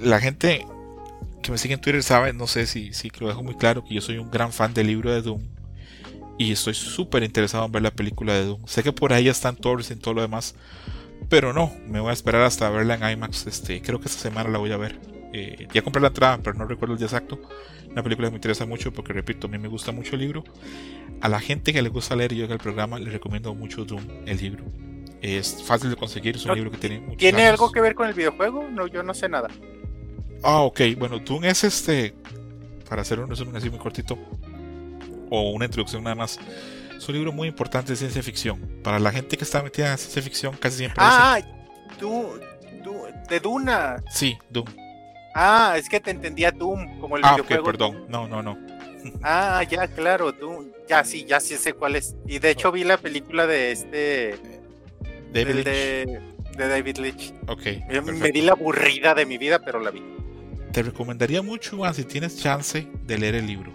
[0.00, 0.66] La gente
[1.42, 3.94] que me sigue en Twitter sabe, no sé si, si lo dejo muy claro, que
[3.94, 5.42] yo soy un gran fan del libro de Doom.
[6.38, 8.66] Y estoy súper interesado en ver la película de Doom.
[8.66, 10.54] Sé que por ahí ya están Torres y todo lo demás.
[11.28, 13.46] Pero no, me voy a esperar hasta verla en IMAX.
[13.46, 14.98] Este, creo que esta semana la voy a ver.
[15.32, 17.40] Eh, ya compré la entrada, pero no recuerdo el día exacto.
[17.90, 20.44] Una película que me interesa mucho porque, repito, a mí me gusta mucho el libro.
[21.20, 24.02] A la gente que le gusta leer yo en el programa, le recomiendo mucho Doom,
[24.26, 24.64] el libro.
[25.22, 27.52] Es fácil de conseguir, es un No, libro que tiene muchos ¿Tiene años.
[27.52, 28.68] algo que ver con el videojuego?
[28.70, 29.48] No, yo no sé nada.
[30.42, 30.80] Ah, ok.
[30.98, 32.14] Bueno, Doom es este.
[32.88, 34.18] Para hacer un resumen así muy cortito.
[35.30, 36.38] O una introducción nada más.
[36.96, 38.60] Es un libro muy importante de ciencia ficción.
[38.82, 41.38] Para la gente que está metida en ciencia ficción, casi siempre Ah,
[41.98, 42.38] tú,
[42.84, 42.94] tú,
[43.28, 44.02] de Duna.
[44.10, 44.66] Sí, Doom.
[45.34, 47.64] Ah, es que te entendía Doom, como el Ah, ok, videojuego.
[47.64, 48.04] perdón.
[48.08, 48.56] No, no, no.
[49.22, 50.66] Ah, ya, claro, Doom.
[50.88, 52.14] Ya, sí, ya sí sé cuál es.
[52.26, 54.38] Y de hecho vi la película de este.
[55.44, 55.64] David Lynch.
[55.66, 56.20] de,
[56.56, 57.34] de David Lynch.
[57.46, 57.66] Ok.
[58.12, 60.02] Me- di la aburrida de mi vida, pero la vi.
[60.72, 63.72] Te recomendaría mucho, Juan, si tienes chance de leer el libro.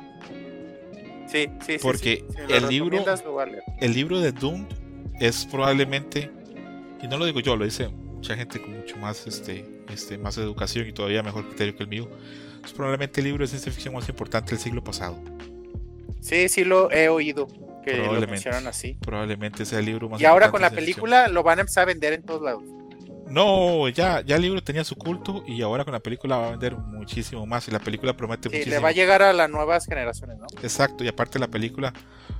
[1.28, 1.78] Sí, sí, sí.
[1.82, 2.36] Porque sí.
[2.50, 3.06] Lo el libro-.
[3.80, 4.68] El libro de Doom
[5.20, 6.30] es probablemente,
[7.02, 10.38] y no lo digo yo, lo dice mucha gente con mucho más, este, este, más
[10.38, 12.10] educación y todavía mejor criterio que el mío.
[12.64, 15.18] Es probablemente el libro de ciencia ficción más importante del siglo pasado.
[16.20, 17.48] Sí, sí lo he oído.
[17.84, 18.98] Que lo mencionan así.
[19.02, 21.86] Probablemente sea el libro más Y ahora con la película lo van a empezar a
[21.86, 22.64] vender en todos lados.
[23.28, 26.52] No, ya, ya el libro tenía su culto y ahora con la película va a
[26.52, 27.66] vender muchísimo más.
[27.68, 28.76] Y la película promete Sí, muchísimo.
[28.76, 30.48] le va a llegar a las nuevas generaciones, ¿no?
[30.62, 31.94] Exacto, y aparte la película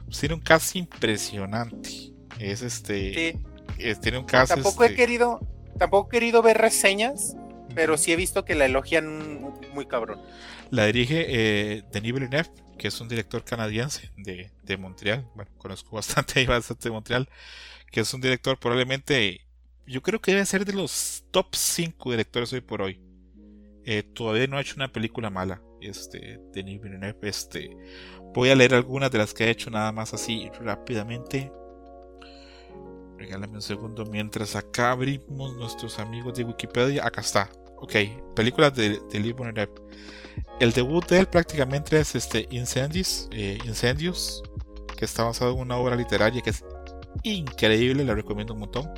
[0.06, 2.12] pues, tiene un cast impresionante.
[2.40, 3.14] Es este.
[3.14, 3.40] Sí.
[3.78, 4.54] es- tiene un cast.
[4.54, 5.40] Tampoco he este, querido,
[5.78, 7.38] tampoco he querido ver reseñas,
[7.76, 9.42] pero sí he visto que la elogian
[9.74, 10.20] muy cabrón.
[10.70, 15.28] La dirige eh, Denis Villeneuve, que es un director canadiense de, de Montreal.
[15.36, 17.30] Bueno, conozco bastante bastante de Montreal.
[17.92, 19.42] Que es un director probablemente,
[19.86, 23.00] yo creo que debe ser de los top 5 directores hoy por hoy.
[23.84, 25.62] Eh, todavía no ha hecho una película mala.
[25.82, 27.18] Este, Denis Villeneuve.
[27.24, 27.76] Este,
[28.34, 31.52] voy a leer algunas de las que ha hecho nada más así rápidamente.
[33.18, 37.06] Regálame un segundo mientras acá abrimos nuestros amigos de Wikipedia.
[37.06, 37.50] Acá está.
[37.82, 37.96] Ok,
[38.36, 39.74] películas de, de Denis Villeneuve.
[40.60, 44.44] El debut de él prácticamente es este Incendies, eh, Incendios,
[44.96, 46.64] que está basado en una obra literaria que es
[47.24, 48.90] increíble, la recomiendo un montón.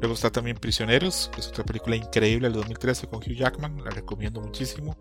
[0.00, 3.90] Luego está también Prisioneros, que es otra película increíble del 2013 con Hugh Jackman, la
[3.90, 4.96] recomiendo muchísimo.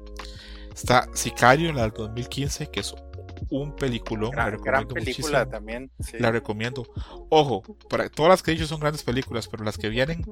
[0.74, 2.96] Está Sicario, la del 2015, que es
[3.50, 5.52] un peliculón, la Gran, gran recomiendo película muchísimo.
[5.52, 5.92] también.
[6.00, 6.18] sí.
[6.20, 6.86] La recomiendo.
[7.30, 10.26] Ojo, para, todas las que he dicho son grandes películas, pero las que vienen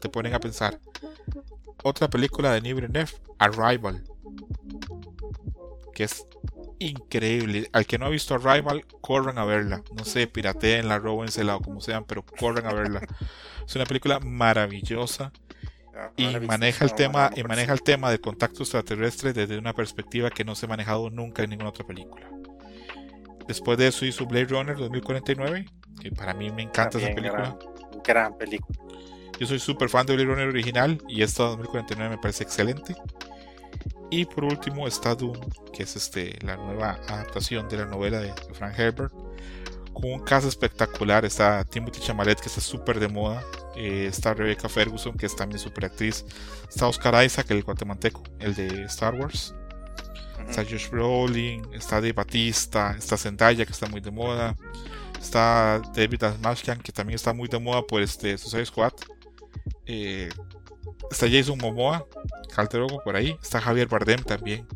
[0.00, 0.80] te ponen a pensar.
[1.82, 4.04] Otra película de Denis Villeneuve, Arrival,
[5.92, 6.26] que es
[6.78, 7.68] increíble.
[7.72, 9.82] Al que no ha visto Arrival, corran a verla.
[9.96, 13.02] No sé, pirateenla, róbensela o como sean, pero corran a verla.
[13.66, 15.32] Es una película maravillosa
[16.16, 20.44] y maneja el tema y maneja el tema del contacto extraterrestre desde una perspectiva que
[20.44, 22.28] no se ha manejado nunca en ninguna otra película.
[23.46, 25.66] Después de eso hizo Blade Runner 2049,
[26.00, 27.56] que para mí me encanta esa película.
[27.58, 28.83] Gran, gran película.
[29.38, 32.94] Yo soy súper fan de Blade Runner original y esta 2049 me parece excelente.
[34.10, 35.38] Y por último está Doom,
[35.72, 39.12] que es este, la nueva adaptación de la novela de Frank Herbert.
[39.92, 41.24] Con un caso espectacular.
[41.24, 43.42] Está Timothy Chamalet, que está súper de moda.
[43.76, 46.24] eh, está Rebecca Ferguson, que es también súper actriz.
[46.68, 49.54] Está Oscar Isaac, el guatemalteco, el de Star Wars.
[50.48, 54.54] Está Josh Brolin, está Dave Batista, está Zendaya, que está muy de moda.
[55.20, 58.92] Está David Asmashkian, que también está muy de moda por este Suicide Squad.
[59.86, 60.28] Eh,
[61.10, 62.06] está Jason Momoa,
[62.54, 63.36] Calderogo por ahí.
[63.42, 64.66] Está Javier Bardem también.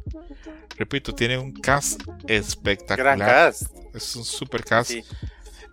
[0.77, 3.19] Repito, tiene un cast espectacular.
[3.19, 3.75] Gran cast.
[3.95, 4.91] Es un super cast.
[4.91, 5.05] Sí.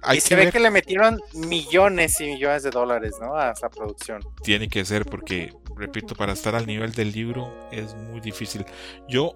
[0.02, 3.36] Hay y que se ve ver, que le metieron millones y millones de dólares, ¿no?
[3.36, 4.22] A esa producción.
[4.44, 8.66] tiene que ser porque, repito, para estar al nivel del libro es muy difícil.
[9.08, 9.36] Yo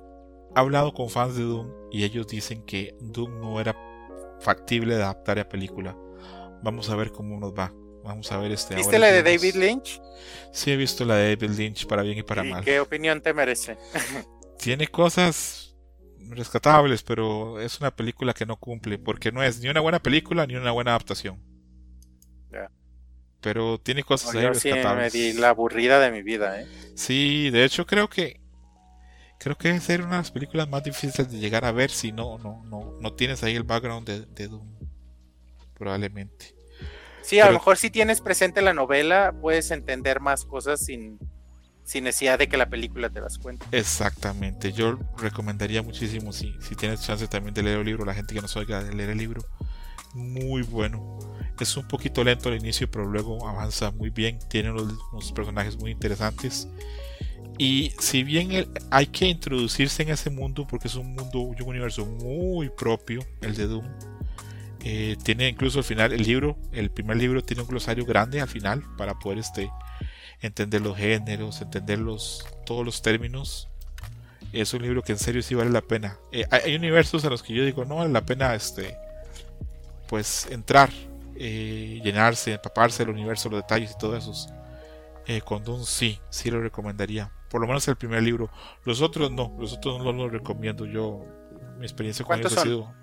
[0.56, 3.76] he hablado con fans de Doom y ellos dicen que Doom no era
[4.40, 5.96] factible de adaptar a película.
[6.62, 7.74] Vamos a ver cómo nos va.
[8.04, 8.76] Vamos a ver este.
[8.76, 10.02] ¿Viste la de David Lynch?
[10.52, 12.64] Sí, he visto la de David Lynch para bien y para ¿Y mal.
[12.64, 13.78] ¿Qué opinión te merece?
[14.60, 15.76] Tiene cosas
[16.30, 20.46] rescatables, pero es una película que no cumple porque no es ni una buena película
[20.46, 21.40] ni una buena adaptación.
[22.52, 22.72] Ya.
[23.42, 25.14] Pero tiene cosas ahí Yo sí me rescatables.
[25.14, 26.68] di la aburrida de mi vida, ¿eh?
[26.96, 28.42] Sí, de hecho creo que
[29.40, 32.12] creo que es ser una de las películas más difíciles de llegar a ver si
[32.12, 34.68] no, no, no, no tienes ahí el background de, de Doom.
[35.74, 36.59] Probablemente.
[37.30, 41.20] Sí, a lo mejor si tienes presente la novela, puedes entender más cosas sin,
[41.84, 43.68] sin necesidad de que la película te das cuenta.
[43.72, 44.74] Exactamente.
[44.74, 48.42] Yo recomendaría muchísimo si, si tienes chance también de leer el libro, la gente que
[48.42, 49.44] no oiga de leer el libro.
[50.16, 51.20] Muy bueno.
[51.60, 54.40] Es un poquito lento al inicio, pero luego avanza muy bien.
[54.50, 56.68] Tiene unos, personajes muy interesantes.
[57.60, 62.08] Y si bien hay que introducirse en ese mundo, porque es un mundo, un universo
[62.08, 63.86] muy propio, el de Doom
[64.82, 68.48] eh, tiene incluso al final el libro, el primer libro tiene un glosario grande al
[68.48, 69.72] final para poder este,
[70.42, 73.68] entender los géneros, entender los, todos los términos.
[74.54, 76.18] Es un libro que en serio sí vale la pena.
[76.32, 78.96] Eh, hay, universos a los que yo digo no vale la pena este,
[80.08, 80.90] pues entrar,
[81.36, 84.34] eh, llenarse, empaparse del universo, los detalles y todo eso.
[85.46, 87.32] con Doom sí, sí lo recomendaría.
[87.50, 88.50] Por lo menos el primer libro.
[88.86, 90.86] Los otros no, los otros no los recomiendo.
[90.86, 91.26] Yo,
[91.78, 92.99] mi experiencia con ellos ha sido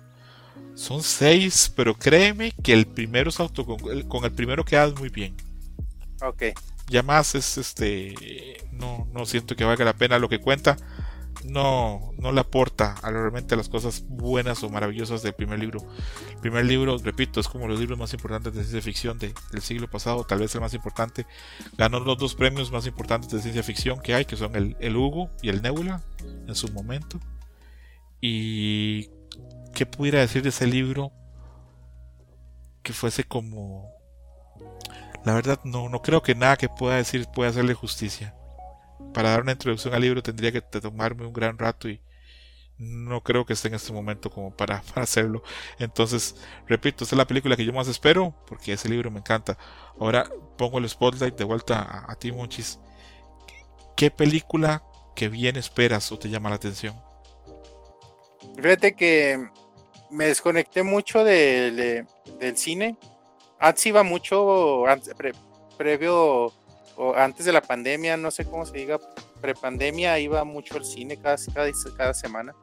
[0.75, 5.35] son seis, pero créeme que el primero es auto con el primero quedas muy bien.
[6.21, 6.43] Ok.
[6.89, 10.77] Ya más es este no, no siento que valga la pena lo que cuenta.
[11.43, 15.79] No, no le aporta a realmente las cosas buenas o maravillosas del primer libro.
[16.31, 19.89] El primer libro, repito, es como los libros más importantes de ciencia ficción del siglo
[19.89, 21.25] pasado, tal vez el más importante.
[21.77, 24.97] Ganó los dos premios más importantes de ciencia ficción que hay, que son el, el
[24.97, 26.03] Hugo y el Nebula
[26.47, 27.19] en su momento.
[28.19, 29.09] Y
[29.77, 31.11] ¿qué pudiera decir de ese libro
[32.81, 33.93] que fuese como...
[35.23, 38.33] La verdad no, no creo que nada que pueda decir pueda hacerle justicia.
[39.13, 42.01] Para dar una introducción al libro tendría que tomarme un gran rato y
[42.79, 45.43] no creo que esté en este momento como para, hacerlo.
[45.77, 46.35] Entonces,
[46.65, 49.59] repito, esta es la película que yo más espero porque ese libro me encanta.
[49.99, 50.27] Ahora
[50.57, 52.79] pongo el spotlight de vuelta a, a ti, Monchis.
[53.95, 54.81] ¿Qué película
[55.15, 56.99] que bien esperas o te llama la atención?
[58.55, 59.51] Fíjate que
[60.09, 62.07] me desconecté mucho del
[62.55, 62.97] cine.
[63.59, 64.83] Antes iba mucho,
[65.77, 66.53] previo
[66.97, 68.99] o antes de la pandemia, no sé cómo se diga,
[69.39, 71.37] prepandemia iba mucho al cine cada,
[71.95, 72.55] cada, semana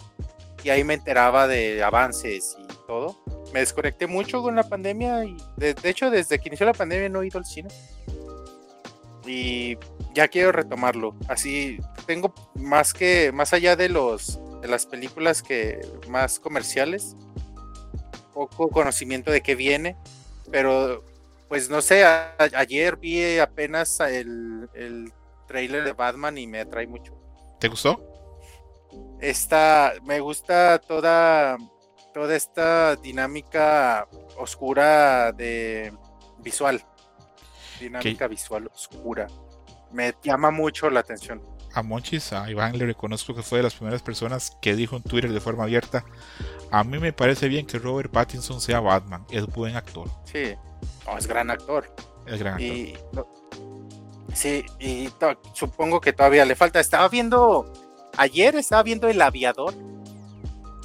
[0.64, 3.16] y ahí me enteraba de avances y todo.
[3.52, 7.22] Me desconecté mucho con la pandemia y de, hecho desde que inició la pandemia no
[7.22, 7.68] he ido al cine
[9.26, 9.78] y
[10.14, 11.16] ya quiero retomarlo.
[11.28, 17.16] Así tengo más que más allá de los de las películas que más comerciales,
[18.32, 19.96] poco conocimiento de qué viene,
[20.51, 21.05] pero
[21.48, 25.12] pues no sé, ayer vi apenas el, el
[25.46, 27.14] trailer de Batman y me atrae mucho.
[27.60, 28.01] ¿Te gustó?
[29.20, 31.59] Esta, me gusta toda,
[32.12, 35.92] toda esta dinámica oscura de
[36.38, 36.84] visual,
[37.80, 39.26] dinámica visual oscura.
[39.92, 41.42] Me llama mucho la atención.
[41.72, 45.02] A Monchis, a Iván le reconozco que fue de las primeras personas que dijo en
[45.02, 46.05] Twitter de forma abierta
[46.74, 50.09] a mí me parece bien que Robert Pattinson sea Batman, es buen actor.
[50.24, 50.56] Sí,
[51.16, 51.88] es gran actor.
[52.26, 53.28] Es gran actor.
[54.32, 55.09] sí, y
[55.52, 56.80] supongo que todavía le falta.
[56.80, 57.72] Estaba viendo,
[58.16, 59.72] ayer estaba viendo El Aviador.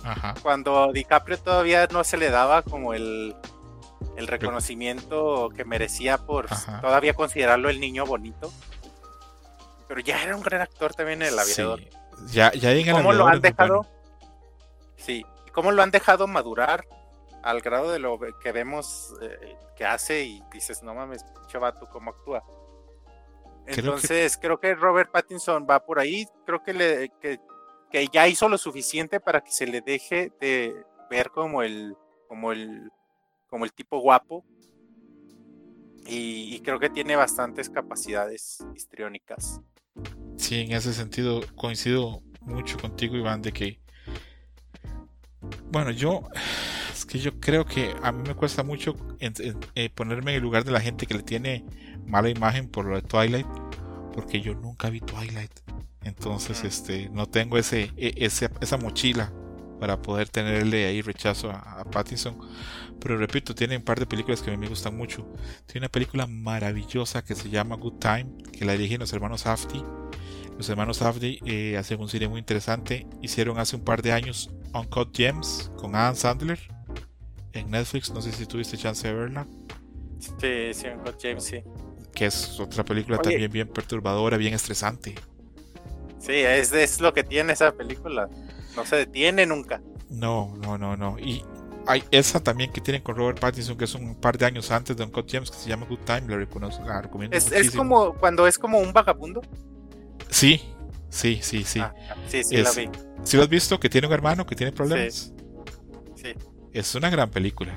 [0.03, 0.35] Ajá.
[0.43, 3.35] Cuando DiCaprio todavía no se le daba como el,
[4.17, 6.47] el reconocimiento que merecía por
[6.81, 8.51] todavía considerarlo el niño bonito.
[9.87, 11.79] Pero ya era un gran actor también El Aviador.
[11.79, 11.89] Sí.
[12.31, 13.85] Ya, ya el ¿Cómo lo han dejado?
[14.97, 16.85] Sí, cómo lo han dejado madurar
[17.43, 22.11] al grado de lo que vemos eh, que hace y dices, no mames, chavato, cómo
[22.11, 22.43] actúa.
[23.65, 24.75] Entonces, creo que...
[24.75, 27.39] Robert Pattinson va por ahí, creo que, le, que,
[28.11, 31.95] ya hizo lo suficiente para que se le deje de ver como el,
[32.27, 32.91] como el,
[33.49, 34.45] como el tipo guapo.
[36.05, 39.61] Y, y creo que tiene bastantes capacidades histriónicas.
[40.37, 43.79] Sí, en ese sentido coincido mucho contigo, Iván, de que
[45.71, 46.23] bueno, yo
[46.91, 50.65] es que yo creo que a mí me cuesta mucho eh, ponerme en el lugar
[50.65, 51.65] de la gente que le tiene
[52.05, 53.47] mala imagen por lo de Twilight,
[54.13, 55.51] porque yo nunca vi Twilight.
[56.03, 59.31] Entonces, este, no tengo ese, e, esa mochila
[59.79, 62.37] para poder tenerle ahí rechazo a, Pattinson.
[62.99, 65.25] Pero repito, tiene un par de películas que a mí me gustan mucho.
[65.65, 69.83] Tiene una película maravillosa que se llama Good Time, que la dirigen los hermanos Safdie.
[70.57, 73.07] Los hermanos Safdie eh, hacen un cine muy interesante.
[73.21, 76.59] Hicieron hace un par de años Uncut Gems con Adam Sandler
[77.53, 78.11] en Netflix.
[78.11, 79.47] No sé si tuviste chance de verla.
[80.19, 81.63] Sí, sí, Uncut Gems, sí.
[82.13, 85.15] Que es otra película también bien perturbadora, bien estresante.
[86.19, 88.27] Sí, es, es lo que tiene esa película.
[88.75, 89.81] No se detiene nunca.
[90.09, 91.17] No, no, no, no.
[91.19, 91.43] Y
[91.87, 94.95] hay esa también que tienen con Robert Pattinson, que es un par de años antes
[94.95, 96.21] de Uncut Gems, que se llama Good Time.
[96.27, 97.35] La, reconozco, la recomiendo.
[97.35, 99.41] Es, es como cuando es como un vagabundo.
[100.29, 100.61] Sí,
[101.09, 101.79] Sí, sí, sí.
[101.79, 101.93] Ah,
[102.27, 102.89] sí, sí, la Es- vi.
[103.23, 103.79] ¿Sí lo has visto?
[103.79, 105.33] Que tiene un hermano que tiene problemas.
[106.15, 106.33] Sí.
[106.71, 107.75] Es una gran película.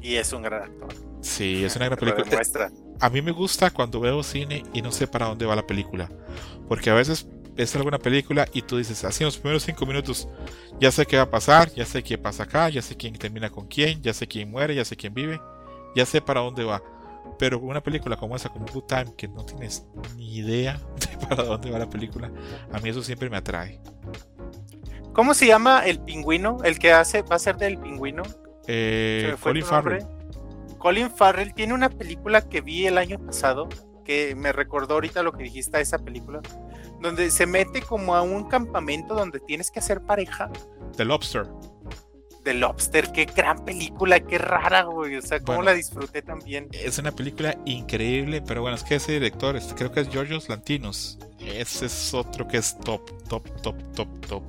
[0.00, 0.88] Y es un gran actor.
[1.20, 2.24] Sí, es una gran película.
[2.24, 2.70] demuestra.
[3.00, 6.08] A mí me gusta cuando veo cine y no sé para dónde va la película.
[6.68, 10.28] Porque a veces ves alguna película y tú dices, así en los primeros cinco minutos,
[10.80, 13.50] ya sé qué va a pasar, ya sé qué pasa acá, ya sé quién termina
[13.50, 15.40] con quién, ya sé quién muere, ya sé quién vive,
[15.94, 16.82] ya sé para dónde va.
[17.38, 21.44] Pero una película como esa, como Good Time, que no tienes ni idea de para
[21.44, 22.30] dónde va la película,
[22.72, 23.80] a mí eso siempre me atrae.
[25.12, 26.58] ¿Cómo se llama el pingüino?
[26.64, 28.22] El que hace, va a ser del pingüino.
[28.66, 30.06] Eh, Colin Farrell.
[30.78, 33.68] Colin Farrell tiene una película que vi el año pasado
[34.04, 36.40] que me recordó ahorita lo que dijiste a esa película,
[37.02, 40.50] donde se mete como a un campamento donde tienes que hacer pareja
[40.96, 41.46] The Lobster.
[42.44, 43.12] de Lobster.
[43.12, 45.16] Qué gran película, qué rara, güey.
[45.16, 45.70] O sea, cómo Bueno.
[45.70, 46.68] la disfruté también.
[46.72, 51.18] Es una película increíble, pero bueno, es que ese director, creo que es Georgios Lantinos.
[51.38, 54.42] Ese es otro que es top, top, top, top, top.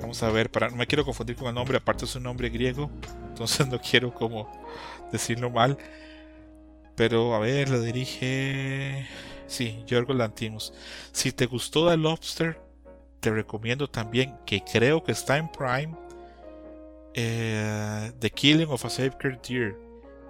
[0.00, 2.48] Vamos a ver, para, no me quiero confundir con el nombre, aparte es un nombre
[2.48, 2.90] griego,
[3.28, 4.50] entonces no quiero como
[5.12, 5.78] decirlo mal.
[6.96, 9.06] Pero a ver, lo dirige.
[9.52, 10.72] Sí, Georgios Lantinos.
[11.12, 12.58] Si te gustó The Lobster,
[13.20, 15.94] te recomiendo también, que creo que está en Prime,
[17.14, 19.76] eh, The Killing of a Sacred Deer.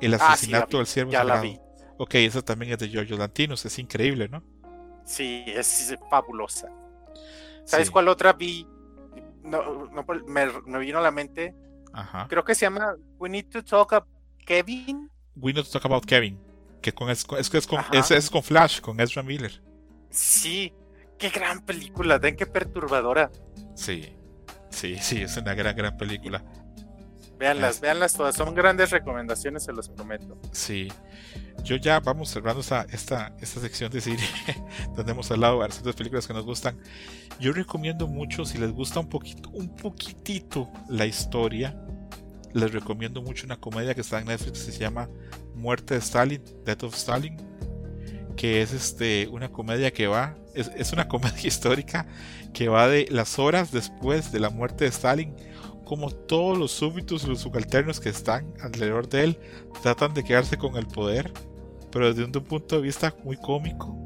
[0.00, 1.42] El Ah, sí, la asesinato del ciervo Ya la sagrado.
[1.54, 1.60] vi.
[1.98, 4.42] Ok, esa también es de Giorgio Lantinos, es increíble, ¿no?
[5.04, 6.68] Sí, es fabulosa.
[7.64, 7.92] ¿Sabes Sí.
[7.92, 8.66] cuál otra vi?
[9.44, 11.54] No, no, me, me vino a la mente.
[11.92, 12.26] Ajá.
[12.28, 14.08] Creo que se llama We Need to Talk About
[14.44, 15.08] Kevin.
[15.36, 16.40] We Need to Talk About Kevin.
[16.82, 19.62] Que con, es, es, que es con, es, es con Flash, con Ezra Miller.
[20.10, 20.72] Sí,
[21.18, 23.30] qué gran película, ven qué perturbadora.
[23.74, 24.12] Sí.
[24.70, 26.42] Sí, sí, es una gran, gran película.
[27.38, 30.38] Véanlas, Es- véanlas todas, son grandes recomendaciones, se los prometo.
[30.52, 30.88] Sí.
[31.64, 34.22] Yo ya vamos cerrando esta, esta, esta sección de cine
[34.96, 36.78] donde hemos hablado de ciertas películas que nos gustan.
[37.40, 41.76] Yo recomiendo mucho, si les gusta un poquito, un poquitito la historia,
[42.54, 45.08] les recomiendo mucho una comedia que está en Netflix que se llama
[45.54, 47.36] Muerte de Stalin, Death of Stalin,
[48.36, 52.06] que es este una comedia que va, es, es una comedia histórica
[52.52, 55.34] que va de las horas después de la muerte de Stalin,
[55.84, 59.38] como todos los súbditos y los subalternos que están alrededor de él
[59.82, 61.32] tratan de quedarse con el poder,
[61.90, 63.98] pero desde un punto de vista muy cómico.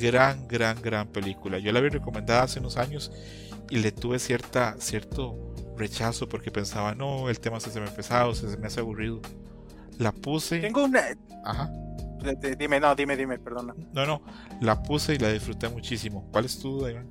[0.00, 1.58] Gran, gran, gran película.
[1.58, 3.10] Yo la había recomendada hace unos años
[3.68, 5.47] y le tuve cierta, cierto
[5.78, 9.20] rechazo porque pensaba, no, el tema se me pesado, se me hace aburrido.
[9.98, 10.60] La puse.
[10.60, 11.02] Tengo una.
[11.44, 11.70] Ajá.
[12.58, 13.74] Dime, no, dime, dime, perdona.
[13.92, 14.22] No, no,
[14.60, 16.28] la puse y la disfruté muchísimo.
[16.32, 17.06] ¿Cuál es tu duda, Iván?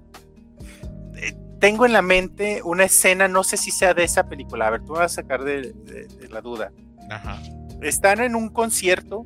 [1.60, 4.68] Tengo en la mente una escena, no sé si sea de esa película.
[4.68, 6.72] A ver, tú me vas a sacar de, de- de la duda.
[7.10, 7.42] Ajá.
[7.82, 9.26] Están en un concierto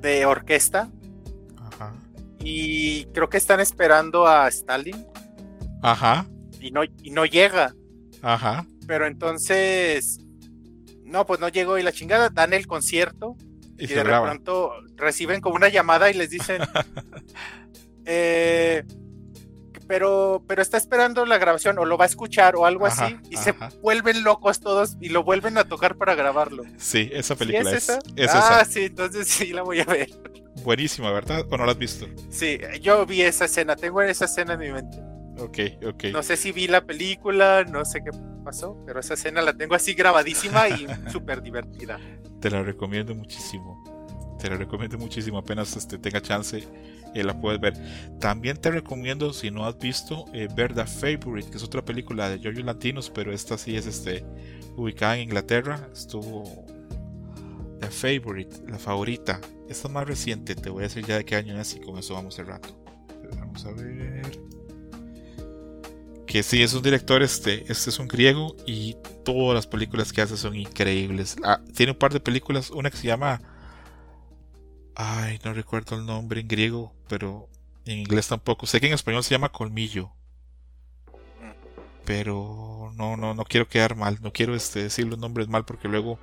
[0.00, 0.88] de orquesta
[1.58, 1.92] Ajá.
[2.40, 5.06] y creo que están esperando a Stalin
[5.82, 6.26] Ajá.
[6.62, 7.74] Y no, y no llega.
[8.22, 8.66] Ajá.
[8.86, 10.20] Pero entonces,
[11.04, 13.36] no, pues no llegó y la chingada, dan el concierto
[13.78, 14.26] Y de graba.
[14.28, 16.62] pronto reciben como una llamada y les dicen,
[18.04, 18.84] eh,
[19.88, 23.16] pero, pero está esperando la grabación o lo va a escuchar o algo Ajá, así
[23.30, 23.44] y ajá.
[23.70, 26.64] se vuelven locos todos y lo vuelven a tocar para grabarlo.
[26.78, 27.98] Sí, esa ¿Sí película es es, esa?
[28.16, 28.64] es ah, esa.
[28.64, 30.08] sí, entonces sí la voy a ver.
[30.62, 31.46] Buenísima, ¿verdad?
[31.50, 32.06] ¿O no la has visto?
[32.30, 34.98] Sí, yo vi esa escena, tengo esa escena en mi mente.
[35.42, 36.04] Ok, ok.
[36.12, 38.10] No sé si vi la película, no sé qué
[38.44, 41.98] pasó, pero esa escena la tengo así grabadísima y súper divertida.
[42.40, 43.82] Te la recomiendo muchísimo.
[44.38, 45.38] Te la recomiendo muchísimo.
[45.38, 46.66] Apenas este, tenga chance,
[47.14, 47.74] eh, la puedes ver.
[48.20, 52.28] También te recomiendo, si no has visto, eh, ver The Favorite, que es otra película
[52.28, 54.24] de Giorgio Lantinos, pero esta sí es este,
[54.76, 55.88] ubicada en Inglaterra.
[55.92, 56.44] Estuvo
[57.80, 59.40] The Favorite, la favorita.
[59.68, 61.98] Esta es más reciente, te voy a decir ya de qué año es y con
[61.98, 62.68] eso vamos cerrando.
[63.36, 64.51] Vamos a ver.
[66.26, 70.22] Que sí, es un director, este, este es un griego y todas las películas que
[70.22, 71.36] hace son increíbles.
[71.44, 73.40] Ah, tiene un par de películas, una que se llama...
[74.94, 77.48] Ay, no recuerdo el nombre en griego, pero
[77.86, 78.66] en inglés tampoco.
[78.66, 80.12] Sé que en español se llama Colmillo.
[82.04, 84.18] Pero no, no, no quiero quedar mal.
[84.22, 86.18] No quiero este, decir los nombres mal porque luego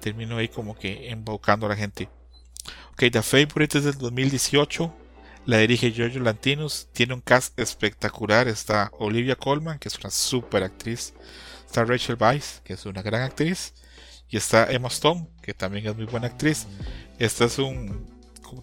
[0.00, 2.08] termino ahí como que embaucando a la gente.
[2.92, 4.92] Ok, The Favorite es del 2018.
[5.46, 6.88] La dirige Giorgio Lantinos.
[6.92, 8.48] Tiene un cast espectacular.
[8.48, 11.14] Está Olivia Colman, que es una super actriz.
[11.64, 13.72] Está Rachel Weisz, que es una gran actriz.
[14.28, 16.66] Y está Emma Stone, que también es muy buena actriz.
[17.18, 18.14] Esta es un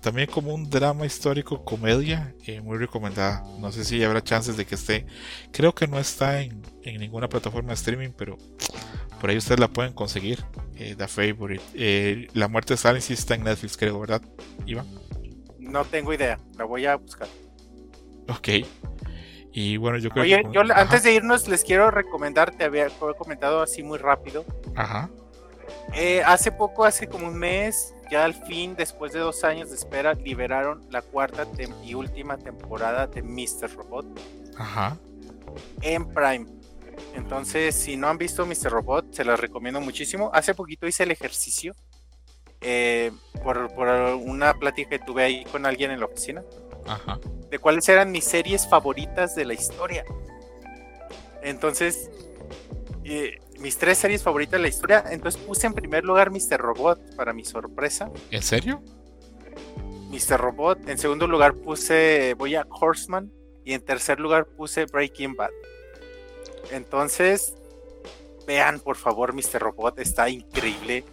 [0.01, 2.33] también como un drama histórico comedia
[2.63, 3.43] muy recomendada.
[3.59, 5.05] No sé si habrá chances de que esté.
[5.51, 8.37] Creo que no está en, en ninguna plataforma de streaming, pero
[9.19, 10.43] por ahí ustedes la pueden conseguir.
[10.75, 11.63] eh, The Favorite.
[11.73, 14.21] Eh, la muerte de Stalin sí está en Netflix, creo, ¿verdad,
[14.65, 14.87] Iván?
[15.63, 17.27] No tengo idea, la voy a buscar.
[18.29, 18.49] Ok.
[19.51, 20.51] Y bueno, yo creo Oye, que.
[20.51, 24.43] yo antes de irnos les quiero recomendar, te había comentado así muy rápido.
[24.75, 25.09] Ajá.
[25.93, 29.75] Eh, hace poco, hace como un mes, ya al fin, después de dos años de
[29.75, 31.45] espera, liberaron la cuarta
[31.83, 33.73] y última temporada de Mr.
[33.75, 34.05] Robot.
[34.57, 34.97] Ajá.
[35.81, 36.47] En Prime.
[37.13, 38.71] Entonces, si no han visto Mr.
[38.71, 40.31] Robot, se las recomiendo muchísimo.
[40.33, 41.75] Hace poquito hice el ejercicio
[42.63, 43.11] eh,
[43.43, 46.43] por, por, una plática que tuve ahí con alguien en la oficina.
[46.87, 47.19] Ajá.
[47.49, 50.05] De cuáles eran mis series favoritas de la historia.
[51.41, 52.09] Entonces,
[53.03, 55.03] eh, mis tres series favoritas de la historia.
[55.09, 56.57] Entonces puse en primer lugar Mr.
[56.57, 58.11] Robot, para mi sorpresa.
[58.31, 58.81] ¿En serio?
[60.09, 60.39] Mr.
[60.39, 60.87] Robot.
[60.87, 63.31] En segundo lugar puse Boya Horseman.
[63.65, 65.51] Y en tercer lugar puse Breaking Bad.
[66.71, 67.55] Entonces,
[68.45, 69.59] vean por favor Mr.
[69.59, 71.05] Robot, está increíble.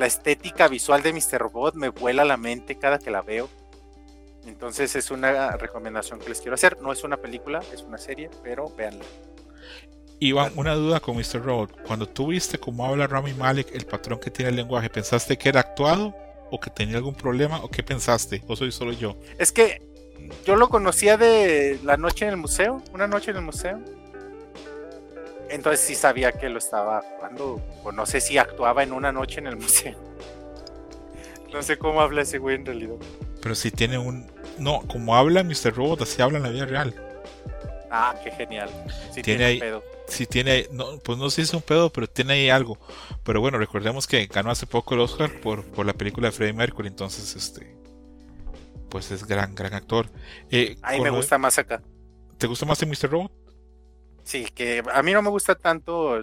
[0.00, 1.38] La estética visual de Mr.
[1.38, 3.50] Robot me vuela la mente cada que la veo.
[4.46, 6.80] Entonces es una recomendación que les quiero hacer.
[6.80, 9.04] No es una película, es una serie, pero véanla.
[10.18, 11.44] Iván, una duda con Mr.
[11.44, 11.82] Robot.
[11.86, 15.50] Cuando tú viste cómo habla Rami Malek, el patrón que tiene el lenguaje, ¿pensaste que
[15.50, 16.16] era actuado?
[16.50, 17.62] ¿O que tenía algún problema?
[17.62, 18.42] ¿O qué pensaste?
[18.46, 19.18] ¿O soy solo yo?
[19.36, 19.82] Es que
[20.46, 23.78] yo lo conocía de la noche en el museo, una noche en el museo.
[25.50, 29.40] Entonces sí sabía que lo estaba actuando, o no sé si actuaba en una noche
[29.40, 29.98] en el museo.
[31.52, 32.94] No sé cómo habla ese güey en realidad.
[33.42, 34.30] Pero si tiene un...
[34.58, 35.74] No, como habla Mr.
[35.74, 36.94] Robot, así habla en la vida real.
[37.90, 38.68] Ah, qué genial.
[39.12, 39.82] Sí tiene, tiene ahí, pedo.
[40.06, 42.78] Sí tiene, no, pues no sé si es un pedo, pero tiene ahí algo.
[43.24, 46.52] Pero bueno, recordemos que ganó hace poco el Oscar por, por la película de Freddie
[46.52, 47.74] Mercury, entonces este,
[48.88, 50.06] pues es gran, gran actor.
[50.50, 51.82] Eh, Ahí me gusta más acá.
[52.38, 53.10] ¿Te gusta más de Mr.
[53.10, 53.32] Robot?
[54.30, 56.20] Sí, que a mí no me gusta tanto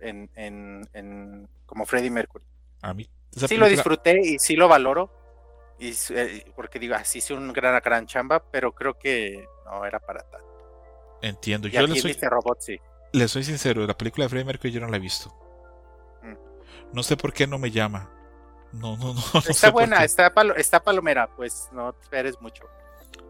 [0.00, 2.44] en, en, en como Freddie Mercury.
[2.82, 3.10] A mí.
[3.32, 3.66] Sí película...
[3.66, 5.10] lo disfruté y sí lo valoro.
[5.80, 9.98] Y, eh, porque digo, así hice un gran, gran chamba, pero creo que no era
[9.98, 11.18] para tanto.
[11.20, 11.66] Entiendo.
[11.66, 12.30] Y yo aquí le soy, Mr.
[12.30, 12.80] Robot, sí.
[13.10, 15.34] le soy sincero, la película de Freddie Mercury yo no la he visto.
[16.22, 16.94] Mm.
[16.94, 18.08] No sé por qué no me llama.
[18.70, 19.20] No, no, no.
[19.34, 22.66] no está buena, está, palo, está palomera, pues no esperes mucho.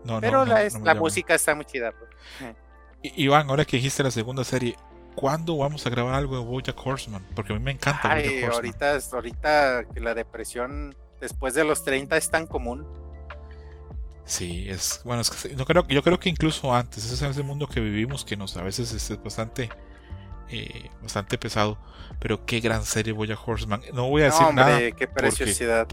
[0.04, 1.92] No, Pero no, la, no la música está muy chida.
[1.92, 2.54] Pues.
[3.02, 4.76] Iván, ahora que dijiste la segunda serie,
[5.14, 7.26] ¿cuándo vamos a grabar algo de Bojack Horseman?
[7.34, 8.54] Porque a mí me encanta Ay, Bojack Horseman.
[8.54, 12.86] ahorita, ahorita que la depresión después de los 30 es tan común.
[14.24, 17.42] Sí, es bueno, es que yo creo, yo creo que incluso antes, ese es ese
[17.42, 19.68] mundo que vivimos que nos a veces es bastante
[20.52, 21.78] eh, bastante pesado,
[22.20, 23.82] pero qué gran serie Bojack Horseman.
[23.94, 24.90] No voy a decir no, hombre, nada.
[24.92, 25.88] qué preciosidad.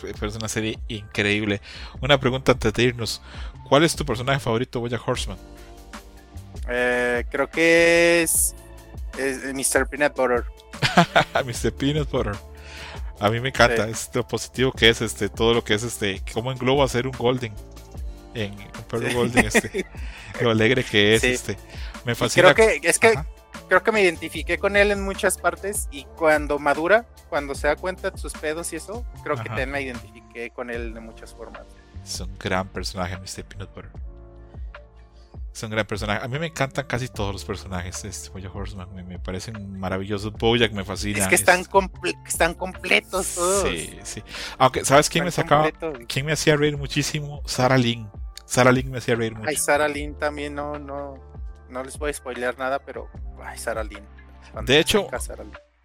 [0.00, 1.60] Porque, pero es una serie increíble.
[2.02, 3.22] Una pregunta antes de irnos,
[3.68, 5.38] ¿cuál es tu personaje favorito Bojack Horseman?
[6.68, 8.54] Eh, creo que es,
[9.18, 9.88] es Mr.
[9.88, 10.44] Peanut Butter.
[11.44, 11.72] Mr.
[11.72, 12.34] Peanut Butter.
[13.18, 13.90] A mí me encanta, sí.
[13.92, 17.16] es lo positivo que es este, todo lo que es este, cómo engloba hacer un
[17.16, 17.54] golden
[18.34, 19.14] en un perro sí.
[19.14, 19.86] golden, este,
[20.42, 21.28] lo alegre que es, sí.
[21.28, 21.56] este,
[22.04, 22.50] me fascina.
[22.50, 23.26] Y creo que es que Ajá.
[23.68, 27.76] creo que me identifiqué con él en muchas partes y cuando madura, cuando se da
[27.76, 29.44] cuenta de sus pedos y eso, creo Ajá.
[29.44, 31.62] que también me identifiqué con él de muchas formas.
[32.04, 33.44] Es un gran personaje, Mr.
[33.44, 33.90] Peanut Butter.
[35.56, 36.22] Es un gran personaje.
[36.22, 38.94] A mí me encantan casi todos los personajes de este Bojack Horseman.
[38.94, 40.30] Me, me, parecen maravillosos.
[40.34, 41.18] Bojack me fascina.
[41.18, 41.68] Es que están, es...
[41.68, 43.66] comple están completos todos.
[43.66, 44.22] Sí, sí.
[44.58, 45.70] Aunque, ¿sabes quién están me sacaba?
[45.70, 46.06] Completos.
[46.12, 47.40] ¿Quién me hacía reír muchísimo?
[47.46, 48.06] Sarah Lynn.
[48.44, 49.48] Sarah Lynn me hacía reír mucho.
[49.48, 51.18] Ay, Sarah Lynn también no, no,
[51.70, 53.08] no les voy a spoilear nada, pero
[53.42, 54.04] ay, Sarah Lynn.
[54.66, 55.08] De hecho,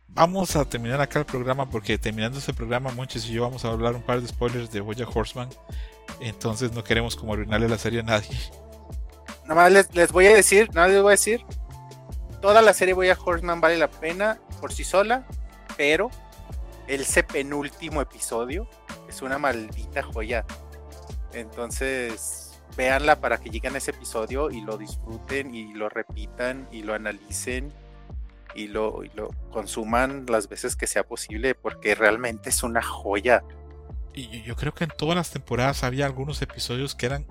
[0.09, 3.69] vamos a terminar acá el programa porque terminando este programa, Monches y yo vamos a
[3.69, 5.47] hablar un par de spoilers de Bojack Horseman.
[6.19, 8.37] Entonces no queremos como arruinarle la serie a nadie.
[9.43, 11.45] Nada más les, les, voy a decir, nada les voy a decir.
[12.41, 15.25] Toda la serie Boya Horseman vale la pena por sí sola,
[15.77, 16.09] pero
[16.87, 18.67] ese penúltimo episodio
[19.07, 20.45] es una maldita joya.
[21.33, 26.83] Entonces, véanla para que lleguen a ese episodio y lo disfruten y lo repitan y
[26.83, 27.71] lo analicen
[28.55, 33.43] y lo, lo consuman las veces que sea posible, porque realmente es una joya.
[34.13, 37.25] Y yo creo que en todas las temporadas había algunos episodios que eran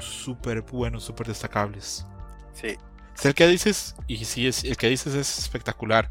[0.00, 2.06] súper buenos, súper destacables.
[2.52, 2.76] Sí.
[3.16, 6.10] Es el que dices, y sí, es, el que dices es espectacular.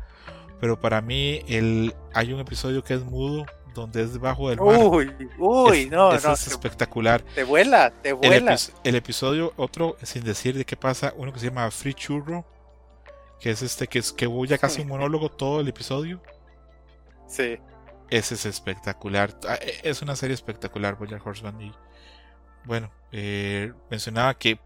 [0.60, 4.78] Pero para mí el, hay un episodio que es mudo, donde es debajo del mar.
[4.78, 6.34] Uy, uy, es, no, no.
[6.34, 7.22] es espectacular.
[7.22, 8.36] Te vuela, te vuela.
[8.36, 11.94] El, epi el, episodio, otro, sin decir de qué pasa, uno que se llama Free
[11.94, 12.46] Churro,
[13.40, 16.22] que es este, que es que voy a casi un monólogo todo el episodio.
[17.28, 17.58] Sí.
[18.10, 19.38] Ese es espectacular.
[19.84, 21.62] Es una serie espectacular, Bojack Horseman.
[21.62, 21.72] Y
[22.70, 24.60] bueno, eh, mencionaba que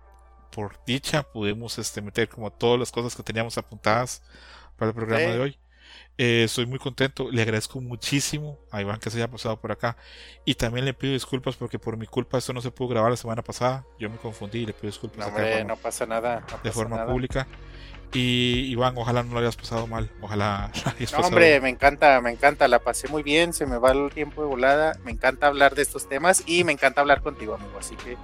[0.52, 4.22] por dicha pudimos este, meter como todas las cosas que teníamos apuntadas
[4.78, 5.32] para el programa Sí.
[5.32, 5.60] de hoy.
[6.18, 9.96] Eh, estoy muy contento, le agradezco muchísimo a Iván que se haya pasado por acá
[10.46, 13.18] y también le pido disculpas porque por mi culpa esto no se pudo grabar la
[13.18, 13.86] semana pasada.
[13.98, 15.32] Yo me confundí y le pido disculpas.
[15.32, 16.46] No, no pasa nada.
[16.62, 17.48] de forma pública.
[18.14, 20.10] Y Iván, ojalá no lo hayas pasado mal.
[20.22, 20.72] Ojalá
[21.14, 22.68] no, hombre, me encanta, me encanta.
[22.68, 23.53] La pasé muy bien.
[23.53, 24.98] Se me va el tiempo de volada.
[25.03, 27.77] Me encanta hablar de estos temas y me encanta hablar contigo, amigo.
[27.80, 28.15] Así que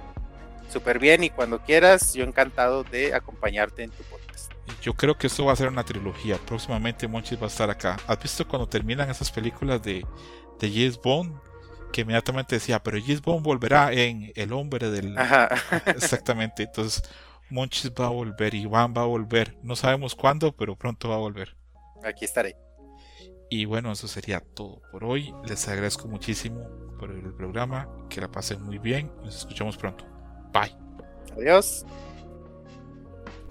[0.72, 1.24] súper bien.
[1.24, 4.52] Y cuando quieras, yo encantado de acompañarte en tu podcast.
[4.80, 6.38] Yo creo que esto va a ser una trilogía.
[6.38, 7.96] Próximamente Monchis va a estar acá.
[8.06, 10.06] ¿Has visto cuando terminan esas películas de,
[10.60, 11.36] de James Bond?
[11.92, 15.18] Que inmediatamente decía, pero James Bond volverá en El hombre del.
[15.18, 15.48] Ajá.
[15.86, 16.62] Exactamente.
[16.62, 17.02] Entonces
[17.50, 19.58] Monchis va a volver, Iván va a volver.
[19.62, 21.56] No sabemos cuándo, pero pronto va a volver.
[22.04, 22.56] Aquí estaré.
[23.50, 25.34] Y bueno, eso sería todo por hoy.
[25.46, 26.68] Les agradezco muchísimo
[26.98, 27.88] por el programa.
[28.08, 29.10] Que la pasen muy bien.
[29.24, 30.04] Nos escuchamos pronto.
[30.52, 30.76] Bye.
[31.36, 31.84] Adiós.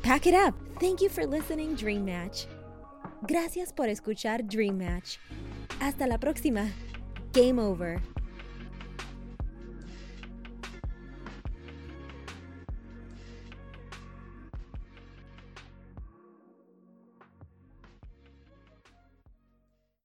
[0.01, 0.55] Pack it up.
[0.79, 2.45] Thank you for listening, Dream Match.
[3.23, 5.17] Gracias por escuchar Dream Match.
[5.81, 6.71] Hasta la próxima.
[7.33, 7.99] Game over.